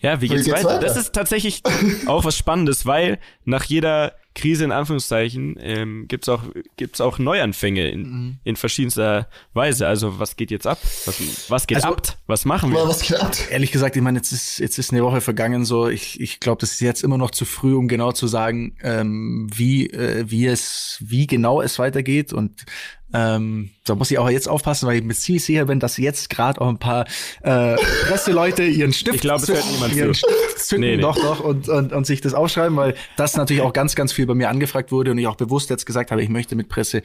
Ja, 0.00 0.20
wie 0.20 0.28
geht's, 0.28 0.44
geht's 0.44 0.58
weiter? 0.58 0.76
weiter? 0.76 0.86
Das 0.86 0.96
ist 0.96 1.12
tatsächlich 1.12 1.62
auch 2.06 2.24
was 2.24 2.36
Spannendes, 2.36 2.86
weil 2.86 3.18
nach 3.44 3.64
jeder 3.64 4.14
Krise 4.38 4.64
in 4.64 4.72
Anführungszeichen 4.72 5.56
ähm, 5.60 6.06
gibt's 6.06 6.28
auch 6.28 6.42
gibt's 6.76 7.00
auch 7.00 7.18
Neuanfänge 7.18 7.88
in, 7.88 8.02
mhm. 8.02 8.38
in 8.44 8.54
verschiedenster 8.54 9.28
Weise. 9.52 9.88
Also 9.88 10.20
was 10.20 10.36
geht 10.36 10.52
jetzt 10.52 10.66
ab? 10.66 10.78
Was, 11.06 11.50
was 11.50 11.66
geht 11.66 11.76
also, 11.78 11.88
ab? 11.88 12.16
Was 12.28 12.44
machen 12.44 12.72
wir? 12.72 12.86
Was 12.86 13.02
geht 13.02 13.20
ab? 13.20 13.36
Ehrlich 13.50 13.72
gesagt, 13.72 13.96
ich 13.96 14.02
meine, 14.02 14.18
jetzt 14.18 14.30
ist 14.30 14.58
jetzt 14.58 14.78
ist 14.78 14.92
eine 14.92 15.02
Woche 15.02 15.20
vergangen. 15.20 15.64
So, 15.64 15.88
ich 15.88 16.20
ich 16.20 16.38
glaube, 16.38 16.60
das 16.60 16.72
ist 16.72 16.80
jetzt 16.80 17.02
immer 17.02 17.18
noch 17.18 17.32
zu 17.32 17.44
früh, 17.44 17.74
um 17.74 17.88
genau 17.88 18.12
zu 18.12 18.28
sagen, 18.28 18.76
ähm, 18.82 19.48
wie 19.52 19.90
äh, 19.90 20.24
wie 20.30 20.46
es 20.46 20.98
wie 21.00 21.26
genau 21.26 21.60
es 21.60 21.80
weitergeht 21.80 22.32
und 22.32 22.64
ähm, 23.12 23.70
da 23.86 23.94
muss 23.94 24.10
ich 24.10 24.18
auch 24.18 24.28
jetzt 24.28 24.48
aufpassen, 24.48 24.86
weil 24.86 24.98
ich 24.98 25.04
mir 25.04 25.14
ziemlich 25.14 25.44
sicher 25.44 25.64
bin, 25.64 25.80
dass 25.80 25.96
jetzt 25.96 26.28
gerade 26.28 26.60
auch 26.60 26.68
ein 26.68 26.78
paar 26.78 27.06
äh, 27.42 27.76
Presseleute 28.06 28.64
ihren 28.64 28.92
Stift 28.92 29.16
ich 29.16 29.20
glaube, 29.22 29.42
zücken, 29.42 29.62
niemand 29.72 29.94
ihren 29.94 30.14
Stift 30.14 30.58
zücken 30.58 30.80
nee, 30.82 30.96
nee. 30.96 31.02
doch 31.02 31.16
doch 31.16 31.40
und, 31.40 31.68
und, 31.68 31.92
und 31.92 32.06
sich 32.06 32.20
das 32.20 32.34
aufschreiben, 32.34 32.76
weil 32.76 32.94
das 33.16 33.36
natürlich 33.36 33.62
auch 33.62 33.72
ganz, 33.72 33.94
ganz 33.94 34.12
viel 34.12 34.26
bei 34.26 34.34
mir 34.34 34.50
angefragt 34.50 34.92
wurde 34.92 35.10
und 35.10 35.18
ich 35.18 35.26
auch 35.26 35.36
bewusst 35.36 35.70
jetzt 35.70 35.86
gesagt 35.86 36.10
habe, 36.10 36.22
ich 36.22 36.28
möchte 36.28 36.54
mit 36.54 36.68
Presse 36.68 37.02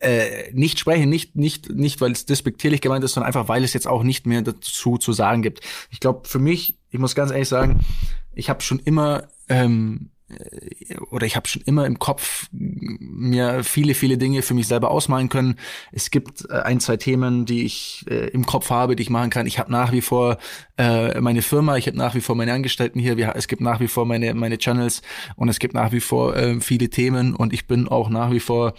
äh, 0.00 0.50
nicht 0.52 0.78
sprechen, 0.78 1.08
nicht, 1.08 1.36
nicht, 1.36 1.70
nicht, 1.70 2.00
weil 2.00 2.12
es 2.12 2.26
despektierlich 2.26 2.80
gemeint 2.80 3.04
ist, 3.04 3.14
sondern 3.14 3.28
einfach, 3.28 3.48
weil 3.48 3.64
es 3.64 3.72
jetzt 3.72 3.86
auch 3.86 4.02
nicht 4.02 4.26
mehr 4.26 4.42
dazu 4.42 4.98
zu 4.98 5.12
sagen 5.12 5.42
gibt. 5.42 5.60
Ich 5.90 6.00
glaube, 6.00 6.28
für 6.28 6.38
mich, 6.38 6.78
ich 6.90 6.98
muss 6.98 7.14
ganz 7.14 7.30
ehrlich 7.30 7.48
sagen, 7.48 7.80
ich 8.34 8.50
habe 8.50 8.62
schon 8.62 8.78
immer 8.78 9.28
ähm, 9.48 10.10
äh, 10.10 10.13
oder 11.10 11.26
ich 11.26 11.36
habe 11.36 11.48
schon 11.48 11.62
immer 11.62 11.86
im 11.86 11.98
Kopf 11.98 12.48
mir 12.52 13.64
viele, 13.64 13.94
viele 13.94 14.18
Dinge 14.18 14.42
für 14.42 14.54
mich 14.54 14.68
selber 14.68 14.90
ausmalen 14.90 15.28
können. 15.28 15.56
Es 15.92 16.10
gibt 16.10 16.44
äh, 16.50 16.60
ein, 16.60 16.80
zwei 16.80 16.96
Themen, 16.96 17.46
die 17.46 17.64
ich 17.64 18.04
äh, 18.08 18.28
im 18.28 18.46
Kopf 18.46 18.70
habe, 18.70 18.96
die 18.96 19.02
ich 19.02 19.10
machen 19.10 19.30
kann. 19.30 19.46
Ich 19.46 19.58
habe 19.58 19.72
nach 19.72 19.92
wie 19.92 20.00
vor 20.00 20.38
äh, 20.76 21.20
meine 21.20 21.42
Firma, 21.42 21.76
ich 21.76 21.86
habe 21.86 21.96
nach 21.96 22.14
wie 22.14 22.20
vor 22.20 22.34
meine 22.34 22.52
Angestellten 22.52 22.98
hier, 22.98 23.16
es 23.34 23.48
gibt 23.48 23.62
nach 23.62 23.80
wie 23.80 23.88
vor 23.88 24.06
meine, 24.06 24.34
meine 24.34 24.58
Channels 24.58 25.02
und 25.36 25.48
es 25.48 25.58
gibt 25.58 25.74
nach 25.74 25.92
wie 25.92 26.00
vor 26.00 26.34
viele 26.60 26.88
Themen 26.90 27.34
und 27.34 27.52
ich 27.52 27.66
bin 27.66 27.88
auch 27.88 28.08
nach 28.08 28.30
wie 28.30 28.40
vor 28.40 28.74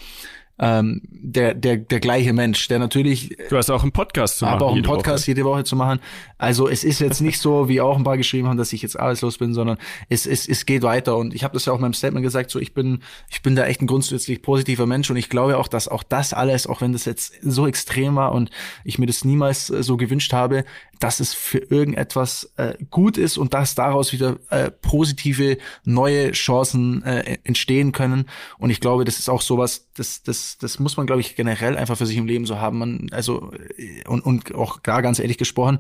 ähm, 0.58 1.02
der, 1.04 1.54
der, 1.54 1.78
der 1.78 2.00
gleiche 2.00 2.32
Mensch, 2.32 2.68
der 2.68 2.80
natürlich. 2.80 3.36
Du 3.50 3.58
hast 3.58 3.70
auch 3.70 3.84
einen 3.84 3.92
Podcast 3.92 4.40
zu 4.40 4.46
machen. 4.46 4.56
Aber 4.56 4.68
auch 4.68 4.74
einen 4.74 4.84
Podcast 4.84 5.24
Woche. 5.24 5.32
jede 5.32 5.44
Woche 5.44 5.64
zu 5.66 5.76
machen. 5.76 6.00
Also 6.38 6.70
es 6.70 6.84
ist 6.84 7.00
jetzt 7.00 7.22
nicht 7.22 7.40
so, 7.40 7.68
wie 7.68 7.82
auch 7.82 7.98
ein 7.98 8.04
paar 8.04 8.18
geschrieben 8.18 8.48
haben, 8.48 8.58
dass 8.58 8.72
ich 8.72 8.82
jetzt 8.82 8.98
arbeitslos 8.98 9.38
bin, 9.38 9.54
sondern 9.54 9.78
es, 10.08 10.26
es, 10.26 10.48
es 10.48 10.66
geht 10.66 10.84
weiter. 10.84 11.18
Und 11.18 11.34
ich 11.34 11.44
habe 11.44 11.54
das 11.54 11.66
ja 11.66 11.74
auch 11.74 11.78
in 11.78 11.82
meinem 11.82 11.94
Statement 11.94 12.24
gesagt, 12.24 12.52
so 12.52 12.60
ich 12.60 12.74
bin, 12.74 13.00
ich 13.30 13.42
bin 13.42 13.56
da 13.56 13.66
echt 13.66 13.82
ein 13.82 13.88
grundsätzlich 13.88 14.42
positiver 14.42 14.86
Mensch 14.86 15.10
und 15.10 15.18
ich 15.18 15.30
glaube 15.30 15.58
auch, 15.58 15.68
dass 15.68 15.88
auch 15.88 16.04
das 16.04 16.34
alles, 16.34 16.68
auch 16.68 16.82
wenn 16.82 16.94
das 16.94 17.06
jetzt 17.06 17.34
so 17.42 17.68
extrem 17.68 18.16
war 18.16 18.32
und 18.32 18.50
ich 18.84 18.98
mir 18.98 19.08
das 19.08 19.26
niemals 19.26 19.70
äh, 19.70 19.84
so 19.84 19.98
gewünscht 19.98 20.32
habe, 20.32 20.64
dass 21.00 21.20
es 21.20 21.34
für 21.34 21.58
irgendetwas 21.58 22.52
äh, 22.58 22.76
gut 22.90 23.18
ist 23.18 23.38
und 23.38 23.54
dass 23.54 23.76
daraus 23.76 24.14
wieder 24.14 24.38
äh, 24.50 24.72
positive 24.72 25.58
neue 25.84 26.32
Chancen 26.32 27.04
äh, 27.04 27.38
entstehen 27.44 27.92
können. 27.92 28.26
Und 28.58 28.70
ich 28.70 28.80
glaube, 28.80 29.04
das 29.04 29.20
ist 29.20 29.30
auch 29.30 29.42
sowas, 29.42 29.88
das, 29.96 30.24
das, 30.24 30.45
das 30.58 30.80
muss 30.80 30.98
man, 30.98 31.06
glaube 31.06 31.22
ich, 31.22 31.36
generell 31.36 31.78
einfach 31.78 31.98
für 31.98 32.06
sich 32.06 32.18
im 32.18 32.26
Leben 32.26 32.46
so 32.46 32.60
haben. 32.60 32.80
Man, 32.80 33.08
also, 33.12 33.52
äh, 33.78 34.08
und, 34.08 34.22
und 34.22 34.56
auch 34.56 34.84
gar 34.84 35.02
ganz 35.02 35.20
ehrlich 35.20 35.38
gesprochen, 35.38 35.80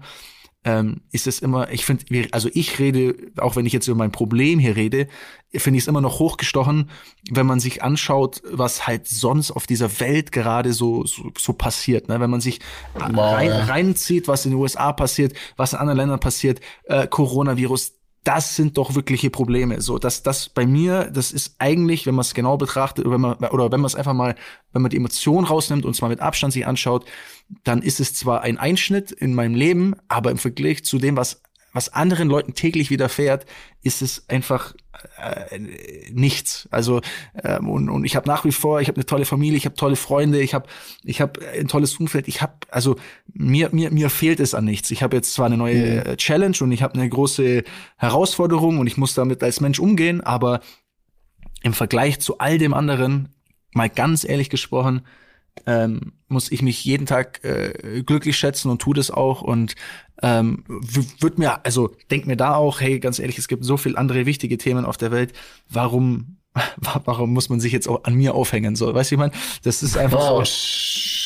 ähm, 0.65 1.01
ist 1.11 1.27
es 1.27 1.39
immer, 1.39 1.71
ich 1.71 1.85
finde, 1.85 2.05
also 2.31 2.49
ich 2.51 2.79
rede, 2.79 3.15
auch 3.37 3.55
wenn 3.55 3.67
ich 3.67 3.73
jetzt 3.73 3.87
über 3.87 3.97
mein 3.97 4.11
Problem 4.11 4.57
hier 4.57 4.75
rede, 4.75 5.07
finde 5.53 5.77
ich 5.77 5.83
es 5.83 5.87
immer 5.87 6.01
noch 6.01 6.17
hochgestochen, 6.17 6.89
wenn 7.29 7.45
man 7.45 7.59
sich 7.59 7.83
anschaut, 7.83 8.41
was 8.49 8.87
halt 8.87 9.07
sonst 9.07 9.51
auf 9.51 9.67
dieser 9.67 9.99
Welt 9.99 10.31
gerade 10.31 10.73
so, 10.73 11.05
so, 11.05 11.31
so 11.37 11.53
passiert. 11.53 12.09
Ne? 12.09 12.19
Wenn 12.19 12.31
man 12.31 12.41
sich 12.41 12.59
rein, 12.95 13.51
reinzieht, 13.51 14.27
was 14.27 14.45
in 14.45 14.51
den 14.51 14.59
USA 14.59 14.91
passiert, 14.91 15.33
was 15.55 15.73
in 15.73 15.79
anderen 15.79 15.97
Ländern 15.97 16.19
passiert, 16.19 16.59
äh, 16.85 17.07
Coronavirus, 17.07 17.93
das 18.25 18.55
sind 18.55 18.77
doch 18.77 18.95
wirkliche 18.95 19.29
Probleme. 19.29 19.81
So, 19.81 19.99
dass 19.99 20.23
das 20.23 20.49
bei 20.49 20.65
mir, 20.65 21.05
das 21.05 21.31
ist 21.31 21.55
eigentlich, 21.59 22.05
wenn 22.05 22.15
man 22.15 22.21
es 22.21 22.33
genau 22.33 22.57
betrachtet, 22.57 23.05
oder 23.05 23.13
wenn 23.13 23.21
man, 23.21 23.35
oder 23.35 23.71
wenn 23.71 23.79
man 23.79 23.85
es 23.85 23.95
einfach 23.95 24.13
mal, 24.13 24.35
wenn 24.73 24.81
man 24.81 24.89
die 24.89 24.97
Emotion 24.97 25.45
rausnimmt 25.45 25.85
und 25.85 25.99
mal 26.01 26.09
mit 26.09 26.19
Abstand 26.19 26.51
sich 26.51 26.65
anschaut, 26.65 27.05
dann 27.63 27.81
ist 27.83 27.99
es 27.99 28.15
zwar 28.15 28.41
ein 28.41 28.57
Einschnitt 28.57 29.11
in 29.11 29.35
meinem 29.35 29.53
Leben, 29.53 29.95
aber 30.07 30.31
im 30.31 30.39
Vergleich 30.39 30.83
zu 30.83 30.97
dem, 30.97 31.15
was 31.15 31.43
was 31.75 31.89
anderen 31.89 32.29
Leuten 32.29 32.53
täglich 32.53 32.89
widerfährt, 32.89 33.45
ist 33.83 34.01
es 34.01 34.29
einfach 34.29 34.73
äh, 35.21 35.59
nichts. 36.09 36.69
Also 36.71 37.01
ähm, 37.43 37.67
und, 37.67 37.89
und 37.89 38.05
ich 38.05 38.15
habe 38.15 38.29
nach 38.29 38.45
wie 38.45 38.53
vor, 38.53 38.79
ich 38.79 38.87
habe 38.87 38.95
eine 38.95 39.05
tolle 39.05 39.25
Familie, 39.25 39.57
ich 39.57 39.65
habe 39.65 39.75
tolle 39.75 39.97
Freunde, 39.97 40.41
ich 40.41 40.53
habe 40.53 40.67
ich 41.03 41.19
habe 41.19 41.41
ein 41.49 41.67
tolles 41.67 41.97
Umfeld. 41.97 42.29
Ich 42.29 42.41
habe 42.41 42.53
also 42.69 42.95
mir 43.33 43.71
mir 43.73 43.91
mir 43.91 44.09
fehlt 44.09 44.39
es 44.39 44.53
an 44.53 44.63
nichts. 44.63 44.89
Ich 44.89 45.03
habe 45.03 45.17
jetzt 45.17 45.33
zwar 45.33 45.47
eine 45.47 45.57
neue 45.57 46.11
mhm. 46.11 46.15
Challenge 46.17 46.55
und 46.61 46.71
ich 46.71 46.81
habe 46.81 46.93
eine 46.93 47.09
große 47.09 47.65
Herausforderung 47.97 48.79
und 48.79 48.87
ich 48.87 48.95
muss 48.95 49.13
damit 49.13 49.43
als 49.43 49.59
Mensch 49.59 49.79
umgehen, 49.79 50.21
aber 50.21 50.61
im 51.61 51.73
Vergleich 51.73 52.21
zu 52.21 52.37
all 52.37 52.57
dem 52.57 52.73
anderen, 52.73 53.35
mal 53.73 53.89
ganz 53.89 54.23
ehrlich 54.23 54.49
gesprochen, 54.49 55.01
ähm, 55.65 56.13
muss 56.27 56.51
ich 56.51 56.61
mich 56.61 56.83
jeden 56.83 57.05
Tag 57.05 57.43
äh, 57.43 58.03
glücklich 58.03 58.37
schätzen 58.37 58.69
und 58.69 58.81
tu 58.81 58.93
das 58.93 59.11
auch 59.11 59.41
und 59.41 59.75
ähm, 60.21 60.63
wird 61.19 61.37
mir, 61.37 61.65
also 61.65 61.91
denk 62.09 62.25
mir 62.25 62.37
da 62.37 62.55
auch, 62.55 62.81
hey, 62.81 62.99
ganz 62.99 63.19
ehrlich, 63.19 63.37
es 63.37 63.47
gibt 63.47 63.63
so 63.63 63.77
viel 63.77 63.97
andere 63.97 64.25
wichtige 64.25 64.57
Themen 64.57 64.85
auf 64.85 64.97
der 64.97 65.11
Welt. 65.11 65.33
Warum, 65.69 66.37
warum 66.77 67.33
muss 67.33 67.49
man 67.49 67.59
sich 67.59 67.73
jetzt 67.73 67.87
auch 67.87 68.03
an 68.05 68.15
mir 68.15 68.33
aufhängen? 68.33 68.75
So, 68.75 68.93
weißt 68.93 69.11
du, 69.11 69.15
ich 69.15 69.19
meine, 69.19 69.33
das 69.63 69.83
ist 69.83 69.97
einfach 69.97 70.19
wow. 70.19 70.45
so. 70.45 70.51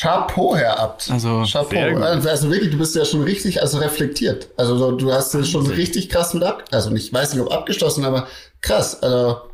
Chapeau, 0.00 0.56
Herr 0.56 0.78
Abt. 0.78 1.10
Also, 1.10 1.44
Chapeau. 1.50 1.96
Also 1.98 2.50
wirklich, 2.50 2.70
du 2.70 2.78
bist 2.78 2.96
ja 2.96 3.04
schon 3.04 3.22
richtig, 3.22 3.60
also 3.60 3.78
reflektiert. 3.78 4.48
Also 4.56 4.92
du 4.92 5.12
hast 5.12 5.34
es 5.34 5.50
schon 5.50 5.66
richtig 5.66 6.08
krass 6.08 6.34
mit 6.34 6.42
ab, 6.42 6.64
also 6.70 6.92
ich 6.94 7.12
weiß 7.12 7.34
nicht, 7.34 7.42
ob 7.42 7.52
abgeschlossen, 7.52 8.04
aber 8.04 8.26
krass. 8.60 9.02
Also 9.02 9.49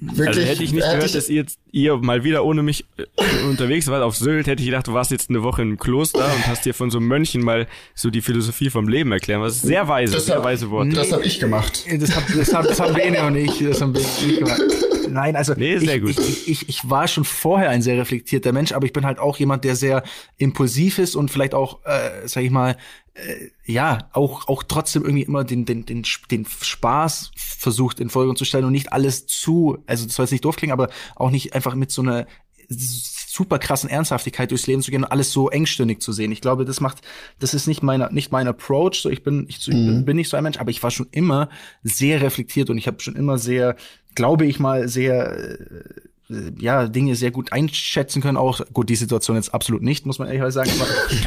Wirklich, 0.00 0.28
also 0.28 0.40
hätte 0.42 0.62
ich 0.62 0.72
nicht 0.72 0.84
gehört, 0.84 1.06
ich 1.06 1.12
dass 1.12 1.28
ihr 1.28 1.36
jetzt 1.36 1.58
ihr 1.72 1.96
mal 1.96 2.22
wieder 2.22 2.44
ohne 2.44 2.62
mich 2.62 2.84
äh, 2.98 3.04
unterwegs 3.48 3.88
wart 3.88 4.02
auf 4.02 4.16
Sylt, 4.16 4.46
hätte 4.46 4.62
ich 4.62 4.68
gedacht, 4.68 4.86
du 4.86 4.94
warst 4.94 5.10
jetzt 5.10 5.28
eine 5.28 5.42
Woche 5.42 5.62
im 5.62 5.76
Kloster 5.76 6.24
und 6.24 6.46
hast 6.46 6.64
dir 6.64 6.74
von 6.74 6.90
so 6.90 6.98
einem 6.98 7.08
Mönchen 7.08 7.42
mal 7.42 7.66
so 7.94 8.10
die 8.10 8.20
Philosophie 8.20 8.70
vom 8.70 8.86
Leben 8.86 9.10
erklären. 9.10 9.40
Was 9.40 9.60
sehr 9.60 9.88
weise, 9.88 10.14
das 10.14 10.26
sehr 10.26 10.36
hab, 10.36 10.44
weise 10.44 10.70
Worte. 10.70 10.90
Das 10.90 11.12
habe 11.12 11.24
ich 11.24 11.40
gemacht. 11.40 11.84
Das, 11.90 12.14
hab, 12.14 12.26
das, 12.32 12.54
hab, 12.54 12.68
das 12.68 12.78
haben 12.78 12.94
wir 12.94 13.24
und 13.24 13.36
ich. 13.36 13.58
Das 13.58 13.80
haben 13.80 13.92
wir 13.92 14.00
nicht 14.00 14.38
gemacht. 14.38 14.62
Nein, 15.10 15.36
also 15.36 15.54
nee, 15.56 15.78
sehr 15.78 15.96
ich, 15.96 16.02
gut. 16.02 16.18
Ich, 16.18 16.48
ich, 16.48 16.68
ich 16.68 16.90
war 16.90 17.08
schon 17.08 17.24
vorher 17.24 17.70
ein 17.70 17.82
sehr 17.82 17.96
reflektierter 17.96 18.52
Mensch, 18.52 18.72
aber 18.72 18.86
ich 18.86 18.92
bin 18.92 19.04
halt 19.04 19.18
auch 19.18 19.38
jemand, 19.38 19.64
der 19.64 19.74
sehr 19.74 20.02
impulsiv 20.36 20.98
ist 20.98 21.16
und 21.16 21.30
vielleicht 21.30 21.54
auch, 21.54 21.80
äh, 21.84 22.26
sag 22.26 22.44
ich 22.44 22.50
mal, 22.50 22.76
äh, 23.18 23.50
ja, 23.64 24.08
auch, 24.12 24.48
auch 24.48 24.62
trotzdem 24.62 25.02
irgendwie 25.02 25.24
immer 25.24 25.44
den, 25.44 25.64
den, 25.64 25.84
den, 25.84 26.04
den 26.30 26.46
Spaß 26.46 27.32
versucht 27.36 28.00
in 28.00 28.10
Folge 28.10 28.34
zu 28.34 28.44
stellen 28.44 28.64
und 28.64 28.72
nicht 28.72 28.92
alles 28.92 29.26
zu, 29.26 29.78
also 29.86 30.06
das 30.06 30.14
soll 30.14 30.24
jetzt 30.24 30.32
nicht 30.32 30.44
doof 30.44 30.56
klingen, 30.56 30.72
aber 30.72 30.88
auch 31.16 31.30
nicht 31.30 31.54
einfach 31.54 31.74
mit 31.74 31.90
so 31.90 32.02
einer 32.02 32.26
super 32.68 33.58
krassen 33.58 33.88
Ernsthaftigkeit 33.88 34.50
durchs 34.50 34.66
Leben 34.66 34.82
zu 34.82 34.90
gehen 34.90 35.04
und 35.04 35.10
alles 35.10 35.32
so 35.32 35.48
engstündig 35.48 36.00
zu 36.00 36.12
sehen. 36.12 36.32
Ich 36.32 36.40
glaube, 36.40 36.64
das 36.64 36.80
macht, 36.80 37.02
das 37.38 37.54
ist 37.54 37.66
nicht 37.66 37.82
meine, 37.82 38.12
nicht 38.12 38.30
mein 38.30 38.46
Approach. 38.46 39.00
So, 39.00 39.10
ich 39.10 39.22
bin, 39.22 39.46
ich, 39.48 39.66
mhm. 39.68 40.04
bin 40.04 40.16
nicht 40.16 40.28
so 40.28 40.36
ein 40.36 40.42
Mensch, 40.42 40.58
aber 40.58 40.70
ich 40.70 40.82
war 40.82 40.90
schon 40.90 41.08
immer 41.12 41.48
sehr 41.82 42.20
reflektiert 42.20 42.68
und 42.68 42.78
ich 42.78 42.86
habe 42.86 43.00
schon 43.00 43.16
immer 43.16 43.38
sehr, 43.38 43.76
glaube 44.14 44.44
ich 44.44 44.60
mal, 44.60 44.88
sehr 44.88 45.38
äh, 45.38 45.84
ja, 46.28 46.86
Dinge 46.88 47.16
sehr 47.16 47.30
gut 47.30 47.52
einschätzen 47.52 48.20
können. 48.20 48.36
Auch 48.36 48.60
gut, 48.72 48.90
die 48.90 48.96
Situation 48.96 49.36
jetzt 49.36 49.54
absolut 49.54 49.82
nicht, 49.82 50.04
muss 50.04 50.18
man 50.18 50.28
ehrlich 50.28 50.52
sagen. 50.52 50.70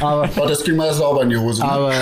Aber, 0.00 0.22
aber 0.24 0.42
oh, 0.42 0.48
das 0.48 0.62
ging 0.62 0.76
mal 0.76 0.92
sauber 0.94 1.22
in 1.22 1.30
die 1.30 1.36
Hose. 1.36 1.62
Ne? 1.62 1.68
Aber, 1.68 1.92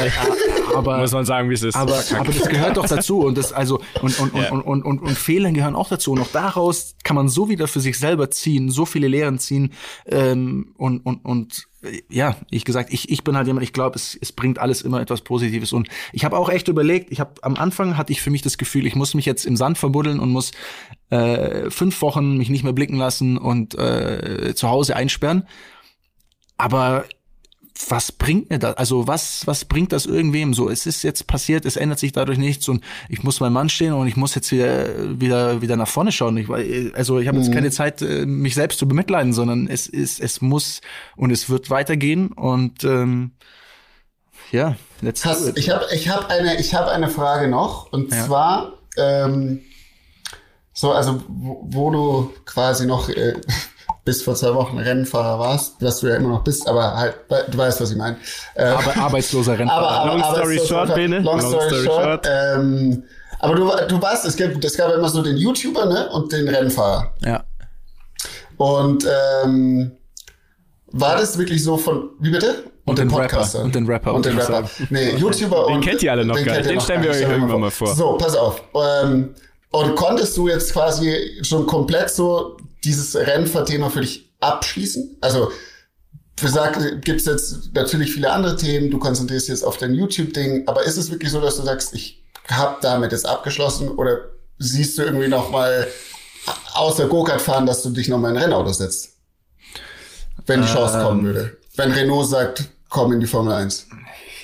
aber 0.75 0.99
muss 0.99 1.13
man 1.13 1.25
sagen, 1.25 1.49
wie 1.49 1.55
es 1.55 1.63
ist. 1.63 1.77
Aber, 1.77 1.99
aber 2.15 2.33
das 2.33 2.49
gehört 2.49 2.77
doch 2.77 2.87
dazu 2.87 3.21
und 3.21 3.39
das 3.39 3.53
also 3.53 3.81
und 4.03 4.19
und, 4.19 4.35
ja. 4.35 4.51
und, 4.51 4.63
und, 4.63 4.85
und, 4.85 5.03
und 5.03 5.17
Fehler 5.17 5.51
gehören 5.53 5.77
auch 5.77 5.89
dazu. 5.89 6.13
Und 6.13 6.21
auch 6.21 6.33
daraus 6.33 6.95
kann 7.03 7.17
man 7.17 7.29
so 7.29 7.49
wieder 7.49 7.69
für 7.69 7.81
sich 7.81 7.99
selber 7.99 8.31
ziehen, 8.31 8.71
so 8.71 8.85
viele 8.85 9.09
Lehren 9.09 9.39
ziehen 9.39 9.73
ähm, 10.07 10.75
und 10.77 11.01
und 11.07 11.25
und 11.25 11.70
ja, 12.11 12.37
ich 12.51 12.65
gesagt, 12.65 12.93
ich, 12.93 13.11
ich 13.11 13.25
bin 13.25 13.37
halt 13.37 13.47
jemand, 13.47 13.65
ich 13.65 13.73
glaube, 13.73 13.97
es, 13.97 14.17
es 14.21 14.33
bringt 14.33 14.59
alles 14.59 14.83
immer 14.83 15.01
etwas 15.01 15.23
Positives. 15.23 15.73
Und 15.73 15.89
ich 16.13 16.25
habe 16.25 16.37
auch 16.37 16.49
echt 16.51 16.69
überlegt, 16.69 17.11
ich 17.11 17.21
habe 17.21 17.33
am 17.43 17.57
Anfang 17.57 17.97
hatte 17.97 18.13
ich 18.13 18.21
für 18.21 18.31
mich 18.31 18.43
das 18.43 18.59
Gefühl, 18.59 18.87
ich 18.87 18.97
muss 18.97 19.15
mich 19.15 19.25
jetzt 19.25 19.47
im 19.47 19.57
Sand 19.57 19.79
verbuddeln 19.79 20.21
und 20.21 20.31
muss 20.31 20.53
äh, 21.09 21.71
fünf 21.71 22.03
Wochen 22.03 22.37
mich 22.37 22.51
nicht 22.51 22.65
mehr 22.65 22.75
blicken 22.75 22.97
lassen 22.97 23.39
und 23.39 23.75
äh, 23.79 24.55
zu 24.55 24.69
Hause 24.69 24.95
einsperren. 24.95 25.47
Aber 26.59 27.07
was 27.89 28.13
bringt 28.13 28.51
mir 28.51 28.59
das? 28.59 28.77
Also 28.77 29.07
was, 29.07 29.47
was 29.47 29.65
bringt 29.65 29.93
das 29.93 30.07
irgendwem 30.07 30.55
so? 30.55 30.69
Es 30.69 30.87
ist 30.87 31.03
jetzt 31.03 31.27
passiert, 31.27 31.65
es 31.65 31.77
ändert 31.77 31.99
sich 31.99 32.13
dadurch 32.13 32.39
nichts 32.39 32.69
und 32.69 32.85
ich 33.09 33.23
muss 33.23 33.41
mein 33.41 33.53
Mann 33.53 33.69
stehen 33.69 33.93
und 33.93 34.07
ich 34.07 34.17
muss 34.17 34.35
jetzt 34.35 34.51
wieder, 34.53 35.21
wieder, 35.21 35.63
wieder 35.63 35.77
nach 35.77 35.89
vorne 35.89 36.13
schauen. 36.13 36.37
Ich, 36.37 36.49
also 36.95 37.19
ich 37.19 37.29
habe 37.29 37.39
jetzt 37.39 37.49
mhm. 37.49 37.55
keine 37.55 37.71
Zeit, 37.71 38.03
äh, 38.03 38.27
mich 38.27 38.55
selbst 38.55 38.79
zu 38.79 38.87
bemitleiden, 38.87 39.33
sondern 39.33 39.69
es 39.69 39.87
ist, 39.87 40.21
es 40.21 40.41
muss 40.41 40.81
und 41.17 41.31
es 41.31 41.49
wird 41.49 41.71
weitergehen 41.71 42.29
und 42.29 42.85
ähm, 42.85 43.33
ja, 44.53 44.77
let's 45.01 45.25
Hast, 45.25 45.57
Ich 45.57 45.71
habe 45.71 45.87
ich 45.93 46.09
hab 46.09 46.29
eine, 46.29 46.59
ich 46.61 46.75
hab 46.75 46.89
eine 46.89 47.09
Frage 47.09 47.49
noch 47.49 47.93
und 47.93 48.13
ja. 48.13 48.27
zwar 48.27 48.73
ähm, 48.97 49.61
so, 50.73 50.93
also 50.93 51.23
wo, 51.29 51.61
wo 51.65 51.91
du 51.91 52.33
quasi 52.45 52.87
noch 52.87 53.09
äh, 53.09 53.41
bis 54.05 54.23
vor 54.23 54.35
zwei 54.35 54.55
Wochen 54.55 54.79
Rennfahrer 54.79 55.39
warst, 55.39 55.77
was 55.81 56.01
du 56.01 56.09
ja 56.09 56.17
immer 56.17 56.31
noch 56.31 56.45
bist, 56.45 56.67
aber 56.67 56.97
halt, 56.97 57.17
du 57.29 57.59
weißt, 57.59 57.81
was 57.81 57.91
ich 57.91 57.97
meine. 57.97 58.17
Äh, 58.55 58.65
aber 58.65 58.97
arbeitsloser 58.97 59.59
Rennfahrer. 59.59 59.89
Aber, 59.89 60.13
aber, 60.13 60.23
long 60.23 60.35
story 60.35 60.61
short, 60.67 60.95
Bene. 60.95 61.19
Long, 61.21 61.41
story, 61.41 61.67
story 61.69 61.85
short. 61.85 62.27
short. 62.27 62.29
Ähm, 62.29 63.05
aber 63.39 63.55
du, 63.55 63.71
du 63.89 64.03
weißt, 64.03 64.27
es 64.27 64.37
gab, 64.37 64.63
es 64.63 64.77
gab 64.77 64.93
immer 64.93 65.09
so 65.09 65.23
den 65.23 65.37
YouTuber 65.37 65.87
ne, 65.87 66.09
und 66.11 66.33
den 66.33 66.49
Rennfahrer. 66.49 67.15
Ja. 67.25 67.45
Und 68.57 69.07
ähm, 69.45 69.93
war 70.93 71.17
das 71.17 71.39
wirklich 71.39 71.65
so 71.65 71.77
von, 71.77 72.11
wie 72.21 72.31
bitte? 72.31 72.65
Und, 72.85 72.99
und 72.99 72.99
den, 72.99 73.09
den 73.09 73.17
Podcaster. 73.17 73.63
Und 73.63 73.75
den 73.75 73.87
Rapper. 73.87 74.15
Und 74.15 74.27
den 74.27 74.39
Rapper. 74.39 74.69
Nee, 74.91 75.15
YouTuber 75.17 75.67
den 75.67 75.77
und. 75.77 75.85
Den 75.85 75.91
kennt 75.91 76.03
ihr 76.03 76.13
alle 76.13 76.25
noch 76.25 76.43
gar 76.45 76.57
nicht. 76.57 76.69
Den 76.69 76.81
stellen 76.81 77.03
wir 77.03 77.11
euch 77.11 77.21
irgendwann 77.21 77.61
mal 77.61 77.71
vor. 77.71 77.95
So, 77.95 78.17
pass 78.19 78.37
auf. 78.37 78.63
Ähm, 78.75 79.35
und 79.71 79.95
konntest 79.95 80.37
du 80.37 80.49
jetzt 80.49 80.73
quasi 80.73 81.39
schon 81.43 81.67
komplett 81.67 82.11
so 82.11 82.57
dieses 82.85 83.17
Rennfahrthema 83.17 83.91
für 83.91 84.01
dich 84.01 84.33
abschließen? 84.41 85.19
Also, 85.21 85.51
für 86.37 86.49
sag, 86.49 87.03
gibt's 87.03 87.27
jetzt 87.27 87.75
natürlich 87.75 88.13
viele 88.13 88.33
andere 88.33 88.57
Themen, 88.57 88.91
du 88.91 88.99
konzentrierst 88.99 89.49
jetzt 89.49 89.63
auf 89.63 89.77
dein 89.77 89.95
YouTube-Ding, 89.95 90.67
aber 90.67 90.85
ist 90.85 90.97
es 90.97 91.11
wirklich 91.11 91.31
so, 91.31 91.41
dass 91.41 91.57
du 91.57 91.63
sagst, 91.63 91.95
ich 91.95 92.25
habe 92.49 92.79
damit 92.81 93.13
jetzt 93.13 93.27
abgeschlossen 93.27 93.89
oder 93.89 94.31
siehst 94.59 94.97
du 94.97 95.03
irgendwie 95.03 95.29
noch 95.29 95.51
mal 95.51 95.87
außer 96.75 97.09
Go-Kart 97.09 97.43
fahren, 97.43 97.67
dass 97.67 97.83
du 97.83 97.91
dich 97.91 98.09
noch 98.09 98.19
mal 98.19 98.31
in 98.31 98.37
ein 98.37 98.45
Rennauto 98.45 98.73
setzt? 98.73 99.11
Wenn 100.47 100.63
die 100.63 100.69
Chance 100.69 100.99
ähm, 100.99 101.05
kommen 101.05 101.25
würde. 101.25 101.59
Wenn 101.77 101.93
Renault 101.93 102.29
sagt, 102.29 102.65
komm 102.89 103.13
in 103.13 103.21
die 103.21 103.27
Formel 103.27 103.53
1 103.53 103.87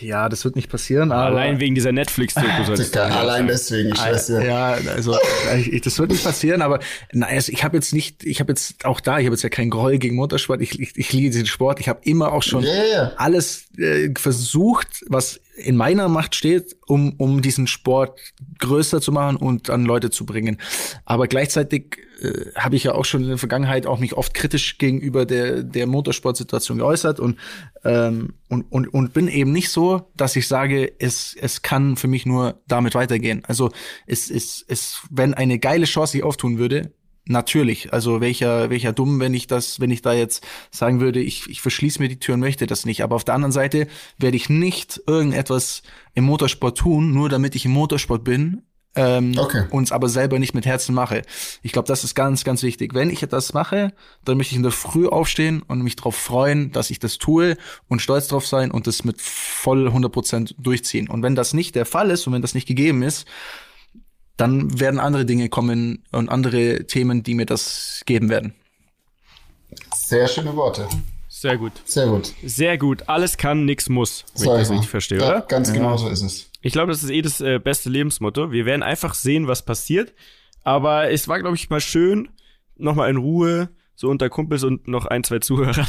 ja, 0.00 0.28
das 0.28 0.44
wird 0.44 0.56
nicht 0.56 0.70
passieren. 0.70 1.12
Aber 1.12 1.26
allein 1.26 1.60
wegen 1.60 1.74
dieser 1.74 1.92
Netflix-Doku 1.92 2.72
es 2.72 2.92
Allein 2.96 3.46
deswegen, 3.46 3.90
ich 3.90 4.00
weiß 4.00 4.28
ja. 4.28 4.40
Ja, 4.40 4.78
also 4.94 5.16
ich, 5.56 5.80
das 5.82 5.98
wird 5.98 6.10
nicht 6.10 6.24
passieren, 6.24 6.62
aber 6.62 6.80
nein, 7.12 7.34
also 7.34 7.52
ich 7.52 7.64
habe 7.64 7.76
jetzt 7.76 7.92
nicht, 7.92 8.24
ich 8.24 8.40
habe 8.40 8.52
jetzt 8.52 8.84
auch 8.84 9.00
da, 9.00 9.18
ich 9.18 9.26
habe 9.26 9.34
jetzt 9.34 9.42
ja 9.42 9.48
keinen 9.48 9.70
Groll 9.70 9.98
gegen 9.98 10.16
Motorsport, 10.16 10.60
ich, 10.60 10.78
ich, 10.80 10.96
ich 10.96 11.12
liebe 11.12 11.34
den 11.34 11.46
Sport, 11.46 11.80
ich 11.80 11.88
habe 11.88 12.00
immer 12.04 12.32
auch 12.32 12.42
schon 12.42 12.64
yeah. 12.64 13.12
alles 13.16 13.66
äh, 13.78 14.10
versucht, 14.16 15.04
was 15.08 15.40
in 15.56 15.76
meiner 15.76 16.08
Macht 16.08 16.34
steht, 16.34 16.76
um, 16.86 17.14
um 17.18 17.40
diesen 17.42 17.66
Sport 17.66 18.20
größer 18.58 19.00
zu 19.00 19.10
machen 19.10 19.36
und 19.36 19.70
an 19.70 19.84
Leute 19.84 20.10
zu 20.10 20.26
bringen. 20.26 20.58
Aber 21.04 21.26
gleichzeitig 21.26 21.98
äh, 22.20 22.52
habe 22.54 22.76
ich 22.76 22.84
ja 22.84 22.94
auch 22.94 23.04
schon 23.04 23.22
in 23.22 23.28
der 23.28 23.38
Vergangenheit 23.38 23.86
auch 23.86 23.98
mich 23.98 24.14
oft 24.14 24.34
kritisch 24.34 24.78
gegenüber 24.78 25.24
der, 25.24 25.62
der 25.62 25.86
Motorsportsituation 25.86 26.78
geäußert 26.78 27.20
und, 27.20 27.38
ähm, 27.84 28.34
und, 28.48 28.70
und, 28.70 28.88
und 28.88 29.12
bin 29.12 29.28
eben 29.28 29.52
nicht 29.52 29.70
so, 29.70 30.10
dass 30.16 30.36
ich 30.36 30.46
sage, 30.46 30.92
es, 30.98 31.34
es 31.40 31.62
kann 31.62 31.96
für 31.96 32.08
mich 32.08 32.26
nur 32.26 32.60
damit 32.68 32.94
weitergehen. 32.94 33.42
Also 33.46 33.70
es 34.06 34.30
ist, 34.30 34.64
es, 34.68 35.02
wenn 35.10 35.34
eine 35.34 35.58
geile 35.58 35.86
Chance 35.86 36.12
sich 36.12 36.22
auftun 36.22 36.58
würde, 36.58 36.92
Natürlich, 37.28 37.92
also 37.92 38.20
welcher 38.20 38.70
welcher 38.70 38.92
dumm, 38.92 39.18
wenn 39.18 39.34
ich 39.34 39.48
das, 39.48 39.80
wenn 39.80 39.90
ich 39.90 40.00
da 40.00 40.12
jetzt 40.12 40.46
sagen 40.70 41.00
würde, 41.00 41.20
ich, 41.20 41.48
ich 41.48 41.60
verschließe 41.60 42.00
mir 42.00 42.08
die 42.08 42.20
Tür 42.20 42.34
und 42.34 42.40
möchte 42.40 42.66
das 42.66 42.86
nicht. 42.86 43.02
Aber 43.02 43.16
auf 43.16 43.24
der 43.24 43.34
anderen 43.34 43.52
Seite 43.52 43.88
werde 44.16 44.36
ich 44.36 44.48
nicht 44.48 45.02
irgendetwas 45.08 45.82
im 46.14 46.24
Motorsport 46.24 46.78
tun, 46.78 47.12
nur 47.12 47.28
damit 47.28 47.56
ich 47.56 47.64
im 47.64 47.72
Motorsport 47.72 48.22
bin, 48.22 48.62
ähm, 48.96 49.34
okay. 49.36 49.64
uns 49.70 49.92
aber 49.92 50.08
selber 50.08 50.38
nicht 50.38 50.54
mit 50.54 50.66
Herzen 50.66 50.94
mache. 50.94 51.22
Ich 51.62 51.72
glaube, 51.72 51.86
das 51.86 52.02
ist 52.02 52.14
ganz, 52.14 52.44
ganz 52.44 52.62
wichtig. 52.62 52.94
Wenn 52.94 53.10
ich 53.10 53.22
etwas 53.22 53.52
mache, 53.52 53.92
dann 54.24 54.36
möchte 54.38 54.52
ich 54.52 54.56
in 54.56 54.62
der 54.62 54.72
Früh 54.72 55.06
aufstehen 55.06 55.62
und 55.62 55.82
mich 55.82 55.96
darauf 55.96 56.16
freuen, 56.16 56.72
dass 56.72 56.90
ich 56.90 56.98
das 56.98 57.18
tue 57.18 57.56
und 57.88 58.00
stolz 58.00 58.28
drauf 58.28 58.46
sein 58.46 58.70
und 58.70 58.86
das 58.86 59.04
mit 59.04 59.20
voll 59.20 59.86
100 59.86 60.10
Prozent 60.10 60.54
durchziehen. 60.58 61.08
Und 61.08 61.22
wenn 61.22 61.34
das 61.34 61.52
nicht 61.52 61.74
der 61.74 61.86
Fall 61.86 62.10
ist 62.10 62.26
und 62.26 62.32
wenn 62.32 62.42
das 62.42 62.54
nicht 62.54 62.66
gegeben 62.66 63.02
ist, 63.02 63.26
dann 64.36 64.78
werden 64.78 65.00
andere 65.00 65.24
Dinge 65.24 65.48
kommen 65.48 66.04
und 66.12 66.28
andere 66.28 66.86
Themen, 66.86 67.22
die 67.22 67.34
mir 67.34 67.46
das 67.46 68.02
geben 68.06 68.28
werden. 68.28 68.54
Sehr 69.94 70.28
schöne 70.28 70.54
Worte. 70.56 70.88
Sehr 71.28 71.58
gut. 71.58 71.72
Sehr 71.84 72.06
gut. 72.06 72.32
Sehr 72.44 72.78
gut. 72.78 73.08
Alles 73.08 73.36
kann, 73.36 73.64
nichts 73.64 73.88
muss, 73.88 74.24
wenn 74.34 74.52
ich 74.52 74.58
das 74.58 74.70
richtig 74.70 74.88
verstehe, 74.88 75.18
ja, 75.18 75.28
oder? 75.28 75.40
Ganz 75.42 75.72
genau 75.72 75.90
ja. 75.90 75.98
so 75.98 76.08
ist 76.08 76.22
es. 76.22 76.50
Ich 76.62 76.72
glaube, 76.72 76.92
das 76.92 77.02
ist 77.02 77.10
eh 77.10 77.22
das 77.22 77.40
äh, 77.40 77.58
beste 77.58 77.90
Lebensmotto. 77.90 78.52
Wir 78.52 78.64
werden 78.64 78.82
einfach 78.82 79.14
sehen, 79.14 79.46
was 79.46 79.62
passiert. 79.62 80.14
Aber 80.64 81.10
es 81.10 81.28
war, 81.28 81.38
glaube 81.38 81.54
ich, 81.54 81.70
mal 81.70 81.80
schön, 81.80 82.28
nochmal 82.76 83.10
in 83.10 83.18
Ruhe, 83.18 83.68
so 83.94 84.08
unter 84.08 84.28
Kumpels 84.28 84.64
und 84.64 84.88
noch 84.88 85.06
ein, 85.06 85.24
zwei 85.24 85.38
Zuhörern, 85.38 85.86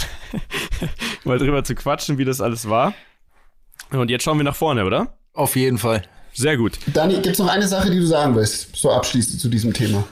mal 1.24 1.40
drüber 1.40 1.64
zu 1.64 1.76
quatschen, 1.76 2.18
wie 2.18 2.26
das 2.26 2.42
alles 2.42 2.70
war. 2.70 2.94
Und 3.90 4.12
jetzt 4.12 4.24
schauen 4.24 4.38
wir 4.38 4.44
nach 4.44 4.56
vorne, 4.56 4.86
oder? 4.86 5.18
Auf 5.34 5.56
jeden 5.56 5.78
Fall. 5.78 6.04
Sehr 6.38 6.56
gut. 6.56 6.78
Dani, 6.94 7.16
gibt 7.16 7.28
es 7.28 7.40
noch 7.40 7.48
eine 7.48 7.68
Sache, 7.68 7.90
die 7.90 7.98
du 7.98 8.06
sagen 8.06 8.36
willst, 8.36 8.76
so 8.76 8.92
abschließend 8.92 9.42
zu 9.42 9.50
diesem 9.50 9.74
Thema? 9.74 10.08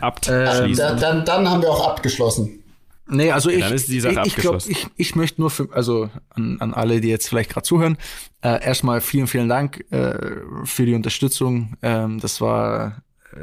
Abschließend. 0.00 0.68
Ähm, 0.68 0.76
da, 0.76 0.94
dann, 0.94 1.24
dann 1.24 1.48
haben 1.48 1.62
wir 1.62 1.70
auch 1.70 1.88
abgeschlossen. 1.88 2.62
Nee, 3.06 3.30
also 3.32 3.48
ich, 3.48 3.60
ja, 3.60 3.66
dann 3.66 3.74
ist 3.74 3.88
die 3.88 4.00
Sache 4.00 4.20
ich, 4.24 4.28
ich 4.28 4.36
glaube, 4.36 4.58
ich, 4.66 4.86
ich 4.96 5.16
möchte 5.16 5.40
nur 5.40 5.50
für, 5.50 5.68
also 5.72 6.10
an, 6.30 6.58
an 6.60 6.74
alle, 6.74 7.00
die 7.00 7.08
jetzt 7.08 7.28
vielleicht 7.28 7.50
gerade 7.50 7.66
zuhören, 7.66 7.96
äh, 8.42 8.62
erstmal 8.62 9.00
vielen, 9.00 9.26
vielen 9.26 9.48
Dank 9.48 9.90
äh, 9.90 10.36
für 10.64 10.84
die 10.84 10.94
Unterstützung. 10.94 11.78
Ähm, 11.80 12.20
das 12.20 12.42
war 12.42 13.02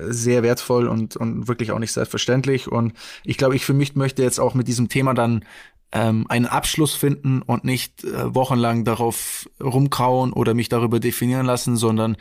sehr 0.10 0.44
wertvoll 0.44 0.88
und, 0.88 1.16
und 1.16 1.48
wirklich 1.48 1.72
auch 1.72 1.80
nicht 1.80 1.92
selbstverständlich. 1.92 2.68
Und 2.72 2.94
ich 3.24 3.38
glaube, 3.38 3.56
ich 3.56 3.66
für 3.66 3.74
mich 3.74 3.96
möchte 3.96 4.22
jetzt 4.22 4.40
auch 4.40 4.54
mit 4.54 4.68
diesem 4.68 4.90
Thema 4.90 5.14
dann 5.14 5.44
ähm, 5.92 6.26
einen 6.30 6.46
Abschluss 6.46 6.94
finden 6.94 7.42
und 7.42 7.64
nicht 7.64 8.04
äh, 8.04 8.34
wochenlang 8.34 8.86
darauf 8.86 9.50
rumkauen 9.62 10.34
oder 10.34 10.54
mich 10.54 10.70
darüber 10.70 11.00
definieren 11.00 11.46
lassen, 11.46 11.76
sondern 11.76 12.18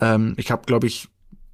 ähm, 0.00 0.34
ich 0.36 0.50
habe, 0.50 0.62
glaube 0.66 0.86
ich, 0.86 1.08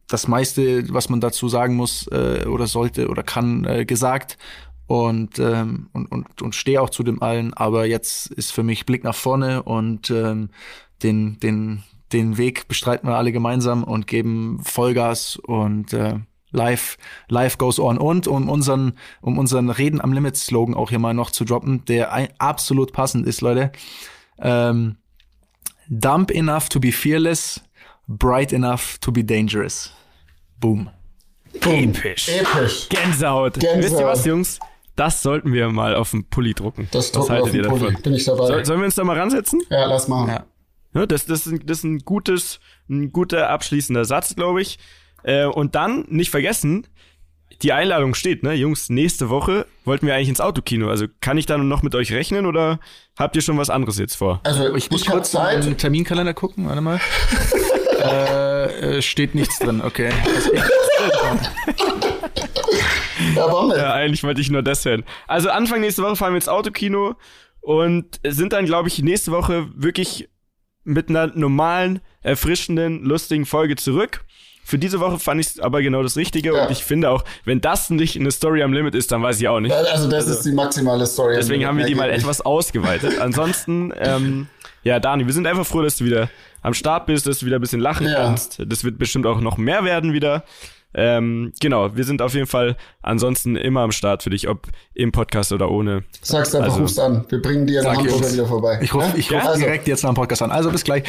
das 0.06 0.28
meiste, 0.28 0.92
was 0.92 1.08
man 1.08 1.20
dazu 1.20 1.48
sagen 1.48 1.76
muss 1.76 2.06
äh, 2.08 2.44
oder 2.46 2.66
sollte 2.66 3.08
oder 3.08 3.22
kann, 3.22 3.64
äh, 3.64 3.84
gesagt 3.84 4.36
und, 4.86 5.38
ähm, 5.38 5.88
und, 5.92 6.12
und, 6.12 6.42
und 6.42 6.54
stehe 6.54 6.80
auch 6.82 6.90
zu 6.90 7.02
dem 7.02 7.22
allen. 7.22 7.54
Aber 7.54 7.86
jetzt 7.86 8.26
ist 8.26 8.52
für 8.52 8.62
mich 8.62 8.84
Blick 8.86 9.04
nach 9.04 9.14
vorne 9.14 9.62
und 9.62 10.10
ähm, 10.10 10.50
den, 11.02 11.38
den, 11.40 11.82
den 12.12 12.36
Weg 12.36 12.68
bestreiten 12.68 13.08
wir 13.08 13.16
alle 13.16 13.32
gemeinsam 13.32 13.82
und 13.82 14.06
geben 14.06 14.60
Vollgas 14.62 15.36
und 15.36 15.92
äh, 15.94 16.18
Life, 16.54 16.96
life 17.28 17.58
goes 17.58 17.78
on. 17.78 17.98
Und 17.98 18.26
um 18.26 18.48
unseren, 18.48 18.94
um 19.20 19.38
unseren 19.38 19.70
Reden 19.70 20.00
am 20.00 20.12
Limit 20.12 20.36
Slogan 20.36 20.74
auch 20.74 20.90
hier 20.90 20.98
mal 20.98 21.14
noch 21.14 21.30
zu 21.30 21.44
droppen, 21.44 21.84
der 21.84 22.12
ein, 22.12 22.28
absolut 22.38 22.92
passend 22.92 23.26
ist, 23.26 23.40
Leute. 23.40 23.72
Ähm, 24.38 24.96
dump 25.88 26.30
enough 26.30 26.68
to 26.68 26.80
be 26.80 26.92
fearless, 26.92 27.60
bright 28.08 28.52
enough 28.52 28.98
to 29.00 29.12
be 29.12 29.24
dangerous. 29.24 29.92
Boom. 30.60 30.88
Boom. 31.60 31.90
Episch. 31.90 32.28
Episch. 32.28 32.88
Gänsehaut. 32.88 33.54
Gänsehaut. 33.54 33.82
Wisst 33.84 33.98
ihr 33.98 34.06
was, 34.06 34.24
Jungs? 34.24 34.58
Das 34.96 35.22
sollten 35.22 35.52
wir 35.52 35.68
mal 35.70 35.96
auf 35.96 36.12
den 36.12 36.24
Pulli 36.28 36.54
drucken. 36.54 36.88
Das 36.92 37.14
was 37.14 37.28
haltet 37.28 37.54
ihr 37.54 37.62
davon? 37.62 37.96
Bin 38.02 38.14
ich 38.14 38.24
dabei. 38.24 38.46
So, 38.46 38.64
sollen 38.64 38.80
wir 38.80 38.86
uns 38.86 38.94
da 38.94 39.02
mal 39.02 39.18
ransetzen? 39.18 39.60
Ja, 39.68 39.86
lass 39.86 40.06
mal. 40.06 40.28
Ja. 40.28 40.44
Ja, 40.94 41.06
das, 41.06 41.26
das, 41.26 41.46
ist, 41.48 41.62
das 41.64 41.78
ist 41.78 41.84
ein 41.84 41.98
gutes, 42.00 42.60
ein 42.88 43.12
guter 43.12 43.50
abschließender 43.50 44.04
Satz, 44.04 44.36
glaube 44.36 44.62
ich. 44.62 44.78
Äh, 45.24 45.46
und 45.46 45.74
dann 45.74 46.04
nicht 46.08 46.30
vergessen, 46.30 46.86
die 47.62 47.72
Einladung 47.72 48.14
steht, 48.14 48.42
ne? 48.42 48.52
Jungs, 48.54 48.90
nächste 48.90 49.30
Woche 49.30 49.66
wollten 49.84 50.06
wir 50.06 50.14
eigentlich 50.14 50.28
ins 50.28 50.40
Autokino. 50.40 50.88
Also 50.88 51.06
kann 51.20 51.38
ich 51.38 51.46
dann 51.46 51.68
noch 51.68 51.82
mit 51.82 51.94
euch 51.94 52.12
rechnen 52.12 52.46
oder 52.46 52.78
habt 53.18 53.36
ihr 53.36 53.42
schon 53.42 53.58
was 53.58 53.70
anderes 53.70 53.98
jetzt 53.98 54.16
vor? 54.16 54.40
Also 54.44 54.74
ich 54.74 54.90
muss 54.90 55.02
ich 55.02 55.08
kurz 55.08 55.34
in 55.34 55.60
den 55.60 55.76
Terminkalender 55.78 56.34
gucken, 56.34 56.66
warte 56.66 56.80
mal. 56.80 57.00
äh, 58.02 58.96
äh, 58.98 59.02
steht 59.02 59.34
nichts 59.34 59.58
drin, 59.58 59.82
okay. 59.82 60.10
ja, 63.34 63.46
warum 63.46 63.70
denn? 63.70 63.78
Ja, 63.78 63.94
eigentlich 63.94 64.24
wollte 64.24 64.40
ich 64.40 64.50
nur 64.50 64.62
das 64.62 64.84
hören. 64.84 65.04
Also 65.26 65.50
Anfang 65.50 65.80
nächste 65.80 66.02
Woche 66.02 66.16
fahren 66.16 66.32
wir 66.32 66.36
ins 66.36 66.48
Autokino 66.48 67.14
und 67.60 68.20
sind 68.26 68.52
dann, 68.52 68.66
glaube 68.66 68.88
ich, 68.88 69.02
nächste 69.02 69.32
Woche 69.32 69.68
wirklich 69.74 70.28
mit 70.82 71.08
einer 71.08 71.28
normalen, 71.28 72.00
erfrischenden, 72.20 73.04
lustigen 73.04 73.46
Folge 73.46 73.76
zurück. 73.76 74.24
Für 74.64 74.78
diese 74.78 74.98
Woche 75.00 75.18
fand 75.18 75.40
ich 75.40 75.48
es 75.48 75.60
aber 75.60 75.82
genau 75.82 76.02
das 76.02 76.16
Richtige 76.16 76.54
ja. 76.54 76.64
und 76.64 76.72
ich 76.72 76.84
finde 76.84 77.10
auch, 77.10 77.24
wenn 77.44 77.60
das 77.60 77.90
nicht 77.90 78.18
eine 78.18 78.30
Story 78.30 78.62
am 78.62 78.72
Limit 78.72 78.94
ist, 78.94 79.12
dann 79.12 79.22
weiß 79.22 79.40
ich 79.40 79.48
auch 79.48 79.60
nicht. 79.60 79.72
Also 79.72 80.08
das 80.08 80.24
also, 80.24 80.38
ist 80.38 80.46
die 80.46 80.52
maximale 80.52 81.06
Story. 81.06 81.34
Deswegen 81.36 81.66
haben 81.66 81.76
wir 81.78 81.84
die 81.84 81.94
mal 81.94 82.10
etwas 82.10 82.40
ausgeweitet. 82.40 83.18
Ansonsten, 83.20 83.92
ähm, 83.96 84.48
ja, 84.82 85.00
Dani, 85.00 85.26
wir 85.26 85.32
sind 85.32 85.46
einfach 85.46 85.66
froh, 85.66 85.82
dass 85.82 85.96
du 85.96 86.04
wieder 86.04 86.30
am 86.62 86.72
Start 86.72 87.06
bist, 87.06 87.26
dass 87.26 87.38
du 87.40 87.46
wieder 87.46 87.58
ein 87.58 87.60
bisschen 87.60 87.80
lachen 87.80 88.06
ja. 88.06 88.14
kannst. 88.14 88.62
Das 88.66 88.84
wird 88.84 88.98
bestimmt 88.98 89.26
auch 89.26 89.40
noch 89.40 89.58
mehr 89.58 89.84
werden 89.84 90.12
wieder. 90.14 90.44
Ähm, 90.94 91.52
genau, 91.60 91.96
wir 91.96 92.04
sind 92.04 92.22
auf 92.22 92.34
jeden 92.34 92.46
Fall 92.46 92.76
ansonsten 93.02 93.56
immer 93.56 93.80
am 93.80 93.90
Start 93.90 94.22
für 94.22 94.30
dich, 94.30 94.48
ob 94.48 94.68
im 94.94 95.10
Podcast 95.10 95.52
oder 95.52 95.70
ohne. 95.70 96.04
Sag's 96.22 96.54
einfach, 96.54 96.70
also, 96.70 96.82
rufst 96.82 97.00
an. 97.00 97.24
Wir 97.28 97.42
bringen 97.42 97.66
dir 97.66 97.80
eine 97.80 97.98
Hamburger 97.98 98.32
wieder 98.32 98.46
vorbei. 98.46 98.78
Ich 98.80 98.94
rufe 98.94 99.18
ich 99.18 99.32
ruf 99.32 99.42
ja? 99.42 99.56
direkt 99.56 99.80
also. 99.80 99.90
jetzt 99.90 100.02
nach 100.04 100.10
dem 100.10 100.16
Podcast 100.16 100.42
an. 100.42 100.52
Also 100.52 100.70
bis 100.70 100.84
gleich. 100.84 101.02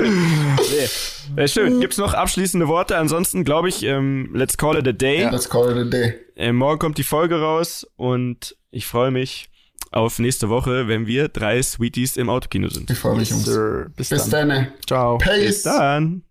nee. 0.00 1.42
Äh, 1.42 1.48
schön. 1.48 1.80
Gibt's 1.80 1.96
noch 1.96 2.12
abschließende 2.12 2.68
Worte? 2.68 2.98
Ansonsten 2.98 3.44
glaube 3.44 3.70
ich, 3.70 3.82
ähm, 3.82 4.30
let's 4.34 4.58
call 4.58 4.76
it 4.76 4.86
a 4.86 4.92
day. 4.92 5.22
Ja, 5.22 5.30
let's 5.30 5.48
call 5.48 5.70
it 5.70 5.78
a 5.78 5.84
day. 5.84 6.14
Äh, 6.36 6.52
morgen 6.52 6.78
kommt 6.78 6.98
die 6.98 7.04
Folge 7.04 7.40
raus 7.40 7.86
und 7.96 8.56
ich 8.70 8.86
freue 8.86 9.10
mich 9.10 9.48
auf 9.90 10.18
nächste 10.18 10.50
Woche, 10.50 10.88
wenn 10.88 11.06
wir 11.06 11.28
drei 11.28 11.62
Sweeties 11.62 12.16
im 12.16 12.28
Autokino 12.28 12.68
sind. 12.68 12.90
Ich 12.90 12.98
freue 12.98 13.16
mich, 13.16 13.30
Jungs. 13.30 13.48
Bis, 13.96 14.10
Bis 14.10 14.28
dann. 14.28 14.50
dann. 14.50 14.72
Ciao. 14.86 15.18
Peace. 15.18 15.46
Bis 15.46 15.62
dann. 15.62 16.22